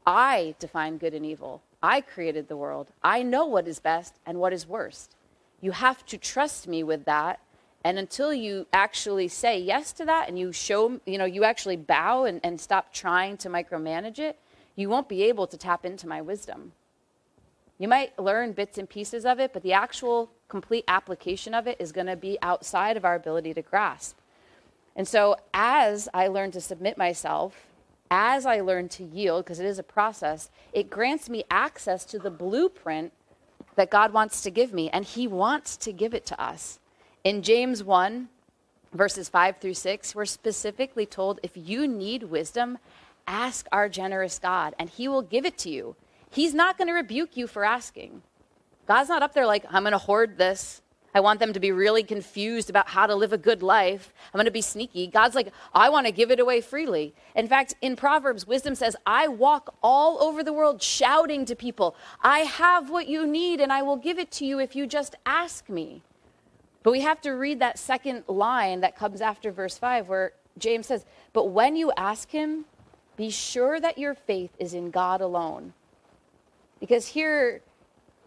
I 0.05 0.57
define 0.59 0.99
good 0.99 1.15
and 1.15 1.25
evil. 1.25 1.63
I 1.81 2.01
created 2.01 2.49
the 2.49 2.57
world. 2.57 2.89
I 3.01 3.23
know 3.23 3.47
what 3.47 3.69
is 3.69 3.79
best 3.79 4.17
and 4.27 4.41
what 4.41 4.55
is 4.55 4.67
worst. 4.67 5.15
You 5.61 5.71
have 5.71 6.05
to 6.07 6.19
trust 6.19 6.67
me 6.67 6.83
with 6.83 7.05
that 7.05 7.39
and 7.87 8.01
until 8.01 8.35
you 8.35 8.67
actually 8.73 9.29
say 9.29 9.61
yes 9.61 9.93
to 9.93 10.05
that 10.07 10.29
and 10.29 10.37
you 10.37 10.51
show, 10.51 11.01
you 11.07 11.19
know, 11.19 11.25
you 11.25 11.45
actually 11.45 11.77
bow 11.77 12.25
and, 12.25 12.41
and 12.43 12.61
stop 12.61 12.93
trying 12.93 13.37
to 13.37 13.49
micromanage 13.49 14.19
it, 14.19 14.41
you 14.75 14.89
won't 14.89 15.09
be 15.09 15.23
able 15.23 15.47
to 15.47 15.57
tap 15.57 15.85
into 15.85 16.09
my 16.09 16.21
wisdom. 16.21 16.73
You 17.79 17.87
might 17.87 18.19
learn 18.19 18.55
bits 18.55 18.77
and 18.77 18.89
pieces 18.89 19.25
of 19.25 19.39
it, 19.39 19.53
but 19.53 19.63
the 19.63 19.73
actual 19.73 20.33
complete 20.49 20.83
application 20.89 21.55
of 21.55 21.69
it 21.69 21.77
is 21.79 21.93
going 21.93 22.09
to 22.09 22.17
be 22.17 22.37
outside 22.43 22.97
of 22.97 23.05
our 23.05 23.15
ability 23.15 23.55
to 23.55 23.63
grasp. 23.63 24.19
And 24.97 25.07
so, 25.07 25.37
as 25.55 26.09
I 26.13 26.27
learn 26.27 26.51
to 26.53 26.61
submit 26.61 26.99
myself, 26.99 27.69
as 28.11 28.47
I 28.47 28.63
learn 28.63 28.89
to 28.89 29.05
yield, 29.05 29.45
because 29.45 29.61
it 29.61 29.67
is 29.67 29.79
a 29.79 29.85
process, 29.85 30.51
it 30.73 30.91
grants 30.91 31.29
me 31.29 31.45
access 31.53 32.05
to 32.07 32.19
the 32.19 32.33
blueprint 32.33 33.13
that 33.77 33.91
God 33.93 34.13
wants 34.13 34.43
to 34.43 34.51
give 34.51 34.73
me, 34.73 34.91
and 34.91 35.05
He 35.05 35.29
wants 35.29 35.77
to 35.77 35.93
give 35.93 36.15
it 36.15 36.27
to 36.27 36.43
us. 36.43 36.81
In 37.27 37.43
James 37.43 37.83
1, 37.83 38.29
verses 38.93 39.29
5 39.29 39.57
through 39.57 39.75
6, 39.75 40.15
we're 40.15 40.27
specifically 40.27 41.07
told 41.07 41.41
if 41.43 41.57
you 41.57 41.89
need 41.89 42.23
wisdom, 42.23 42.79
ask 43.27 43.67
our 43.73 43.89
generous 43.89 44.39
God, 44.39 44.77
and 44.79 44.89
he 44.89 45.09
will 45.09 45.23
give 45.23 45.45
it 45.45 45.59
to 45.59 45.69
you. 45.69 45.97
He's 46.31 46.55
not 46.55 46.79
going 46.79 46.87
to 46.87 46.95
rebuke 46.95 47.37
you 47.37 47.49
for 47.49 47.65
asking. 47.65 48.23
God's 48.87 49.09
not 49.09 49.25
up 49.25 49.35
there 49.35 49.45
like, 49.45 49.65
I'm 49.71 49.83
going 49.83 49.91
to 49.91 49.99
hoard 49.99 50.39
this. 50.39 50.83
I 51.17 51.19
want 51.19 51.41
them 51.41 51.53
to 51.53 51.59
be 51.59 51.73
really 51.73 52.05
confused 52.05 52.71
about 52.71 52.91
how 52.91 53.09
to 53.09 53.17
live 53.17 53.33
a 53.33 53.39
good 53.39 53.61
life. 53.61 54.13
I'm 54.33 54.39
going 54.39 54.45
to 54.45 54.53
be 54.53 54.63
sneaky. 54.63 55.09
God's 55.09 55.35
like, 55.35 55.53
I 55.75 55.89
want 55.89 56.07
to 56.07 56.13
give 56.13 56.31
it 56.31 56.39
away 56.39 56.61
freely. 56.61 57.13
In 57.35 57.49
fact, 57.49 57.75
in 57.83 57.97
Proverbs, 57.97 58.47
wisdom 58.47 58.77
says, 58.77 58.95
I 59.05 59.27
walk 59.27 59.75
all 59.83 60.23
over 60.23 60.45
the 60.45 60.53
world 60.53 60.81
shouting 60.81 61.45
to 61.47 61.57
people, 61.57 61.97
I 62.23 62.41
have 62.41 62.89
what 62.89 63.09
you 63.09 63.27
need 63.27 63.61
and 63.61 63.73
I 63.73 63.83
will 63.83 63.97
give 63.97 64.17
it 64.17 64.31
to 64.31 64.47
you 64.47 64.61
if 64.61 64.77
you 64.77 64.87
just 64.87 65.17
ask 65.27 65.69
me. 65.69 66.05
But 66.87 66.93
we 66.93 67.01
have 67.01 67.21
to 67.23 67.33
read 67.33 67.59
that 67.59 67.81
second 67.81 68.23
line 68.29 68.83
that 68.83 68.95
comes 68.95 69.21
after 69.21 69.51
verse 69.51 69.77
5 69.77 70.09
where 70.09 70.35
James 70.57 70.87
says, 70.87 71.05
But 71.33 71.47
when 71.47 71.75
you 71.75 71.91
ask 71.97 72.31
him, 72.31 72.65
be 73.17 73.29
sure 73.29 73.81
that 73.81 73.99
your 73.99 74.15
faith 74.15 74.53
is 74.61 74.73
in 74.73 74.93
God 74.93 75.21
alone. 75.21 75.73
Because 76.79 77.09
here 77.09 77.61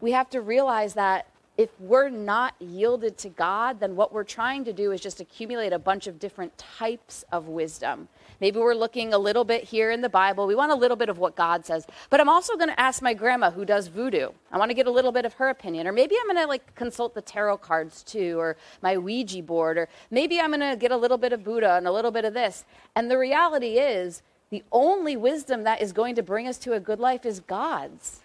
we 0.01 0.11
have 0.11 0.29
to 0.31 0.41
realize 0.41 0.93
that 0.95 1.27
if 1.55 1.69
we're 1.79 2.09
not 2.09 2.53
yielded 2.59 3.17
to 3.19 3.29
God, 3.29 3.79
then 3.79 3.95
what 3.95 4.11
we're 4.11 4.25
trying 4.25 4.65
to 4.65 4.73
do 4.73 4.91
is 4.91 4.99
just 4.99 5.21
accumulate 5.21 5.71
a 5.71 5.79
bunch 5.79 6.05
of 6.07 6.19
different 6.19 6.57
types 6.57 7.23
of 7.31 7.47
wisdom. 7.47 8.09
Maybe 8.41 8.57
we're 8.59 8.73
looking 8.73 9.13
a 9.13 9.17
little 9.17 9.43
bit 9.43 9.65
here 9.65 9.91
in 9.91 10.01
the 10.01 10.09
Bible. 10.09 10.47
We 10.47 10.55
want 10.55 10.71
a 10.71 10.75
little 10.75 10.95
bit 10.95 11.09
of 11.09 11.17
what 11.17 11.35
God 11.35 11.65
says. 11.65 11.85
But 12.09 12.21
I'm 12.21 12.29
also 12.29 12.55
going 12.55 12.69
to 12.69 12.79
ask 12.79 13.01
my 13.01 13.13
grandma 13.13 13.51
who 13.51 13.65
does 13.65 13.87
voodoo. 13.87 14.29
I 14.51 14.57
want 14.57 14.69
to 14.69 14.75
get 14.75 14.87
a 14.87 14.91
little 14.91 15.11
bit 15.11 15.25
of 15.25 15.33
her 15.33 15.49
opinion. 15.49 15.87
Or 15.87 15.91
maybe 15.91 16.15
I'm 16.19 16.27
going 16.27 16.43
to 16.43 16.47
like 16.47 16.73
consult 16.75 17.13
the 17.13 17.21
tarot 17.21 17.57
cards 17.57 18.01
too, 18.01 18.39
or 18.39 18.55
my 18.81 18.97
Ouija 18.97 19.43
board. 19.43 19.77
Or 19.77 19.89
maybe 20.09 20.39
I'm 20.39 20.51
going 20.51 20.61
to 20.61 20.77
get 20.77 20.91
a 20.91 20.97
little 20.97 21.17
bit 21.17 21.33
of 21.33 21.43
Buddha 21.43 21.75
and 21.75 21.85
a 21.85 21.91
little 21.91 22.11
bit 22.11 22.25
of 22.25 22.33
this. 22.33 22.63
And 22.95 23.11
the 23.11 23.17
reality 23.17 23.77
is, 23.77 24.21
the 24.49 24.63
only 24.71 25.15
wisdom 25.15 25.63
that 25.63 25.81
is 25.81 25.91
going 25.91 26.15
to 26.15 26.23
bring 26.23 26.47
us 26.47 26.57
to 26.59 26.73
a 26.73 26.79
good 26.79 26.99
life 26.99 27.25
is 27.25 27.39
God's. 27.39 28.21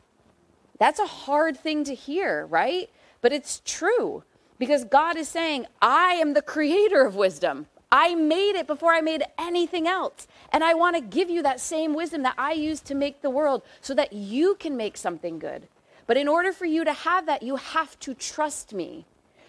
That's 0.78 0.98
a 0.98 1.06
hard 1.06 1.56
thing 1.56 1.84
to 1.84 1.94
hear, 1.94 2.46
right? 2.46 2.88
But 3.20 3.32
it's 3.32 3.60
true 3.64 4.24
because 4.58 4.84
God 4.84 5.16
is 5.16 5.28
saying, 5.28 5.66
I 5.82 6.14
am 6.14 6.34
the 6.34 6.42
creator 6.42 7.04
of 7.04 7.14
wisdom. 7.14 7.66
I 7.94 8.16
made 8.16 8.56
it 8.56 8.66
before 8.66 8.92
I 8.92 9.00
made 9.00 9.22
anything 9.38 9.86
else. 9.86 10.26
And 10.52 10.64
I 10.64 10.74
want 10.74 10.96
to 10.96 11.00
give 11.00 11.30
you 11.30 11.44
that 11.44 11.60
same 11.60 11.94
wisdom 11.94 12.24
that 12.24 12.34
I 12.36 12.50
used 12.50 12.84
to 12.86 12.94
make 12.94 13.22
the 13.22 13.30
world 13.30 13.62
so 13.80 13.94
that 13.94 14.12
you 14.12 14.56
can 14.56 14.76
make 14.76 14.96
something 14.96 15.38
good. 15.38 15.68
But 16.08 16.16
in 16.16 16.26
order 16.26 16.52
for 16.52 16.64
you 16.64 16.84
to 16.84 16.92
have 16.92 17.26
that, 17.26 17.44
you 17.44 17.54
have 17.54 17.96
to 18.00 18.12
trust 18.12 18.74
me. 18.74 19.06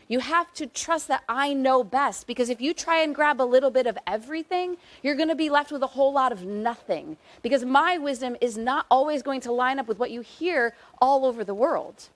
You 0.07 0.19
have 0.19 0.53
to 0.53 0.67
trust 0.67 1.07
that 1.07 1.23
I 1.27 1.55
know 1.55 1.83
best 1.83 2.27
because 2.27 2.51
if 2.51 2.61
you 2.61 2.75
try 2.75 3.01
and 3.01 3.15
grab 3.15 3.41
a 3.41 3.43
little 3.43 3.71
bit 3.71 3.87
of 3.87 3.97
everything, 4.05 4.77
you're 5.01 5.15
going 5.15 5.29
to 5.29 5.35
be 5.35 5.49
left 5.49 5.71
with 5.71 5.81
a 5.81 5.87
whole 5.87 6.13
lot 6.13 6.31
of 6.31 6.45
nothing 6.45 7.17
because 7.41 7.65
my 7.65 7.97
wisdom 7.97 8.37
is 8.39 8.59
not 8.59 8.85
always 8.91 9.23
going 9.23 9.41
to 9.41 9.51
line 9.51 9.79
up 9.79 9.87
with 9.87 9.97
what 9.97 10.11
you 10.11 10.21
hear 10.21 10.75
all 11.01 11.25
over 11.25 11.43
the 11.43 11.55
world. 11.55 12.09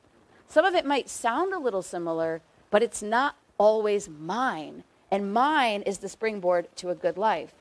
Some 0.48 0.64
of 0.64 0.76
it 0.76 0.86
might 0.86 1.10
sound 1.10 1.56
a 1.56 1.60
little 1.60 1.82
similar, 1.82 2.44
but 2.70 2.84
it's 2.84 3.02
not 3.02 3.36
always 3.58 4.08
mine. 4.08 4.84
And 5.12 5.34
mine 5.34 5.82
is 5.84 6.00
the 6.00 6.10
springboard 6.10 6.68
to 6.78 6.90
a 6.90 6.96
good 6.96 7.18
life. 7.18 7.54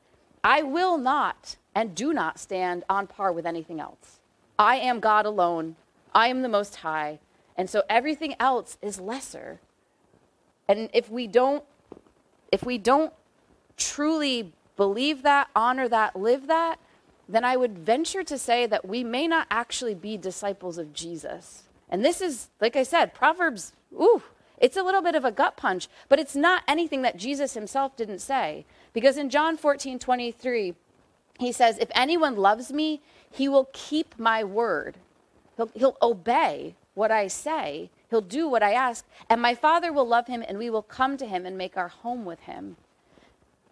I 0.45 0.63
will 0.63 0.99
not 0.99 1.57
and 1.75 1.95
do 1.95 2.13
not 2.13 2.39
stand 2.39 2.85
on 2.89 3.07
par 3.07 3.33
with 3.33 3.47
anything 3.47 3.81
else. 3.81 4.21
I 4.59 4.77
am 4.77 5.01
God 5.01 5.27
alone. 5.27 5.77
I 6.15 6.29
am 6.29 6.43
the 6.43 6.49
Most 6.49 6.77
High. 6.77 7.21
And 7.57 7.69
so 7.69 7.83
everything 7.89 8.35
else 8.39 8.79
is 8.83 9.01
lesser. 9.01 9.61
And 10.69 10.91
if 10.93 11.11
we 11.11 11.27
don't, 11.27 11.65
if 12.53 12.65
we 12.65 12.79
don't 12.79 13.13
truly 13.77 14.53
believe 14.77 15.23
that, 15.23 15.49
honor 15.57 15.89
that, 15.89 16.17
live 16.17 16.47
that, 16.47 16.79
then 17.29 17.45
I 17.45 17.57
would 17.57 17.79
venture 17.79 18.23
to 18.25 18.39
say 18.39 18.67
that 18.67 18.89
we 18.89 19.05
may 19.05 19.27
not 19.27 19.47
actually 19.51 19.95
be 19.95 20.17
disciples 20.17 20.79
of 20.79 20.93
Jesus. 20.93 21.65
And 21.91 22.05
this 22.05 22.21
is, 22.21 22.49
like 22.61 22.77
I 22.77 22.83
said, 22.83 23.15
Proverbs, 23.15 23.73
ooh, 23.93 24.23
It's 24.61 24.77
a 24.77 24.83
little 24.83 25.03
bit 25.03 25.15
of 25.15 25.25
a 25.25 25.33
gut 25.33 25.57
punch, 25.57 25.89
but 26.09 26.19
it's 26.19 26.37
not 26.37 26.63
anything 26.67 27.03
that 27.03 27.17
Jesus 27.17 27.55
himself 27.55 27.97
didn't 27.97 28.21
say. 28.21 28.65
Because 28.93 29.17
in 29.17 29.31
John 29.31 29.57
14 29.57 29.99
23, 29.99 30.75
he 31.39 31.53
says, 31.53 31.79
If 31.79 31.91
anyone 31.95 32.37
loves 32.37 32.73
me, 32.73 33.01
he 33.31 33.49
will 33.49 33.69
keep 33.73 34.19
my 34.19 34.43
word. 34.43 34.97
He'll, 35.57 35.71
he'll 35.75 35.97
obey 36.03 36.75
what 36.95 37.11
I 37.11 37.29
say, 37.29 37.91
he'll 38.11 38.21
do 38.21 38.49
what 38.49 38.63
I 38.63 38.73
ask, 38.73 39.07
and 39.31 39.41
my 39.41 39.55
Father 39.55 39.93
will 39.93 40.07
love 40.07 40.27
him, 40.27 40.45
and 40.47 40.59
we 40.59 40.71
will 40.71 40.83
come 40.83 41.17
to 41.17 41.27
him 41.27 41.47
and 41.47 41.57
make 41.57 41.77
our 41.77 41.89
home 41.89 42.25
with 42.25 42.41
him. 42.41 42.77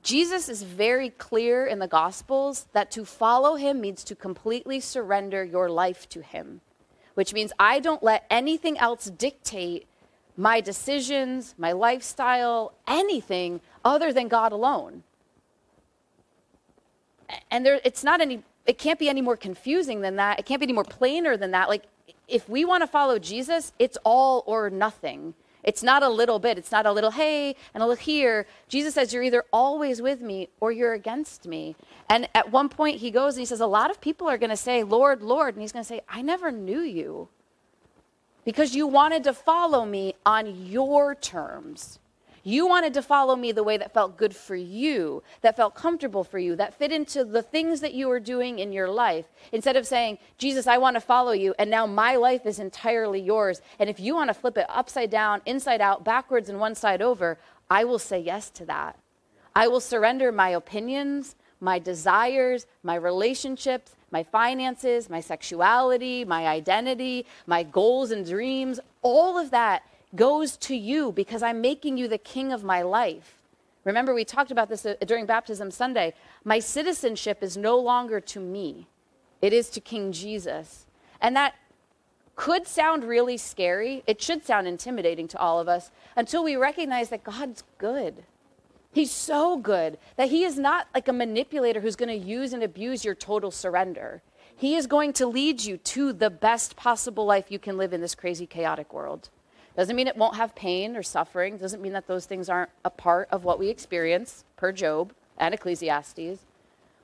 Jesus 0.03 0.49
is 0.49 0.63
very 0.63 1.11
clear 1.11 1.67
in 1.67 1.81
the 1.81 1.89
Gospels 1.89 2.67
that 2.73 2.93
to 2.93 3.05
follow 3.05 3.57
him 3.57 3.81
means 3.81 4.05
to 4.05 4.15
completely 4.15 4.79
surrender 4.79 5.43
your 5.43 5.69
life 5.69 6.09
to 6.11 6.23
him, 6.23 6.61
which 7.15 7.35
means 7.35 7.53
I 7.59 7.81
don't 7.81 8.05
let 8.05 8.25
anything 8.31 8.79
else 8.79 9.07
dictate 9.07 9.89
my 10.37 10.61
decisions, 10.61 11.55
my 11.57 11.73
lifestyle, 11.73 12.75
anything 12.87 13.61
other 13.85 14.13
than 14.13 14.29
God 14.29 14.53
alone. 14.53 15.03
And 17.51 17.65
there, 17.65 17.81
it's 17.85 18.05
not 18.05 18.21
any, 18.21 18.43
it 18.67 18.79
can't 18.79 18.99
be 18.99 19.09
any 19.09 19.23
more 19.23 19.37
confusing 19.37 20.01
than 20.01 20.17
that. 20.17 20.39
It 20.39 20.47
can't 20.47 20.61
be 20.61 20.65
any 20.67 20.73
more 20.73 20.85
plainer 20.85 21.37
than 21.37 21.53
that. 21.53 21.69
Like, 21.69 21.85
if 22.29 22.49
we 22.49 22.65
want 22.65 22.83
to 22.83 22.87
follow 22.87 23.19
Jesus, 23.19 23.73
it's 23.79 23.97
all 24.05 24.43
or 24.47 24.69
nothing. 24.71 25.35
It's 25.63 25.83
not 25.83 26.05
a 26.05 26.09
little 26.09 26.39
bit. 26.39 26.59
It's 26.59 26.71
not 26.71 26.87
a 26.87 26.93
little 26.93 27.11
hey 27.11 27.57
and 27.75 27.83
a 27.83 27.87
little 27.87 28.03
here. 28.03 28.47
Jesus 28.69 28.95
says, 28.95 29.13
You're 29.13 29.25
either 29.25 29.45
always 29.53 30.01
with 30.01 30.21
me 30.21 30.49
or 30.61 30.71
you're 30.71 30.93
against 30.93 31.47
me. 31.47 31.75
And 32.09 32.29
at 32.35 32.53
one 32.53 32.69
point, 32.69 33.01
he 33.01 33.11
goes 33.11 33.35
and 33.35 33.41
he 33.41 33.47
says, 33.47 33.61
A 33.61 33.67
lot 33.67 33.91
of 33.91 34.01
people 34.01 34.29
are 34.29 34.39
going 34.39 34.51
to 34.51 34.57
say, 34.57 34.85
Lord, 34.85 35.23
Lord. 35.23 35.55
And 35.55 35.63
he's 35.63 35.73
going 35.73 35.85
to 35.85 35.89
say, 35.89 36.03
I 36.09 36.23
never 36.23 36.53
knew 36.53 36.81
you 36.81 37.29
because 38.47 38.77
you 38.77 38.87
wanted 38.87 39.25
to 39.25 39.35
follow 39.35 39.85
me 39.85 40.15
on 40.25 40.67
your 40.67 41.17
terms. 41.17 41.99
You 42.45 42.69
wanted 42.69 42.95
to 42.95 43.03
follow 43.03 43.35
me 43.35 43.51
the 43.51 43.65
way 43.65 43.77
that 43.77 43.93
felt 43.93 44.17
good 44.17 44.37
for 44.37 44.55
you, 44.55 45.25
that 45.41 45.57
felt 45.57 45.75
comfortable 45.75 46.23
for 46.23 46.39
you, 46.39 46.55
that 46.55 46.73
fit 46.73 46.93
into 46.93 47.25
the 47.25 47.43
things 47.43 47.81
that 47.81 47.93
you 47.93 48.07
were 48.07 48.21
doing 48.21 48.61
in 48.61 48.73
your 48.73 48.89
life. 48.89 49.27
Instead 49.51 49.75
of 49.75 49.85
saying, 49.85 50.19
Jesus, 50.39 50.69
I 50.69 50.79
want 50.79 50.95
to 50.95 51.01
follow 51.01 51.33
you, 51.33 51.57
and 51.59 51.69
now 51.69 51.87
my 51.87 52.15
life 52.15 52.47
is 52.47 52.61
entirely 52.61 53.21
yours. 53.21 53.61
And 53.81 53.91
if 53.91 53.99
you 53.99 54.15
want 54.15 54.29
to 54.31 54.35
flip 54.35 54.57
it 54.57 54.67
upside 54.69 55.11
down, 55.11 55.43
inside 55.45 55.81
out, 55.81 56.05
backwards, 56.05 56.49
and 56.49 56.61
one 56.61 56.77
side 56.77 57.03
over, 57.03 57.39
I 57.69 57.83
will 57.83 57.99
say 57.99 58.21
yes 58.21 58.49
to 58.51 58.65
that. 58.67 58.97
I 59.57 59.67
will 59.67 59.81
surrender 59.81 60.31
my 60.31 60.51
opinions, 60.51 61.35
my 61.59 61.81
desires, 61.81 62.67
my 62.85 62.95
relationships, 62.95 63.96
my 64.17 64.23
finances, 64.23 65.11
my 65.11 65.21
sexuality, 65.21 66.25
my 66.25 66.47
identity, 66.47 67.27
my 67.47 67.63
goals 67.63 68.11
and 68.11 68.25
dreams, 68.25 68.81
all 69.03 69.37
of 69.37 69.51
that 69.51 69.83
goes 70.15 70.57
to 70.57 70.75
you 70.75 71.13
because 71.13 71.43
I'm 71.43 71.61
making 71.61 71.99
you 71.99 72.09
the 72.09 72.17
king 72.35 72.51
of 72.51 72.65
my 72.65 72.81
life. 72.81 73.43
Remember, 73.85 74.15
we 74.15 74.25
talked 74.25 74.51
about 74.51 74.71
this 74.71 74.87
uh, 74.87 74.95
during 75.05 75.27
Baptism 75.27 75.71
Sunday. 75.71 76.15
My 76.45 76.61
citizenship 76.61 77.43
is 77.43 77.59
no 77.59 77.79
longer 77.79 78.19
to 78.35 78.41
me, 78.41 78.87
it 79.43 79.53
is 79.53 79.69
to 79.71 79.81
King 79.83 80.13
Jesus. 80.13 80.87
And 81.21 81.37
that 81.37 81.55
could 82.37 82.67
sound 82.67 83.05
really 83.05 83.37
scary. 83.37 84.03
It 84.07 84.23
should 84.23 84.47
sound 84.47 84.67
intimidating 84.67 85.29
to 85.29 85.39
all 85.39 85.61
of 85.61 85.69
us 85.69 85.91
until 86.17 86.43
we 86.43 86.57
recognize 86.57 87.11
that 87.11 87.23
God's 87.23 87.65
good. 87.77 88.25
He's 88.97 89.13
so 89.13 89.59
good 89.59 89.99
that 90.17 90.31
he 90.31 90.43
is 90.43 90.59
not 90.59 90.87
like 90.95 91.07
a 91.07 91.13
manipulator 91.13 91.83
who's 91.83 91.97
going 91.97 92.09
to 92.19 92.27
use 92.27 92.55
and 92.55 92.63
abuse 92.63 93.05
your 93.05 93.15
total 93.15 93.51
surrender. 93.51 94.23
He 94.57 94.75
is 94.75 94.87
going 94.87 95.13
to 95.13 95.27
lead 95.27 95.63
you 95.63 95.77
to 95.77 96.15
the 96.15 96.31
best 96.31 96.77
possible 96.77 97.27
life 97.27 97.51
you 97.51 97.59
can 97.59 97.77
live 97.77 97.93
in 97.93 98.01
this 98.01 98.15
crazy, 98.15 98.47
chaotic 98.47 98.95
world. 98.95 99.29
Doesn't 99.77 99.95
mean 99.95 100.09
it 100.09 100.17
won't 100.17 100.37
have 100.37 100.55
pain 100.55 100.97
or 100.97 101.03
suffering. 101.03 101.59
Doesn't 101.59 101.83
mean 101.83 101.93
that 101.93 102.07
those 102.07 102.25
things 102.25 102.49
aren't 102.49 102.71
a 102.87 102.89
part 102.89 103.29
of 103.31 103.45
what 103.45 103.59
we 103.59 103.69
experience 103.69 104.45
per 104.57 104.73
Job 104.73 105.13
and 105.37 105.53
Ecclesiastes. 105.53 106.47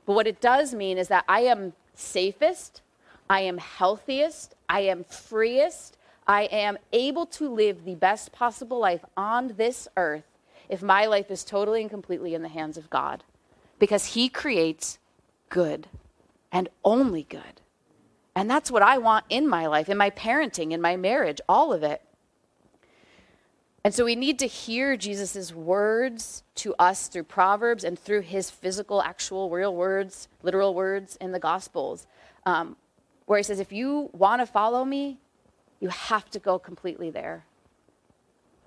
But 0.07 0.14
what 0.14 0.26
it 0.26 0.40
does 0.40 0.72
mean 0.72 0.96
is 0.96 1.09
that 1.09 1.26
I 1.28 1.40
am 1.40 1.74
safest, 1.92 2.81
I 3.28 3.42
am 3.42 3.59
healthiest, 3.59 4.55
I 4.66 4.81
am 4.81 5.05
freest, 5.05 5.98
I 6.26 6.44
am 6.44 6.78
able 6.94 7.26
to 7.26 7.50
live 7.50 7.85
the 7.85 7.96
best 7.96 8.33
possible 8.33 8.78
life 8.78 9.05
on 9.14 9.57
this 9.59 9.88
earth 9.98 10.32
if 10.68 10.83
my 10.83 11.07
life 11.07 11.31
is 11.31 11.44
totally 11.44 11.81
and 11.81 11.90
completely 11.90 12.35
in 12.35 12.42
the 12.42 12.48
hands 12.48 12.77
of 12.77 12.90
God. 12.90 13.25
Because 13.79 14.07
He 14.07 14.29
creates 14.29 14.98
good 15.48 15.88
and 16.51 16.68
only 16.85 17.25
good. 17.25 17.61
And 18.35 18.48
that's 18.48 18.70
what 18.70 18.83
I 18.83 18.98
want 18.98 19.27
in 19.29 19.48
my 19.48 19.66
life, 19.66 19.88
in 19.88 19.98
my 19.98 20.11
parenting, 20.11 20.72
in 20.72 20.81
my 20.81 20.96
marriage, 20.96 21.40
all 21.48 21.72
of 21.72 21.83
it. 21.83 22.03
And 23.85 23.92
so 23.92 24.05
we 24.05 24.14
need 24.14 24.38
to 24.38 24.46
hear 24.46 24.96
Jesus' 24.96 25.53
words 25.53 26.44
to 26.57 26.75
us 26.79 27.09
through 27.09 27.25
Proverbs 27.25 27.83
and 27.83 27.98
through 27.98 28.20
his 28.20 28.48
physical, 28.48 29.03
actual, 29.03 29.51
real 29.51 29.75
words, 29.75 30.29
literal 30.42 30.72
words 30.72 31.16
in 31.20 31.33
the 31.33 31.40
Gospels, 31.40 32.07
um, 32.46 32.77
where 33.27 33.38
he 33.38 33.42
says, 33.42 33.59
If 33.59 33.72
you 33.72 34.09
want 34.12 34.40
to 34.40 34.46
follow 34.46 34.85
me, 34.85 35.18
you 35.81 35.88
have 35.88 36.31
to 36.31 36.38
go 36.38 36.59
completely 36.61 37.11
there. 37.11 37.44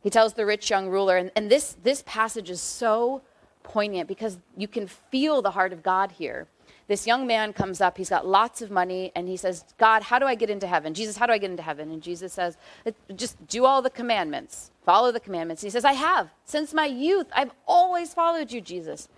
He 0.05 0.11
tells 0.11 0.35
the 0.35 0.45
rich 0.45 0.69
young 0.69 0.87
ruler, 0.89 1.17
and, 1.17 1.31
and 1.35 1.49
this, 1.49 1.77
this 1.81 2.03
passage 2.05 2.51
is 2.51 2.61
so 2.61 3.23
poignant 3.63 4.07
because 4.07 4.37
you 4.55 4.67
can 4.67 4.85
feel 4.85 5.41
the 5.41 5.49
heart 5.49 5.73
of 5.73 5.81
God 5.81 6.11
here. 6.11 6.45
This 6.87 7.07
young 7.07 7.25
man 7.25 7.53
comes 7.53 7.81
up, 7.81 7.97
he's 7.97 8.11
got 8.11 8.27
lots 8.27 8.61
of 8.61 8.69
money, 8.69 9.11
and 9.15 9.27
he 9.27 9.35
says, 9.35 9.65
God, 9.79 10.03
how 10.03 10.19
do 10.19 10.27
I 10.27 10.35
get 10.35 10.51
into 10.51 10.67
heaven? 10.67 10.93
Jesus, 10.93 11.17
how 11.17 11.25
do 11.25 11.33
I 11.33 11.39
get 11.39 11.49
into 11.49 11.63
heaven? 11.63 11.89
And 11.89 12.03
Jesus 12.03 12.33
says, 12.33 12.55
uh, 12.85 12.91
just 13.15 13.47
do 13.47 13.65
all 13.65 13.81
the 13.81 13.89
commandments, 13.89 14.69
follow 14.85 15.11
the 15.11 15.19
commandments. 15.19 15.63
He 15.63 15.71
says, 15.71 15.83
I 15.83 15.93
have. 15.93 16.29
Since 16.43 16.71
my 16.71 16.85
youth, 16.85 17.25
I've 17.33 17.53
always 17.67 18.13
followed 18.13 18.51
you, 18.51 18.61
Jesus. 18.61 19.09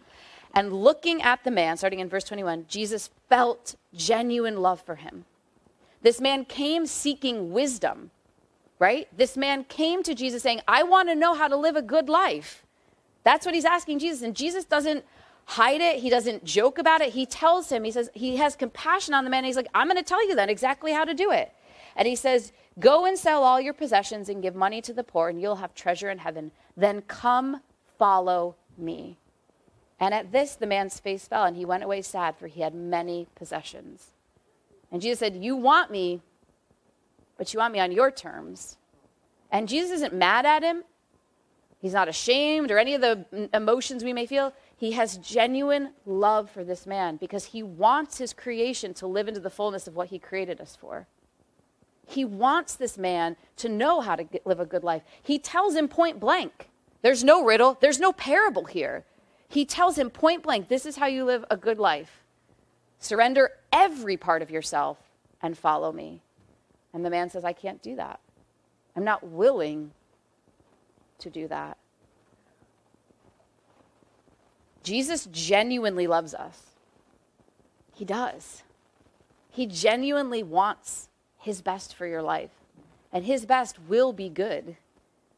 And 0.54 0.72
looking 0.72 1.22
at 1.22 1.44
the 1.44 1.52
man, 1.52 1.76
starting 1.76 2.00
in 2.00 2.08
verse 2.08 2.24
21, 2.24 2.64
Jesus 2.70 3.10
felt 3.28 3.76
genuine 3.94 4.62
love 4.62 4.80
for 4.80 4.96
him. 4.96 5.26
This 6.02 6.22
man 6.22 6.46
came 6.46 6.86
seeking 6.86 7.52
wisdom 7.52 8.12
right? 8.80 9.08
This 9.16 9.38
man 9.38 9.64
came 9.64 10.04
to 10.04 10.14
Jesus 10.14 10.44
saying, 10.44 10.62
I 10.68 10.84
want 10.84 11.10
to 11.10 11.16
know 11.16 11.34
how 11.34 11.48
to 11.48 11.58
live 11.58 11.76
a 11.76 11.82
good 11.82 12.10
life. 12.10 12.64
That's 13.24 13.46
what 13.46 13.56
he's 13.56 13.66
asking 13.66 14.00
Jesus. 14.00 14.22
And 14.22 14.36
Jesus 14.36 14.66
doesn't 14.66 15.04
hide 15.46 15.82
it, 15.82 16.00
he 16.00 16.10
doesn't 16.10 16.44
joke 16.44 16.78
about 16.78 17.02
it. 17.02 17.14
He 17.14 17.26
tells 17.26 17.72
him, 17.72 17.84
he 17.84 17.92
says, 17.92 18.10
he 18.14 18.38
has 18.38 18.56
compassion 18.56 19.14
on 19.14 19.24
the 19.24 19.30
man. 19.30 19.44
He's 19.44 19.56
like, 19.56 19.70
I'm 19.74 19.88
going 19.88 19.98
to 19.98 20.04
tell 20.04 20.26
you 20.28 20.36
then 20.36 20.50
exactly 20.50 20.92
how 20.92 21.06
to 21.06 21.14
do 21.14 21.32
it. 21.32 21.52
And 21.96 22.08
he 22.08 22.16
says, 22.16 22.52
Go 22.80 23.06
and 23.06 23.18
sell 23.18 23.44
all 23.44 23.60
your 23.60 23.74
possessions 23.74 24.30
and 24.30 24.44
give 24.44 24.54
money 24.54 24.82
to 24.82 24.94
the 24.94 25.04
poor, 25.04 25.30
and 25.30 25.42
you'll 25.42 25.56
have 25.56 25.74
treasure 25.74 26.12
in 26.12 26.20
heaven. 26.20 26.52
Then 26.76 27.02
come 27.02 27.62
follow 27.98 28.56
me. 28.78 29.18
And 30.00 30.14
at 30.14 30.32
this, 30.32 30.54
the 30.56 30.68
man's 30.68 31.00
face 31.00 31.28
fell, 31.28 31.46
and 31.46 31.58
he 31.58 31.66
went 31.66 31.84
away 31.84 32.04
sad, 32.04 32.38
for 32.38 32.46
he 32.46 32.62
had 32.62 32.76
many 32.76 33.28
possessions. 33.34 34.12
And 34.92 35.02
Jesus 35.02 35.20
said, 35.20 35.36
You 35.44 35.56
want 35.56 35.90
me, 35.90 36.22
but 37.38 37.54
you 37.54 37.60
want 37.60 37.74
me 37.74 37.80
on 37.80 37.92
your 37.92 38.12
terms. 38.12 38.78
And 39.52 39.68
Jesus 39.68 39.92
isn't 39.92 40.14
mad 40.14 40.46
at 40.46 40.64
him. 40.64 40.84
He's 41.80 41.94
not 41.94 42.08
ashamed 42.08 42.72
or 42.72 42.80
any 42.80 42.96
of 42.96 43.02
the 43.02 43.50
emotions 43.54 44.04
we 44.04 44.14
may 44.14 44.26
feel. 44.26 44.54
He 44.76 44.94
has 44.94 45.18
genuine 45.18 45.92
love 46.06 46.50
for 46.50 46.64
this 46.64 46.88
man 46.88 47.18
because 47.18 47.46
he 47.46 47.62
wants 47.62 48.18
his 48.18 48.34
creation 48.34 48.94
to 48.96 49.08
live 49.08 49.28
into 49.28 49.40
the 49.40 49.50
fullness 49.50 49.88
of 49.88 49.96
what 49.96 50.10
he 50.10 50.20
created 50.20 50.60
us 50.60 50.76
for. 50.76 51.08
He 52.06 52.26
wants 52.26 52.76
this 52.76 52.98
man 52.98 53.36
to 53.58 53.70
know 53.70 54.02
how 54.02 54.16
to 54.16 54.24
get, 54.24 54.48
live 54.48 54.60
a 54.60 54.66
good 54.66 54.84
life. 54.84 55.04
He 55.22 55.38
tells 55.38 55.76
him 55.76 55.88
point 55.88 56.20
blank. 56.20 56.70
There's 57.02 57.24
no 57.24 57.44
riddle, 57.44 57.78
there's 57.80 58.00
no 58.00 58.12
parable 58.12 58.66
here. 58.66 59.04
He 59.50 59.66
tells 59.66 59.98
him 59.98 60.10
point 60.10 60.44
blank 60.44 60.68
this 60.68 60.86
is 60.86 60.98
how 60.98 61.08
you 61.08 61.26
live 61.26 61.46
a 61.52 61.58
good 61.58 61.80
life. 61.80 62.24
Surrender 63.00 63.52
every 63.72 64.18
part 64.18 64.42
of 64.42 64.50
yourself 64.50 64.98
and 65.42 65.58
follow 65.58 65.92
me. 65.92 66.22
And 66.98 67.06
the 67.06 67.12
man 67.12 67.30
says, 67.30 67.46
I 67.46 67.54
can't 67.54 67.80
do 67.84 67.96
that. 67.98 68.20
I'm 68.96 69.04
not 69.04 69.24
willing 69.24 69.92
to 71.20 71.30
do 71.30 71.48
that. 71.48 71.78
Jesus 74.82 75.28
genuinely 75.32 76.08
loves 76.08 76.34
us. 76.34 76.60
He 77.94 78.04
does. 78.04 78.64
He 79.52 79.68
genuinely 79.68 80.42
wants 80.42 81.10
his 81.38 81.62
best 81.62 81.94
for 81.94 82.08
your 82.08 82.24
life. 82.24 82.50
And 83.14 83.26
his 83.26 83.46
best 83.46 83.78
will 83.88 84.12
be 84.12 84.28
good. 84.28 84.76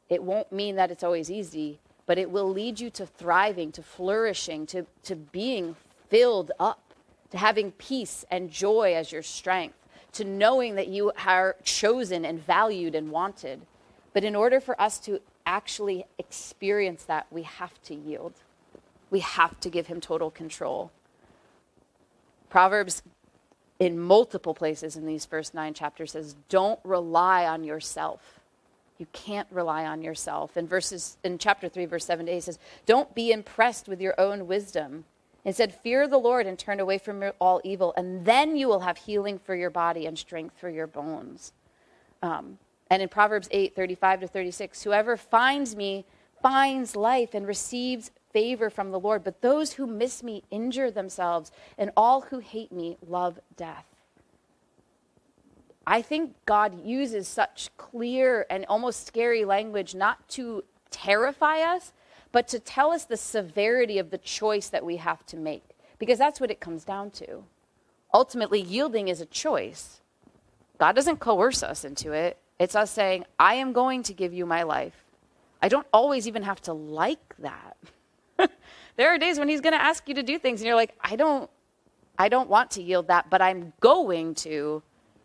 It 0.08 0.24
won't 0.24 0.54
mean 0.54 0.78
that 0.78 0.92
it's 0.92 1.04
always 1.04 1.30
easy, 1.30 1.82
but 2.06 2.18
it 2.18 2.32
will 2.32 2.50
lead 2.50 2.80
you 2.80 2.90
to 2.92 3.06
thriving, 3.06 3.74
to 3.74 3.84
flourishing, 3.84 4.66
to, 4.68 4.86
to 5.04 5.18
being 5.18 5.76
filled 6.08 6.54
up, 6.58 6.94
to 7.32 7.38
having 7.38 7.74
peace 7.74 8.24
and 8.32 8.50
joy 8.50 8.94
as 8.96 9.12
your 9.12 9.24
strength 9.24 9.76
to 10.14 10.24
knowing 10.24 10.76
that 10.76 10.88
you 10.88 11.12
are 11.26 11.56
chosen 11.64 12.26
and 12.26 12.46
valued 12.46 12.96
and 12.96 13.12
wanted. 13.12 13.62
But 14.14 14.24
in 14.24 14.36
order 14.36 14.60
for 14.60 14.80
us 14.82 15.00
to 15.02 15.22
actually 15.46 16.06
experience 16.18 17.04
that, 17.06 17.28
we 17.32 17.44
have 17.44 17.82
to 17.84 17.96
yield. 17.96 18.34
We 19.12 19.20
have 19.20 19.60
to 19.62 19.70
give 19.70 19.88
him 19.88 20.02
total 20.02 20.30
control. 20.30 20.92
Proverbs, 22.50 23.04
in 23.80 24.00
multiple 24.00 24.54
places 24.54 24.96
in 24.96 25.06
these 25.06 25.26
first 25.26 25.54
nine 25.54 25.74
chapters, 25.74 26.12
says, 26.12 26.36
Don't 26.50 26.80
rely 26.84 27.46
on 27.46 27.64
yourself. 27.64 28.40
You 29.00 29.08
can't 29.14 29.48
rely 29.50 29.86
on 29.86 30.02
yourself. 30.02 30.58
In 30.58 30.68
verses 30.68 31.18
in 31.24 31.38
chapter 31.38 31.70
3 31.70 31.86
verse 31.86 32.06
7 32.06 32.26
to 32.26 32.32
8 32.34 32.38
it 32.38 32.44
says, 32.44 32.60
"Don't 32.86 33.16
be 33.16 33.32
impressed 33.32 33.88
with 33.88 34.02
your 34.02 34.14
own 34.20 34.46
wisdom. 34.46 35.06
Instead, 35.46 35.74
fear 35.74 36.08
the 36.08 36.18
Lord 36.18 36.46
and 36.46 36.60
turn 36.60 36.80
away 36.80 36.98
from 36.98 37.32
all 37.40 37.62
evil, 37.64 37.94
and 37.96 38.26
then 38.26 38.56
you 38.56 38.68
will 38.68 38.82
have 38.82 38.98
healing 38.98 39.40
for 39.40 39.56
your 39.56 39.70
body 39.70 40.06
and 40.06 40.18
strength 40.18 40.58
for 40.60 40.70
your 40.70 40.88
bones." 40.88 41.54
Um, 42.22 42.60
and 42.90 43.02
in 43.02 43.10
Proverbs 43.10 43.48
8, 43.52 43.76
35 43.76 44.22
to 44.22 44.28
36, 44.28 44.84
whoever 44.84 45.16
finds 45.16 45.76
me 45.76 46.06
finds 46.42 46.96
life 46.96 47.34
and 47.34 47.46
receives 47.46 48.12
favor 48.32 48.70
from 48.70 48.92
the 48.92 49.00
Lord, 49.00 49.24
but 49.24 49.42
those 49.42 49.74
who 49.74 49.88
miss 49.88 50.24
me 50.24 50.44
injure 50.52 50.92
themselves, 50.92 51.52
and 51.78 51.92
all 51.98 52.22
who 52.22 52.40
hate 52.40 52.72
me 52.72 52.98
love 53.06 53.40
death. 53.56 53.86
I 55.86 56.02
think 56.02 56.36
God 56.46 56.86
uses 56.86 57.28
such 57.28 57.76
clear 57.78 58.46
and 58.50 58.66
almost 58.68 59.08
scary 59.08 59.44
language 59.44 59.96
not 59.96 60.28
to 60.30 60.64
terrify 60.92 61.62
us, 61.62 61.94
but 62.32 62.48
to 62.50 62.60
tell 62.60 62.92
us 62.92 63.06
the 63.06 63.18
severity 63.18 63.98
of 63.98 64.12
the 64.12 64.18
choice 64.18 64.70
that 64.70 64.86
we 64.86 64.98
have 64.98 65.26
to 65.28 65.38
make, 65.38 65.64
because 65.98 66.18
that's 66.18 66.40
what 66.40 66.52
it 66.52 66.60
comes 66.60 66.84
down 66.84 67.12
to. 67.12 67.44
Ultimately, 68.14 68.62
yielding 68.62 69.08
is 69.08 69.22
a 69.22 69.26
choice. 69.26 70.02
God 70.80 70.96
doesn't 70.96 71.20
coerce 71.20 71.62
us 71.64 71.84
into 71.84 72.12
it. 72.12 72.38
It's 72.60 72.76
us 72.76 72.92
saying, 72.92 73.26
I 73.40 73.56
am 73.56 73.74
going 73.74 74.04
to 74.04 74.14
give 74.14 74.34
you 74.34 74.46
my 74.46 74.64
life. 74.64 75.06
I 75.62 75.70
don't 75.70 75.88
always 75.92 76.28
even 76.28 76.44
have 76.44 76.62
to 76.64 76.74
like 76.74 77.36
that. 77.40 77.78
there 78.96 79.14
are 79.14 79.18
days 79.18 79.40
when 79.40 79.50
he's 79.50 79.62
going 79.62 79.74
to 79.74 79.82
ask 79.82 80.08
you 80.08 80.16
to 80.16 80.24
do 80.24 80.40
things 80.40 80.62
and 80.62 80.68
you're 80.68 80.76
like, 80.76 80.96
I 81.02 81.16
don't 81.16 81.50
I 82.18 82.28
don't 82.28 82.50
want 82.50 82.72
to 82.72 82.84
yield 82.84 83.08
that, 83.08 83.30
but 83.30 83.42
I'm 83.42 83.72
going 83.80 84.36
to 84.36 84.84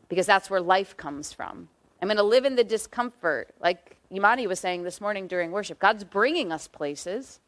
because 0.08 0.26
that's 0.26 0.48
where 0.48 0.60
life 0.60 0.96
comes 0.96 1.32
from. 1.32 1.68
I'm 2.00 2.06
going 2.06 2.18
to 2.18 2.22
live 2.22 2.44
in 2.44 2.54
the 2.54 2.62
discomfort. 2.62 3.52
Like 3.60 3.93
Imani 4.12 4.46
was 4.46 4.60
saying 4.60 4.82
this 4.82 5.00
morning 5.00 5.26
during 5.26 5.50
worship, 5.50 5.78
God's 5.78 6.04
bringing 6.04 6.52
us 6.52 6.68
places. 6.68 7.40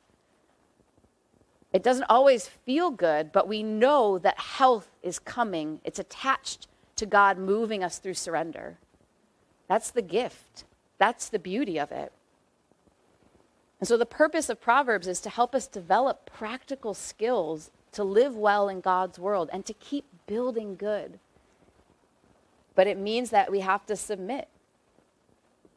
It 1.72 1.82
doesn't 1.82 2.04
always 2.08 2.46
feel 2.46 2.90
good, 2.90 3.32
but 3.32 3.48
we 3.48 3.62
know 3.62 4.18
that 4.18 4.38
health 4.38 4.88
is 5.02 5.18
coming. 5.18 5.80
It's 5.84 5.98
attached 5.98 6.68
to 6.96 7.06
God 7.06 7.38
moving 7.38 7.84
us 7.84 7.98
through 7.98 8.14
surrender. 8.14 8.78
That's 9.68 9.90
the 9.90 10.02
gift. 10.02 10.64
That's 10.98 11.28
the 11.28 11.38
beauty 11.38 11.78
of 11.78 11.92
it. 11.92 12.12
And 13.78 13.86
so 13.86 13.96
the 13.96 14.06
purpose 14.06 14.48
of 14.48 14.60
Proverbs 14.60 15.06
is 15.06 15.20
to 15.20 15.30
help 15.30 15.54
us 15.54 15.66
develop 15.66 16.30
practical 16.32 16.94
skills 16.94 17.70
to 17.92 18.04
live 18.04 18.34
well 18.34 18.68
in 18.68 18.80
God's 18.80 19.18
world 19.18 19.50
and 19.52 19.64
to 19.66 19.74
keep 19.74 20.06
building 20.26 20.76
good. 20.76 21.18
But 22.74 22.86
it 22.86 22.98
means 22.98 23.30
that 23.30 23.50
we 23.50 23.60
have 23.60 23.84
to 23.86 23.96
submit. 23.96 24.48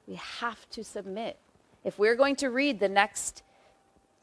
We 0.10 0.16
have 0.16 0.68
to 0.72 0.84
submit. 0.84 1.38
If 1.84 2.00
we're 2.00 2.16
going 2.16 2.36
to 2.38 2.50
read 2.50 2.80
the 2.80 2.90
next 2.90 3.44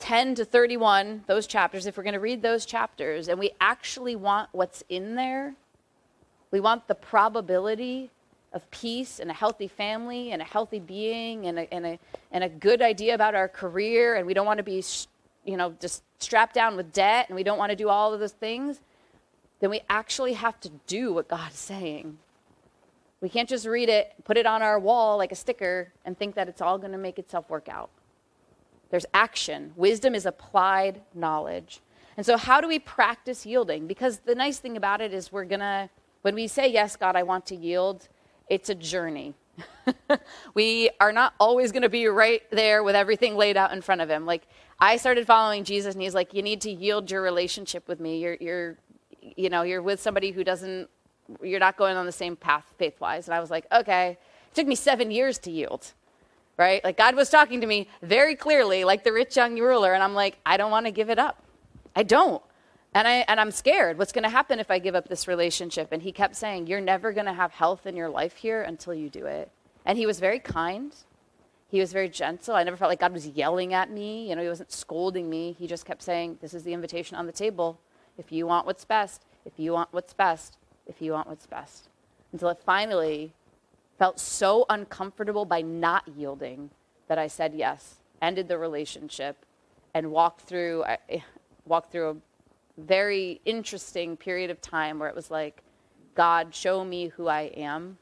10 0.00 0.34
to 0.34 0.44
31, 0.44 1.22
those 1.28 1.46
chapters, 1.46 1.86
if 1.86 1.96
we're 1.96 2.02
going 2.02 2.14
to 2.14 2.20
read 2.20 2.42
those 2.42 2.66
chapters 2.66 3.28
and 3.28 3.38
we 3.38 3.52
actually 3.60 4.16
want 4.16 4.48
what's 4.50 4.82
in 4.88 5.14
there, 5.14 5.54
we 6.50 6.58
want 6.58 6.88
the 6.88 6.96
probability 6.96 8.10
of 8.52 8.68
peace 8.72 9.20
and 9.20 9.30
a 9.30 9.34
healthy 9.34 9.68
family 9.68 10.32
and 10.32 10.42
a 10.42 10.44
healthy 10.44 10.80
being 10.80 11.46
and 11.46 11.60
a, 11.60 11.72
and 11.72 11.86
a, 11.86 11.98
and 12.32 12.42
a 12.42 12.48
good 12.48 12.82
idea 12.82 13.14
about 13.14 13.36
our 13.36 13.48
career, 13.48 14.16
and 14.16 14.26
we 14.26 14.34
don't 14.34 14.46
want 14.46 14.58
to 14.58 14.64
be, 14.64 14.82
you 15.44 15.56
know, 15.56 15.72
just 15.80 16.02
strapped 16.18 16.54
down 16.54 16.76
with 16.76 16.92
debt, 16.92 17.26
and 17.28 17.36
we 17.36 17.44
don't 17.44 17.58
want 17.58 17.70
to 17.70 17.76
do 17.76 17.88
all 17.88 18.12
of 18.12 18.18
those 18.18 18.32
things, 18.32 18.80
then 19.60 19.70
we 19.70 19.82
actually 19.88 20.32
have 20.32 20.58
to 20.60 20.70
do 20.86 21.12
what 21.12 21.28
God 21.28 21.52
is 21.52 21.58
saying. 21.58 22.18
We 23.20 23.28
can't 23.28 23.48
just 23.48 23.66
read 23.66 23.88
it, 23.88 24.14
put 24.24 24.36
it 24.36 24.46
on 24.46 24.62
our 24.62 24.78
wall 24.78 25.16
like 25.16 25.32
a 25.32 25.36
sticker, 25.36 25.92
and 26.04 26.18
think 26.18 26.34
that 26.34 26.48
it's 26.48 26.60
all 26.60 26.78
going 26.78 26.92
to 26.92 26.98
make 26.98 27.18
itself 27.18 27.48
work 27.48 27.68
out. 27.68 27.90
There's 28.90 29.06
action. 29.14 29.72
Wisdom 29.74 30.14
is 30.14 30.26
applied 30.26 31.00
knowledge. 31.14 31.80
And 32.16 32.24
so, 32.24 32.36
how 32.36 32.60
do 32.60 32.68
we 32.68 32.78
practice 32.78 33.44
yielding? 33.44 33.86
Because 33.86 34.18
the 34.18 34.34
nice 34.34 34.58
thing 34.58 34.76
about 34.76 35.00
it 35.00 35.12
is, 35.12 35.32
we're 35.32 35.44
going 35.44 35.60
to, 35.60 35.90
when 36.22 36.34
we 36.34 36.46
say, 36.46 36.68
Yes, 36.68 36.96
God, 36.96 37.16
I 37.16 37.22
want 37.22 37.46
to 37.46 37.56
yield, 37.56 38.08
it's 38.48 38.68
a 38.68 38.74
journey. 38.74 39.34
we 40.54 40.90
are 41.00 41.12
not 41.12 41.34
always 41.38 41.72
going 41.72 41.82
to 41.82 41.88
be 41.88 42.06
right 42.06 42.42
there 42.50 42.82
with 42.82 42.94
everything 42.94 43.36
laid 43.36 43.56
out 43.56 43.72
in 43.72 43.80
front 43.82 44.00
of 44.00 44.08
him. 44.08 44.26
Like 44.26 44.46
I 44.78 44.96
started 44.96 45.26
following 45.26 45.64
Jesus 45.64 45.94
and 45.94 46.02
he's 46.02 46.14
like, 46.14 46.34
you 46.34 46.42
need 46.42 46.60
to 46.62 46.70
yield 46.70 47.10
your 47.10 47.22
relationship 47.22 47.88
with 47.88 48.00
me. 48.00 48.18
You're, 48.18 48.36
you're, 48.40 48.76
you 49.20 49.48
know, 49.48 49.62
you're 49.62 49.82
with 49.82 50.00
somebody 50.00 50.30
who 50.30 50.44
doesn't, 50.44 50.88
you're 51.42 51.60
not 51.60 51.76
going 51.76 51.96
on 51.96 52.06
the 52.06 52.12
same 52.12 52.36
path 52.36 52.64
faith 52.78 53.00
wise. 53.00 53.26
And 53.26 53.34
I 53.34 53.40
was 53.40 53.50
like, 53.50 53.66
okay, 53.72 54.10
it 54.10 54.54
took 54.54 54.66
me 54.66 54.74
seven 54.74 55.10
years 55.10 55.38
to 55.40 55.50
yield, 55.50 55.92
right? 56.56 56.82
Like 56.84 56.96
God 56.96 57.14
was 57.14 57.30
talking 57.30 57.60
to 57.60 57.66
me 57.66 57.88
very 58.02 58.34
clearly, 58.34 58.84
like 58.84 59.04
the 59.04 59.12
rich 59.12 59.36
young 59.36 59.58
ruler. 59.58 59.92
And 59.92 60.02
I'm 60.02 60.14
like, 60.14 60.38
I 60.44 60.56
don't 60.56 60.70
want 60.70 60.86
to 60.86 60.92
give 60.92 61.10
it 61.10 61.18
up. 61.18 61.42
I 61.94 62.02
don't. 62.02 62.42
And, 62.94 63.06
I, 63.06 63.24
and 63.28 63.38
I'm 63.38 63.50
scared. 63.50 63.98
What's 63.98 64.12
going 64.12 64.24
to 64.24 64.30
happen 64.30 64.58
if 64.58 64.70
I 64.70 64.78
give 64.78 64.94
up 64.94 65.08
this 65.08 65.28
relationship? 65.28 65.88
And 65.92 66.02
he 66.02 66.12
kept 66.12 66.34
saying, 66.34 66.66
You're 66.66 66.80
never 66.80 67.12
going 67.12 67.26
to 67.26 67.34
have 67.34 67.52
health 67.52 67.86
in 67.86 67.94
your 67.94 68.08
life 68.08 68.36
here 68.36 68.62
until 68.62 68.94
you 68.94 69.10
do 69.10 69.26
it. 69.26 69.50
And 69.84 69.98
he 69.98 70.06
was 70.06 70.18
very 70.18 70.38
kind. 70.38 70.94
He 71.68 71.80
was 71.80 71.92
very 71.92 72.08
gentle. 72.08 72.54
I 72.54 72.62
never 72.62 72.76
felt 72.76 72.88
like 72.88 73.00
God 73.00 73.12
was 73.12 73.26
yelling 73.26 73.74
at 73.74 73.90
me. 73.90 74.28
You 74.28 74.36
know, 74.36 74.42
he 74.42 74.48
wasn't 74.48 74.72
scolding 74.72 75.28
me. 75.28 75.56
He 75.58 75.66
just 75.66 75.84
kept 75.84 76.02
saying, 76.02 76.38
This 76.40 76.54
is 76.54 76.62
the 76.62 76.72
invitation 76.72 77.18
on 77.18 77.26
the 77.26 77.32
table. 77.32 77.78
If 78.16 78.32
you 78.32 78.46
want 78.46 78.64
what's 78.64 78.86
best, 78.86 79.26
if 79.44 79.52
you 79.58 79.72
want 79.72 79.92
what's 79.92 80.14
best, 80.14 80.56
if 80.86 81.00
you 81.00 81.12
want 81.12 81.28
what's 81.28 81.46
best. 81.46 81.88
Until 82.32 82.48
it 82.48 82.58
finally 82.64 83.32
felt 83.98 84.20
so 84.20 84.66
uncomfortable 84.68 85.44
by 85.44 85.62
not 85.62 86.06
yielding 86.16 86.70
that 87.08 87.18
I 87.18 87.26
said 87.26 87.54
yes, 87.54 87.96
ended 88.20 88.48
the 88.48 88.58
relationship, 88.58 89.44
and 89.94 90.10
walked 90.10 90.42
through, 90.42 90.84
I, 90.84 90.98
walked 91.64 91.92
through 91.92 92.10
a 92.10 92.80
very 92.80 93.40
interesting 93.44 94.16
period 94.16 94.50
of 94.50 94.60
time 94.60 94.98
where 94.98 95.08
it 95.08 95.14
was 95.14 95.30
like, 95.30 95.62
God, 96.14 96.54
show 96.54 96.84
me 96.84 97.08
who 97.08 97.28
I 97.28 97.42
am. 97.56 97.98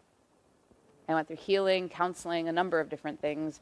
I 1.08 1.14
went 1.14 1.28
through 1.28 1.36
healing, 1.36 1.88
counseling, 1.88 2.48
a 2.48 2.52
number 2.52 2.80
of 2.80 2.88
different 2.88 3.20
things. 3.20 3.60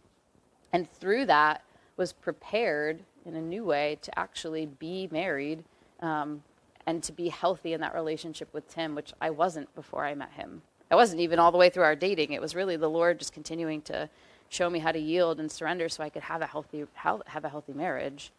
And 0.73 0.91
through 0.91 1.27
that, 1.27 1.63
was 1.97 2.13
prepared 2.13 3.01
in 3.27 3.37
a 3.37 3.41
new 3.41 3.65
way 3.65 3.99
to 4.03 4.19
actually 4.19 4.67
be 4.67 5.09
married 5.13 5.65
um, 6.01 6.43
and 6.87 7.03
to 7.03 7.13
be 7.13 7.29
healthy 7.29 7.73
in 7.73 7.81
that 7.81 7.95
relationship 7.95 8.53
with 8.53 8.69
Tim, 8.69 8.95
which 8.95 9.13
I 9.21 9.31
wasn't 9.31 9.75
before 9.75 10.05
I 10.05 10.15
met 10.15 10.33
him. 10.33 10.63
I 10.91 10.95
wasn't 10.95 11.21
even 11.21 11.39
all 11.39 11.53
the 11.53 11.59
way 11.59 11.71
through 11.71 11.85
our 11.85 11.97
dating. 11.97 12.33
It 12.33 12.41
was 12.41 12.55
really 12.55 12.77
the 12.77 12.91
Lord 12.91 13.19
just 13.19 13.33
continuing 13.33 13.81
to 13.83 14.11
show 14.49 14.69
me 14.69 14.81
how 14.81 14.93
to 14.93 14.99
yield 14.99 15.41
and 15.41 15.51
surrender 15.51 15.89
so 15.89 16.03
I 16.03 16.11
could 16.11 16.25
have 16.25 16.43
a 16.43 16.47
healthy, 16.47 16.85
have 16.95 17.45
a 17.45 17.49
healthy 17.49 17.73
marriage. 17.73 18.31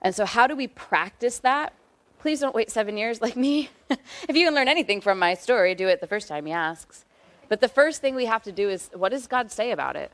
And 0.00 0.14
so, 0.14 0.24
how 0.24 0.46
do 0.46 0.56
we 0.56 0.66
practice 0.66 1.38
that? 1.40 1.74
Please 2.20 2.40
don't 2.40 2.54
wait 2.54 2.70
seven 2.70 2.96
years 2.96 3.20
like 3.20 3.36
me. 3.36 3.70
if 3.90 4.36
you 4.36 4.46
can 4.46 4.54
learn 4.54 4.68
anything 4.68 5.00
from 5.00 5.18
my 5.18 5.34
story, 5.34 5.74
do 5.74 5.88
it 5.88 6.00
the 6.00 6.06
first 6.06 6.28
time 6.28 6.46
he 6.46 6.52
asks. 6.52 7.04
But 7.48 7.60
the 7.60 7.68
first 7.68 8.00
thing 8.00 8.14
we 8.14 8.26
have 8.26 8.42
to 8.44 8.52
do 8.52 8.70
is 8.70 8.90
what 8.94 9.10
does 9.10 9.26
God 9.26 9.50
say 9.50 9.72
about 9.72 9.96
it? 9.96 10.12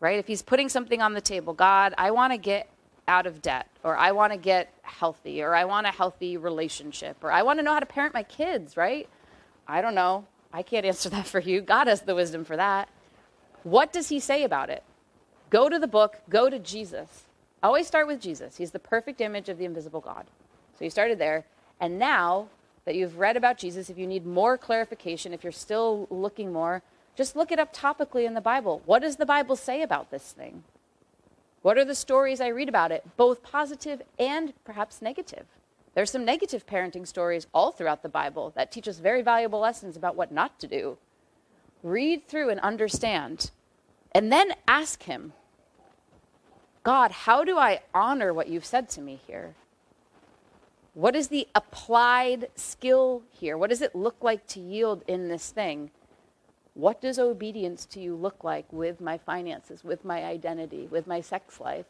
Right? 0.00 0.18
If 0.18 0.26
he's 0.26 0.42
putting 0.42 0.68
something 0.68 1.00
on 1.00 1.14
the 1.14 1.20
table, 1.20 1.54
God, 1.54 1.94
I 1.96 2.10
want 2.10 2.32
to 2.32 2.38
get 2.38 2.68
out 3.06 3.26
of 3.26 3.42
debt, 3.42 3.68
or 3.82 3.96
I 3.96 4.12
want 4.12 4.32
to 4.32 4.38
get 4.38 4.72
healthy, 4.82 5.42
or 5.42 5.54
I 5.54 5.64
want 5.64 5.86
a 5.86 5.90
healthy 5.90 6.36
relationship, 6.36 7.22
or 7.22 7.30
I 7.30 7.42
want 7.42 7.58
to 7.58 7.62
know 7.62 7.72
how 7.72 7.80
to 7.80 7.86
parent 7.86 8.14
my 8.14 8.22
kids, 8.22 8.76
right? 8.76 9.08
I 9.66 9.80
don't 9.80 9.94
know. 9.94 10.26
I 10.52 10.62
can't 10.62 10.86
answer 10.92 11.08
that 11.10 11.26
for 11.26 11.40
you. 11.40 11.60
God 11.60 11.86
has 11.86 12.02
the 12.02 12.14
wisdom 12.14 12.44
for 12.44 12.56
that. 12.56 12.88
What 13.62 13.92
does 13.92 14.08
he 14.08 14.20
say 14.20 14.44
about 14.44 14.70
it? 14.70 14.82
Go 15.50 15.68
to 15.68 15.78
the 15.78 15.86
book, 15.86 16.20
go 16.28 16.50
to 16.50 16.58
Jesus. 16.58 17.24
Always 17.62 17.86
start 17.86 18.06
with 18.06 18.20
Jesus. 18.20 18.56
He's 18.56 18.72
the 18.72 18.78
perfect 18.78 19.20
image 19.20 19.48
of 19.48 19.56
the 19.56 19.64
invisible 19.64 20.00
God. 20.00 20.26
So 20.78 20.84
you 20.84 20.90
started 20.90 21.18
there. 21.18 21.46
And 21.80 21.98
now 21.98 22.48
that 22.84 22.94
you've 22.94 23.18
read 23.18 23.36
about 23.36 23.56
Jesus, 23.58 23.88
if 23.88 23.96
you 23.96 24.06
need 24.06 24.26
more 24.26 24.58
clarification, 24.58 25.32
if 25.32 25.42
you're 25.42 25.52
still 25.52 26.06
looking 26.10 26.52
more, 26.52 26.82
just 27.16 27.36
look 27.36 27.52
it 27.52 27.58
up 27.58 27.74
topically 27.74 28.26
in 28.26 28.34
the 28.34 28.40
Bible. 28.40 28.82
What 28.84 29.02
does 29.02 29.16
the 29.16 29.26
Bible 29.26 29.56
say 29.56 29.82
about 29.82 30.10
this 30.10 30.32
thing? 30.32 30.64
What 31.64 31.78
are 31.78 31.84
the 31.86 31.94
stories 31.94 32.42
I 32.42 32.48
read 32.48 32.68
about 32.68 32.92
it, 32.92 33.16
both 33.16 33.42
positive 33.42 34.02
and 34.18 34.52
perhaps 34.66 35.00
negative? 35.00 35.46
There's 35.94 36.10
some 36.10 36.22
negative 36.22 36.66
parenting 36.66 37.06
stories 37.06 37.46
all 37.54 37.72
throughout 37.72 38.02
the 38.02 38.08
Bible 38.10 38.52
that 38.54 38.70
teach 38.70 38.86
us 38.86 38.98
very 38.98 39.22
valuable 39.22 39.60
lessons 39.60 39.96
about 39.96 40.14
what 40.14 40.30
not 40.30 40.60
to 40.60 40.66
do. 40.66 40.98
Read 41.82 42.28
through 42.28 42.50
and 42.50 42.60
understand, 42.60 43.50
and 44.12 44.30
then 44.30 44.52
ask 44.68 45.04
Him 45.04 45.32
God, 46.82 47.10
how 47.10 47.44
do 47.44 47.56
I 47.56 47.80
honor 47.94 48.34
what 48.34 48.48
you've 48.48 48.66
said 48.66 48.90
to 48.90 49.00
me 49.00 49.18
here? 49.26 49.54
What 50.92 51.16
is 51.16 51.28
the 51.28 51.48
applied 51.54 52.50
skill 52.56 53.22
here? 53.30 53.56
What 53.56 53.70
does 53.70 53.80
it 53.80 53.94
look 53.94 54.16
like 54.20 54.46
to 54.48 54.60
yield 54.60 55.02
in 55.06 55.28
this 55.28 55.48
thing? 55.48 55.92
What 56.74 57.00
does 57.00 57.18
obedience 57.20 57.86
to 57.86 58.00
you 58.00 58.16
look 58.16 58.42
like 58.42 58.66
with 58.72 59.00
my 59.00 59.16
finances, 59.16 59.84
with 59.84 60.04
my 60.04 60.24
identity, 60.24 60.88
with 60.90 61.06
my 61.06 61.20
sex 61.20 61.60
life, 61.60 61.86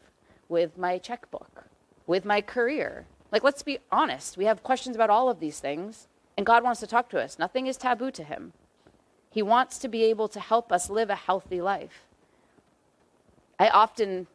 with 0.47 0.77
my 0.77 0.99
checkbook, 0.99 1.65
with 2.05 2.23
my 2.23 2.39
career? 2.39 3.05
Like, 3.31 3.43
let's 3.43 3.63
be 3.63 3.79
honest. 3.91 4.37
We 4.37 4.45
have 4.45 4.61
questions 4.61 4.95
about 4.95 5.09
all 5.09 5.27
of 5.27 5.39
these 5.39 5.59
things, 5.59 6.07
and 6.37 6.45
God 6.45 6.63
wants 6.63 6.79
to 6.81 6.87
talk 6.87 7.09
to 7.09 7.19
us. 7.19 7.39
Nothing 7.39 7.65
is 7.65 7.77
taboo 7.77 8.11
to 8.11 8.23
Him. 8.23 8.53
He 9.31 9.41
wants 9.41 9.79
to 9.79 9.87
be 9.87 10.03
able 10.03 10.27
to 10.29 10.39
help 10.39 10.71
us 10.71 10.89
live 10.89 11.09
a 11.09 11.15
healthy 11.15 11.61
life. 11.61 12.05
I 13.59 13.69
often, 13.69 14.27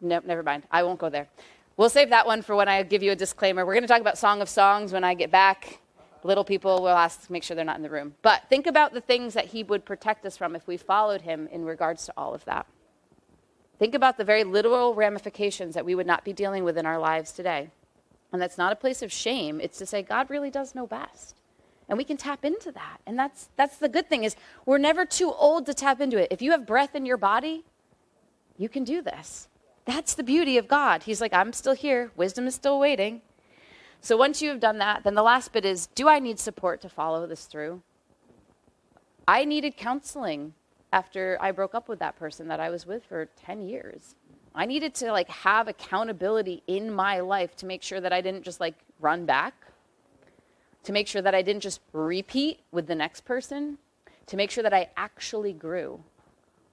nope, 0.00 0.24
never 0.24 0.44
mind. 0.44 0.62
I 0.70 0.84
won't 0.84 1.00
go 1.00 1.08
there. 1.08 1.28
We'll 1.76 1.90
save 1.90 2.10
that 2.10 2.26
one 2.26 2.42
for 2.42 2.54
when 2.54 2.68
I 2.68 2.82
give 2.84 3.02
you 3.02 3.12
a 3.12 3.16
disclaimer. 3.16 3.66
We're 3.66 3.74
going 3.74 3.82
to 3.82 3.88
talk 3.88 4.00
about 4.00 4.16
Song 4.16 4.40
of 4.40 4.48
Songs 4.48 4.92
when 4.92 5.04
I 5.04 5.14
get 5.14 5.30
back. 5.30 5.80
Little 6.28 6.44
people 6.44 6.82
will 6.82 6.90
ask, 6.90 7.30
make 7.30 7.42
sure 7.42 7.56
they're 7.56 7.64
not 7.64 7.78
in 7.78 7.82
the 7.82 7.88
room. 7.88 8.14
But 8.20 8.50
think 8.50 8.66
about 8.66 8.92
the 8.92 9.00
things 9.00 9.32
that 9.32 9.46
he 9.46 9.62
would 9.62 9.86
protect 9.86 10.26
us 10.26 10.36
from 10.36 10.54
if 10.54 10.66
we 10.66 10.76
followed 10.76 11.22
him 11.22 11.48
in 11.50 11.64
regards 11.64 12.04
to 12.04 12.12
all 12.18 12.34
of 12.34 12.44
that. 12.44 12.66
Think 13.78 13.94
about 13.94 14.18
the 14.18 14.24
very 14.24 14.44
literal 14.44 14.94
ramifications 14.94 15.74
that 15.74 15.86
we 15.86 15.94
would 15.94 16.06
not 16.06 16.26
be 16.26 16.34
dealing 16.34 16.64
with 16.64 16.76
in 16.76 16.84
our 16.84 16.98
lives 16.98 17.32
today. 17.32 17.70
And 18.30 18.42
that's 18.42 18.58
not 18.58 18.74
a 18.74 18.76
place 18.76 19.00
of 19.00 19.10
shame. 19.10 19.58
It's 19.58 19.78
to 19.78 19.86
say 19.86 20.02
God 20.02 20.28
really 20.28 20.50
does 20.50 20.74
know 20.74 20.86
best. 20.86 21.40
And 21.88 21.96
we 21.96 22.04
can 22.04 22.18
tap 22.18 22.44
into 22.44 22.72
that. 22.72 22.98
And 23.06 23.18
that's 23.18 23.48
that's 23.56 23.78
the 23.78 23.88
good 23.88 24.10
thing 24.10 24.24
is 24.24 24.36
we're 24.66 24.76
never 24.76 25.06
too 25.06 25.32
old 25.32 25.64
to 25.64 25.72
tap 25.72 25.98
into 25.98 26.18
it. 26.18 26.28
If 26.30 26.42
you 26.42 26.50
have 26.50 26.66
breath 26.66 26.94
in 26.94 27.06
your 27.06 27.16
body, 27.16 27.64
you 28.58 28.68
can 28.68 28.84
do 28.84 29.00
this. 29.00 29.48
That's 29.86 30.12
the 30.12 30.22
beauty 30.22 30.58
of 30.58 30.68
God. 30.68 31.04
He's 31.04 31.22
like, 31.22 31.32
I'm 31.32 31.54
still 31.54 31.72
here. 31.72 32.10
Wisdom 32.16 32.46
is 32.46 32.54
still 32.54 32.78
waiting. 32.78 33.22
So 34.00 34.16
once 34.16 34.40
you 34.40 34.48
have 34.50 34.60
done 34.60 34.78
that, 34.78 35.04
then 35.04 35.14
the 35.14 35.22
last 35.22 35.52
bit 35.52 35.64
is 35.64 35.86
do 35.88 36.08
I 36.08 36.18
need 36.18 36.38
support 36.38 36.80
to 36.82 36.88
follow 36.88 37.26
this 37.26 37.46
through? 37.46 37.82
I 39.26 39.44
needed 39.44 39.76
counseling 39.76 40.54
after 40.92 41.36
I 41.40 41.52
broke 41.52 41.74
up 41.74 41.88
with 41.88 41.98
that 41.98 42.16
person 42.16 42.48
that 42.48 42.60
I 42.60 42.70
was 42.70 42.86
with 42.86 43.04
for 43.04 43.26
10 43.44 43.68
years. 43.68 44.14
I 44.54 44.64
needed 44.64 44.94
to 44.96 45.12
like 45.12 45.28
have 45.28 45.68
accountability 45.68 46.62
in 46.66 46.90
my 46.92 47.20
life 47.20 47.54
to 47.56 47.66
make 47.66 47.82
sure 47.82 48.00
that 48.00 48.12
I 48.12 48.20
didn't 48.20 48.42
just 48.42 48.60
like 48.60 48.74
run 49.00 49.26
back, 49.26 49.54
to 50.84 50.92
make 50.92 51.06
sure 51.06 51.22
that 51.22 51.34
I 51.34 51.42
didn't 51.42 51.62
just 51.62 51.80
repeat 51.92 52.60
with 52.72 52.86
the 52.86 52.94
next 52.94 53.24
person, 53.24 53.78
to 54.26 54.36
make 54.36 54.50
sure 54.50 54.62
that 54.62 54.72
I 54.72 54.88
actually 54.96 55.52
grew. 55.52 56.02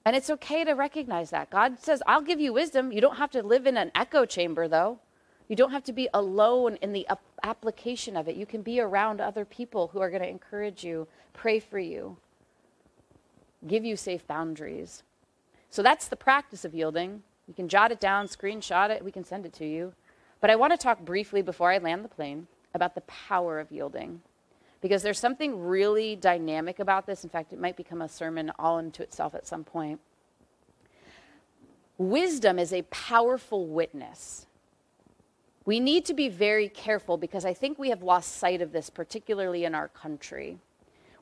And 0.05 0.15
it's 0.15 0.29
okay 0.29 0.63
to 0.63 0.73
recognize 0.73 1.31
that. 1.31 1.49
God 1.49 1.79
says, 1.79 2.01
I'll 2.05 2.21
give 2.21 2.39
you 2.39 2.53
wisdom. 2.53 2.91
You 2.91 3.01
don't 3.01 3.17
have 3.17 3.31
to 3.31 3.41
live 3.41 3.65
in 3.65 3.75
an 3.75 3.91
echo 3.95 4.25
chamber, 4.25 4.67
though. 4.67 4.99
You 5.47 5.55
don't 5.55 5.71
have 5.71 5.83
to 5.83 5.93
be 5.93 6.09
alone 6.13 6.77
in 6.81 6.91
the 6.91 7.07
application 7.43 8.17
of 8.17 8.27
it. 8.27 8.35
You 8.35 8.45
can 8.45 8.61
be 8.61 8.79
around 8.79 9.21
other 9.21 9.45
people 9.45 9.89
who 9.89 9.99
are 9.99 10.09
going 10.09 10.23
to 10.23 10.29
encourage 10.29 10.83
you, 10.83 11.07
pray 11.33 11.59
for 11.59 11.77
you, 11.77 12.17
give 13.67 13.85
you 13.85 13.95
safe 13.95 14.25
boundaries. 14.25 15.03
So 15.69 15.83
that's 15.83 16.07
the 16.07 16.15
practice 16.15 16.65
of 16.65 16.73
yielding. 16.73 17.21
You 17.47 17.53
can 17.53 17.69
jot 17.69 17.91
it 17.91 17.99
down, 17.99 18.27
screenshot 18.27 18.89
it, 18.89 19.03
we 19.03 19.11
can 19.11 19.23
send 19.23 19.45
it 19.45 19.53
to 19.53 19.65
you. 19.65 19.93
But 20.41 20.49
I 20.49 20.55
want 20.55 20.73
to 20.73 20.77
talk 20.77 21.05
briefly 21.05 21.41
before 21.41 21.71
I 21.71 21.77
land 21.77 22.03
the 22.03 22.09
plane 22.09 22.47
about 22.73 22.95
the 22.95 23.01
power 23.01 23.59
of 23.59 23.71
yielding. 23.71 24.21
Because 24.81 25.03
there's 25.03 25.19
something 25.19 25.59
really 25.59 26.15
dynamic 26.15 26.79
about 26.79 27.05
this. 27.07 27.23
In 27.23 27.29
fact, 27.29 27.53
it 27.53 27.59
might 27.59 27.77
become 27.77 28.01
a 28.01 28.09
sermon 28.09 28.51
all 28.59 28.77
into 28.77 29.03
itself 29.03 29.33
at 29.33 29.47
some 29.47 29.63
point. 29.63 29.99
Wisdom 31.97 32.59
is 32.59 32.73
a 32.73 32.81
powerful 32.83 33.67
witness. 33.67 34.47
We 35.65 35.79
need 35.79 36.05
to 36.05 36.13
be 36.13 36.29
very 36.29 36.69
careful 36.69 37.17
because 37.17 37.43
I 37.43 37.53
think 37.53 37.79
we 37.79 37.89
have 37.89 38.03
lost 38.03 38.37
sight 38.37 38.61
of 38.61 38.71
this, 38.71 38.91
particularly 38.91 39.65
in 39.65 39.73
our 39.73 39.87
country. 39.87 40.59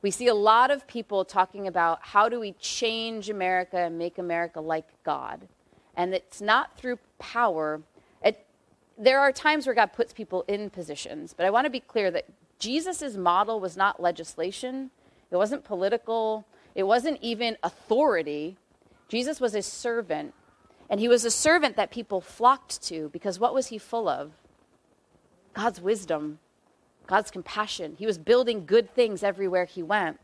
We 0.01 0.11
see 0.11 0.27
a 0.27 0.35
lot 0.35 0.69
of 0.69 0.85
people 0.85 1.23
talking 1.23 1.65
about 1.65 1.99
how 2.01 2.27
do 2.27 2.41
we 2.41 2.51
change 2.53 3.29
America 3.29 3.77
and 3.77 3.97
make 3.97 4.17
America 4.17 4.59
like 4.59 4.87
God. 5.05 5.47
And 5.95 6.13
it's 6.13 6.41
not 6.41 6.77
through 6.77 6.99
power. 7.19 7.81
It, 8.21 8.45
there 8.97 9.21
are 9.21 9.31
times 9.31 9.65
where 9.65 9.73
God 9.73 9.93
puts 9.93 10.11
people 10.11 10.43
in 10.49 10.69
positions, 10.69 11.33
but 11.33 11.45
I 11.45 11.49
want 11.49 11.65
to 11.65 11.71
be 11.71 11.79
clear 11.79 12.11
that 12.11 12.25
Jesus' 12.59 13.15
model 13.15 13.61
was 13.61 13.77
not 13.77 14.01
legislation, 14.01 14.91
it 15.31 15.37
wasn't 15.37 15.63
political, 15.63 16.45
it 16.75 16.83
wasn't 16.83 17.17
even 17.21 17.57
authority. 17.63 18.57
Jesus 19.07 19.39
was 19.39 19.55
a 19.55 19.61
servant. 19.61 20.33
And 20.93 20.99
he 20.99 21.07
was 21.07 21.25
a 21.25 21.31
servant 21.31 21.75
that 21.75 21.89
people 21.89 22.21
flocked 22.21 22.83
to 22.83 23.09
because 23.09 23.39
what 23.39 23.55
was 23.55 23.69
he 23.69 23.79
full 23.79 24.07
of? 24.07 24.33
God's 25.55 25.81
wisdom 25.81 26.37
God's 27.07 27.31
compassion. 27.31 27.95
He 27.97 28.05
was 28.05 28.19
building 28.19 28.67
good 28.67 28.93
things 28.93 29.23
everywhere 29.23 29.65
he 29.65 29.81
went. 29.81 30.19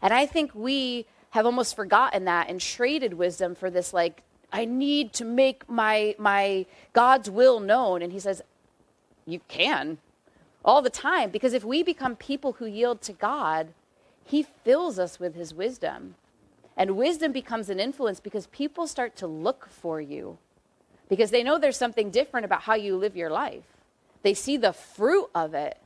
And 0.00 0.14
I 0.14 0.24
think 0.24 0.54
we 0.54 1.04
have 1.32 1.44
almost 1.44 1.76
forgotten 1.76 2.24
that 2.24 2.48
and 2.48 2.58
traded 2.58 3.12
wisdom 3.12 3.54
for 3.54 3.68
this 3.68 3.92
like 3.92 4.22
I 4.50 4.64
need 4.64 5.12
to 5.12 5.26
make 5.26 5.68
my 5.68 6.14
my 6.18 6.64
God's 6.94 7.28
will 7.28 7.60
known 7.60 8.00
and 8.00 8.10
he 8.10 8.18
says 8.18 8.40
you 9.26 9.42
can 9.46 9.98
all 10.64 10.80
the 10.80 10.90
time 10.90 11.28
because 11.28 11.52
if 11.52 11.64
we 11.64 11.82
become 11.82 12.16
people 12.16 12.54
who 12.54 12.64
yield 12.64 13.02
to 13.02 13.12
God, 13.12 13.74
he 14.24 14.42
fills 14.42 14.98
us 14.98 15.20
with 15.20 15.34
his 15.34 15.52
wisdom. 15.52 16.14
And 16.78 16.96
wisdom 16.96 17.32
becomes 17.32 17.68
an 17.68 17.78
influence 17.78 18.20
because 18.20 18.46
people 18.46 18.86
start 18.86 19.16
to 19.16 19.26
look 19.26 19.68
for 19.68 20.00
you 20.00 20.38
because 21.10 21.30
they 21.30 21.42
know 21.42 21.58
there's 21.58 21.76
something 21.76 22.10
different 22.10 22.46
about 22.46 22.62
how 22.62 22.74
you 22.74 22.96
live 22.96 23.16
your 23.16 23.30
life. 23.30 23.64
They 24.22 24.32
see 24.32 24.56
the 24.56 24.72
fruit 24.72 25.28
of 25.34 25.52
it 25.52 25.78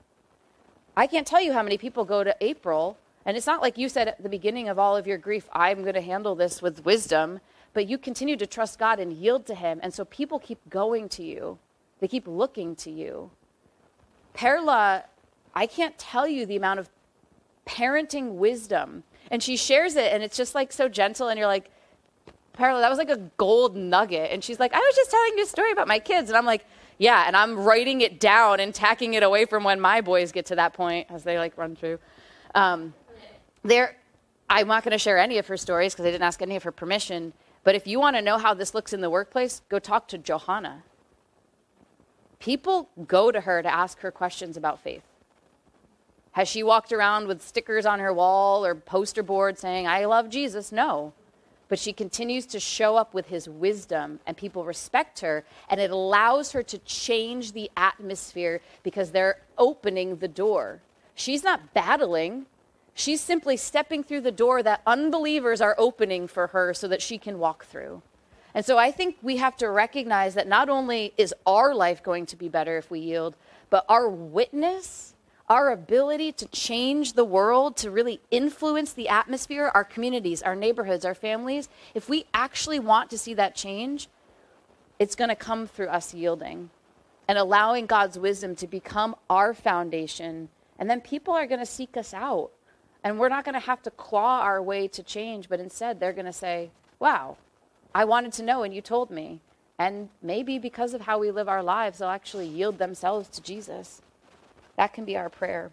I 0.96 1.07
can't 1.07 1.26
tell 1.26 1.40
you 1.40 1.55
how 1.55 1.62
many 1.62 1.78
people 1.78 2.05
go 2.05 2.22
to 2.22 2.37
April, 2.42 2.98
and 3.24 3.35
it's 3.37 3.46
not 3.46 3.62
like 3.62 3.78
you 3.78 3.88
said 3.88 4.09
at 4.09 4.22
the 4.22 4.28
beginning 4.28 4.68
of 4.68 4.78
all 4.78 4.94
of 4.94 5.07
your 5.07 5.16
grief, 5.16 5.48
I'm 5.52 5.81
going 5.83 5.94
to 5.94 6.02
handle 6.02 6.35
this 6.35 6.61
with 6.61 6.85
wisdom, 6.85 7.40
but 7.72 7.88
you 7.88 7.96
continue 7.96 8.37
to 8.37 8.46
trust 8.46 8.78
God 8.78 9.00
and 9.00 9.11
yield 9.11 9.46
to 9.46 9.55
Him. 9.55 9.81
And 9.83 9.94
so 9.94 10.05
people 10.05 10.38
keep 10.38 10.59
going 10.68 11.09
to 11.11 11.22
you, 11.22 11.59
they 12.00 12.09
keep 12.09 12.26
looking 12.26 12.76
to 12.76 12.90
you. 12.90 13.31
Perla, 14.35 15.05
I 15.55 15.66
can't 15.66 15.96
tell 15.96 16.28
you 16.28 16.44
the 16.44 16.57
amount 16.57 16.81
of 16.81 16.90
parenting 17.66 18.33
wisdom. 18.35 19.05
And 19.33 19.42
she 19.42 19.57
shares 19.57 19.97
it, 19.97 20.12
and 20.12 20.23
it's 20.23 20.37
just 20.37 20.55
like 20.55 20.71
so 20.73 20.88
gentle, 20.88 21.29
and 21.29 21.38
you're 21.38 21.49
like, 21.49 21.71
Perla, 22.53 22.81
that 22.81 22.90
was 22.90 22.99
like 22.99 23.11
a 23.11 23.16
gold 23.38 23.75
nugget. 23.75 24.31
And 24.31 24.45
she's 24.45 24.61
like, 24.61 24.75
I 24.75 24.79
was 24.79 24.95
just 24.95 25.11
telling 25.11 25.33
you 25.37 25.42
a 25.42 25.47
story 25.47 25.73
about 25.73 25.88
my 25.88 25.99
kids. 25.99 26.29
And 26.29 26.37
I'm 26.37 26.45
like, 26.45 26.66
yeah, 26.99 27.25
and 27.27 27.35
I'm 27.35 27.59
writing 27.59 28.03
it 28.03 28.21
down 28.21 28.61
and 28.61 28.75
tacking 28.75 29.14
it 29.14 29.23
away 29.23 29.47
from 29.47 29.64
when 29.64 29.81
my 29.81 30.03
boys 30.03 30.33
get 30.33 30.47
to 30.47 30.57
that 30.57 30.75
point 30.75 31.07
as 31.11 31.25
they 31.25 31.38
like 31.38 31.57
run 31.57 31.75
through. 31.75 31.99
Um, 32.55 32.92
there, 33.64 33.97
I'm 34.51 34.68
not 34.68 34.85
going 34.85 34.92
to 34.92 34.99
share 34.99 35.18
any 35.18 35.38
of 35.38 35.47
her 35.47 35.57
stories 35.57 35.95
because 35.95 36.05
I 36.05 36.11
didn't 36.11 36.25
ask 36.25 36.42
any 36.42 36.57
of 36.57 36.62
her 36.64 36.73
permission. 36.73 37.33
But 37.64 37.75
if 37.75 37.87
you 37.87 37.99
want 37.99 38.16
to 38.16 38.23
know 38.23 38.37
how 38.37 38.53
this 38.53 38.75
looks 38.75 38.92
in 38.92 39.01
the 39.01 39.11
workplace, 39.11 39.62
go 39.71 39.79
talk 39.79 40.09
to 40.09 40.18
Johanna. 40.18 40.83
People 42.38 42.90
go 43.07 43.33
to 43.33 43.40
her 43.40 43.62
to 43.62 43.73
ask 43.73 44.01
her 44.01 44.11
questions 44.11 44.59
about 44.59 44.81
faith. 44.81 45.05
Has 46.33 46.49
she 46.49 46.62
walked 46.62 46.92
around 46.92 47.29
with 47.29 47.42
stickers 47.42 47.85
on 47.85 48.01
her 48.01 48.12
wall 48.12 48.64
or 48.64 48.75
poster 48.75 49.23
board 49.23 49.59
saying, 49.59 49.87
I 49.87 50.07
love 50.07 50.31
Jesus? 50.31 50.73
No. 50.73 51.12
But 51.68 51.79
she 51.79 51.92
continues 51.92 52.47
to 52.47 52.61
show 52.61 52.97
up 52.97 53.14
with 53.14 53.29
his 53.29 53.49
wisdom 53.49 54.21
and 54.27 54.37
people 54.37 54.64
respect 54.64 55.21
her 55.21 55.45
and 55.68 55.81
it 55.81 55.90
allows 55.90 56.53
her 56.53 56.62
to 56.62 56.79
change 56.79 57.53
the 57.53 57.71
atmosphere 57.77 58.61
because 58.83 59.11
they're 59.11 59.40
opening 59.59 60.16
the 60.16 60.29
door. 60.29 60.81
She's 61.14 61.45
not 61.45 61.75
battling. 61.75 62.47
She's 62.95 63.21
simply 63.21 63.57
stepping 63.57 64.03
through 64.03 64.23
the 64.23 64.33
door 64.33 64.62
that 64.62 64.83
unbelievers 64.87 65.61
are 65.61 65.75
opening 65.79 66.27
for 66.29 66.49
her 66.49 66.73
so 66.75 66.88
that 66.88 67.03
she 67.03 67.18
can 67.18 67.38
walk 67.38 67.64
through. 67.64 68.03
And 68.55 68.66
so 68.66 68.77
i 68.77 68.90
think 68.90 69.16
we 69.23 69.38
have 69.38 69.57
to 69.57 69.71
recognize 69.71 70.35
that 70.35 70.47
not 70.47 70.68
only 70.68 71.14
is 71.16 71.35
our 71.47 71.75
life 71.75 72.03
going 72.03 72.27
to 72.27 72.37
be 72.37 72.49
better 72.49 72.77
if 72.77 72.90
we 72.90 73.01
yield 73.01 73.35
but 73.71 73.87
our 73.88 74.11
witness 74.11 75.12
our 75.53 75.71
ability 75.71 76.33
to 76.33 76.47
change 76.47 77.12
the 77.12 77.27
world, 77.27 77.77
to 77.77 77.91
really 77.91 78.19
influence 78.31 78.95
the 78.95 79.11
atmosphere, 79.11 79.71
our 79.75 79.85
communities, 79.85 80.41
our 80.41 80.57
neighborhoods, 80.57 81.05
our 81.05 81.15
families, 81.15 81.69
if 81.95 82.09
we 82.09 82.25
actually 82.33 82.79
want 82.79 83.11
to 83.11 83.19
see 83.19 83.35
that 83.35 83.55
change, 83.55 84.09
it's 84.99 85.15
going 85.15 85.29
to 85.29 85.37
come 85.37 85.67
through 85.67 85.88
us 85.88 86.15
yielding 86.15 86.71
and 87.29 87.37
allowing 87.37 87.85
God's 87.85 88.19
wisdom 88.19 88.57
to 88.57 88.67
become 88.67 89.15
our 89.29 89.53
foundation. 89.53 90.49
And 90.79 90.88
then 90.88 91.03
people 91.03 91.35
are 91.35 91.47
going 91.47 91.61
to 91.61 91.67
seek 91.67 91.99
us 91.99 92.15
out. 92.15 92.51
And 93.05 93.19
we're 93.19 93.29
not 93.29 93.45
going 93.45 93.53
to 93.53 93.61
have 93.61 93.83
to 93.83 93.91
claw 93.91 94.41
our 94.41 94.62
way 94.62 94.88
to 94.88 95.03
change, 95.03 95.51
but 95.51 95.61
instead 95.61 96.01
they're 96.01 96.15
going 96.15 96.25
to 96.25 96.33
say, 96.33 96.71
Wow, 96.99 97.37
I 97.95 98.07
wanted 98.07 98.33
to 98.35 98.43
know 98.43 98.62
and 98.62 98.75
you 98.75 98.81
told 98.81 99.11
me. 99.11 99.43
And 99.79 100.09
maybe 100.23 100.59
because 100.59 100.95
of 100.95 101.03
how 101.03 101.19
we 101.19 101.31
live 101.31 101.51
our 101.51 101.62
lives, 101.62 101.99
they'll 101.99 102.09
actually 102.09 102.49
yield 102.49 102.79
themselves 102.79 103.29
to 103.29 103.43
Jesus. 103.43 104.01
That 104.76 104.92
can 104.92 105.04
be 105.04 105.16
our 105.16 105.28
prayer. 105.28 105.70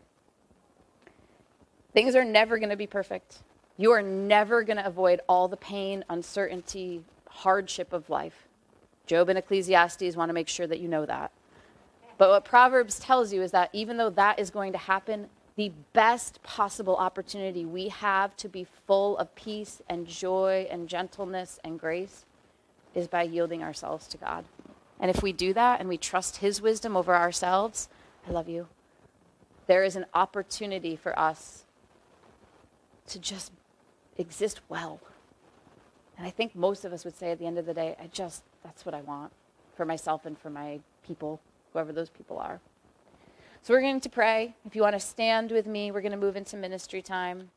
Things 1.93 2.15
are 2.15 2.25
never 2.25 2.57
going 2.57 2.69
to 2.69 2.75
be 2.75 2.87
perfect. 2.87 3.39
You 3.77 3.91
are 3.91 4.01
never 4.01 4.63
going 4.63 4.77
to 4.77 4.85
avoid 4.85 5.21
all 5.27 5.47
the 5.47 5.57
pain, 5.57 6.03
uncertainty, 6.09 7.03
hardship 7.29 7.93
of 7.93 8.09
life. 8.09 8.47
Job 9.07 9.29
and 9.29 9.39
Ecclesiastes 9.39 10.15
want 10.15 10.29
to 10.29 10.33
make 10.33 10.47
sure 10.47 10.67
that 10.67 10.79
you 10.79 10.87
know 10.87 11.05
that. 11.05 11.31
But 12.17 12.29
what 12.29 12.45
Proverbs 12.45 12.99
tells 12.99 13.31
you 13.31 13.41
is 13.41 13.51
that 13.51 13.69
even 13.73 13.97
though 13.97 14.09
that 14.11 14.37
is 14.37 14.49
going 14.49 14.73
to 14.73 14.77
happen, 14.77 15.29
the 15.55 15.71
best 15.93 16.43
possible 16.43 16.95
opportunity 16.97 17.65
we 17.65 17.87
have 17.87 18.35
to 18.37 18.49
be 18.49 18.67
full 18.85 19.17
of 19.17 19.33
peace 19.35 19.81
and 19.89 20.05
joy 20.05 20.67
and 20.69 20.87
gentleness 20.87 21.59
and 21.63 21.79
grace 21.79 22.25
is 22.93 23.07
by 23.07 23.23
yielding 23.23 23.63
ourselves 23.63 24.07
to 24.07 24.17
God. 24.17 24.45
And 24.99 25.09
if 25.09 25.23
we 25.23 25.31
do 25.31 25.53
that 25.53 25.79
and 25.79 25.87
we 25.87 25.97
trust 25.97 26.37
His 26.37 26.61
wisdom 26.61 26.95
over 26.95 27.15
ourselves, 27.15 27.87
I 28.27 28.31
love 28.31 28.49
you 28.49 28.67
there 29.69 29.85
is 29.85 29.95
an 29.95 30.07
opportunity 30.15 30.97
for 30.97 31.17
us 31.17 31.63
to 33.07 33.19
just 33.19 33.53
exist 34.17 34.61
well 34.69 34.99
And 36.17 36.27
I 36.27 36.31
think 36.31 36.55
most 36.55 36.85
of 36.85 36.93
us 36.93 37.05
would 37.05 37.17
say 37.17 37.31
at 37.31 37.39
the 37.39 37.47
end 37.47 37.57
of 37.59 37.65
the 37.67 37.73
day, 37.73 37.95
I 38.01 38.07
just, 38.07 38.43
that's 38.63 38.85
what 38.85 38.95
I 38.95 39.01
want 39.01 39.31
for 39.77 39.85
myself 39.85 40.25
and 40.25 40.37
for 40.37 40.49
my 40.49 40.81
people, 41.07 41.41
whoever 41.73 41.93
those 41.93 42.09
people 42.09 42.39
are. 42.39 42.59
So 43.61 43.73
we're 43.73 43.81
going 43.81 44.01
to 44.01 44.09
pray. 44.09 44.55
If 44.65 44.75
you 44.75 44.81
want 44.81 44.95
to 44.95 44.99
stand 44.99 45.51
with 45.51 45.67
me, 45.67 45.91
we're 45.91 46.01
going 46.01 46.13
to 46.13 46.17
move 46.17 46.35
into 46.35 46.57
ministry 46.57 47.01
time. 47.01 47.51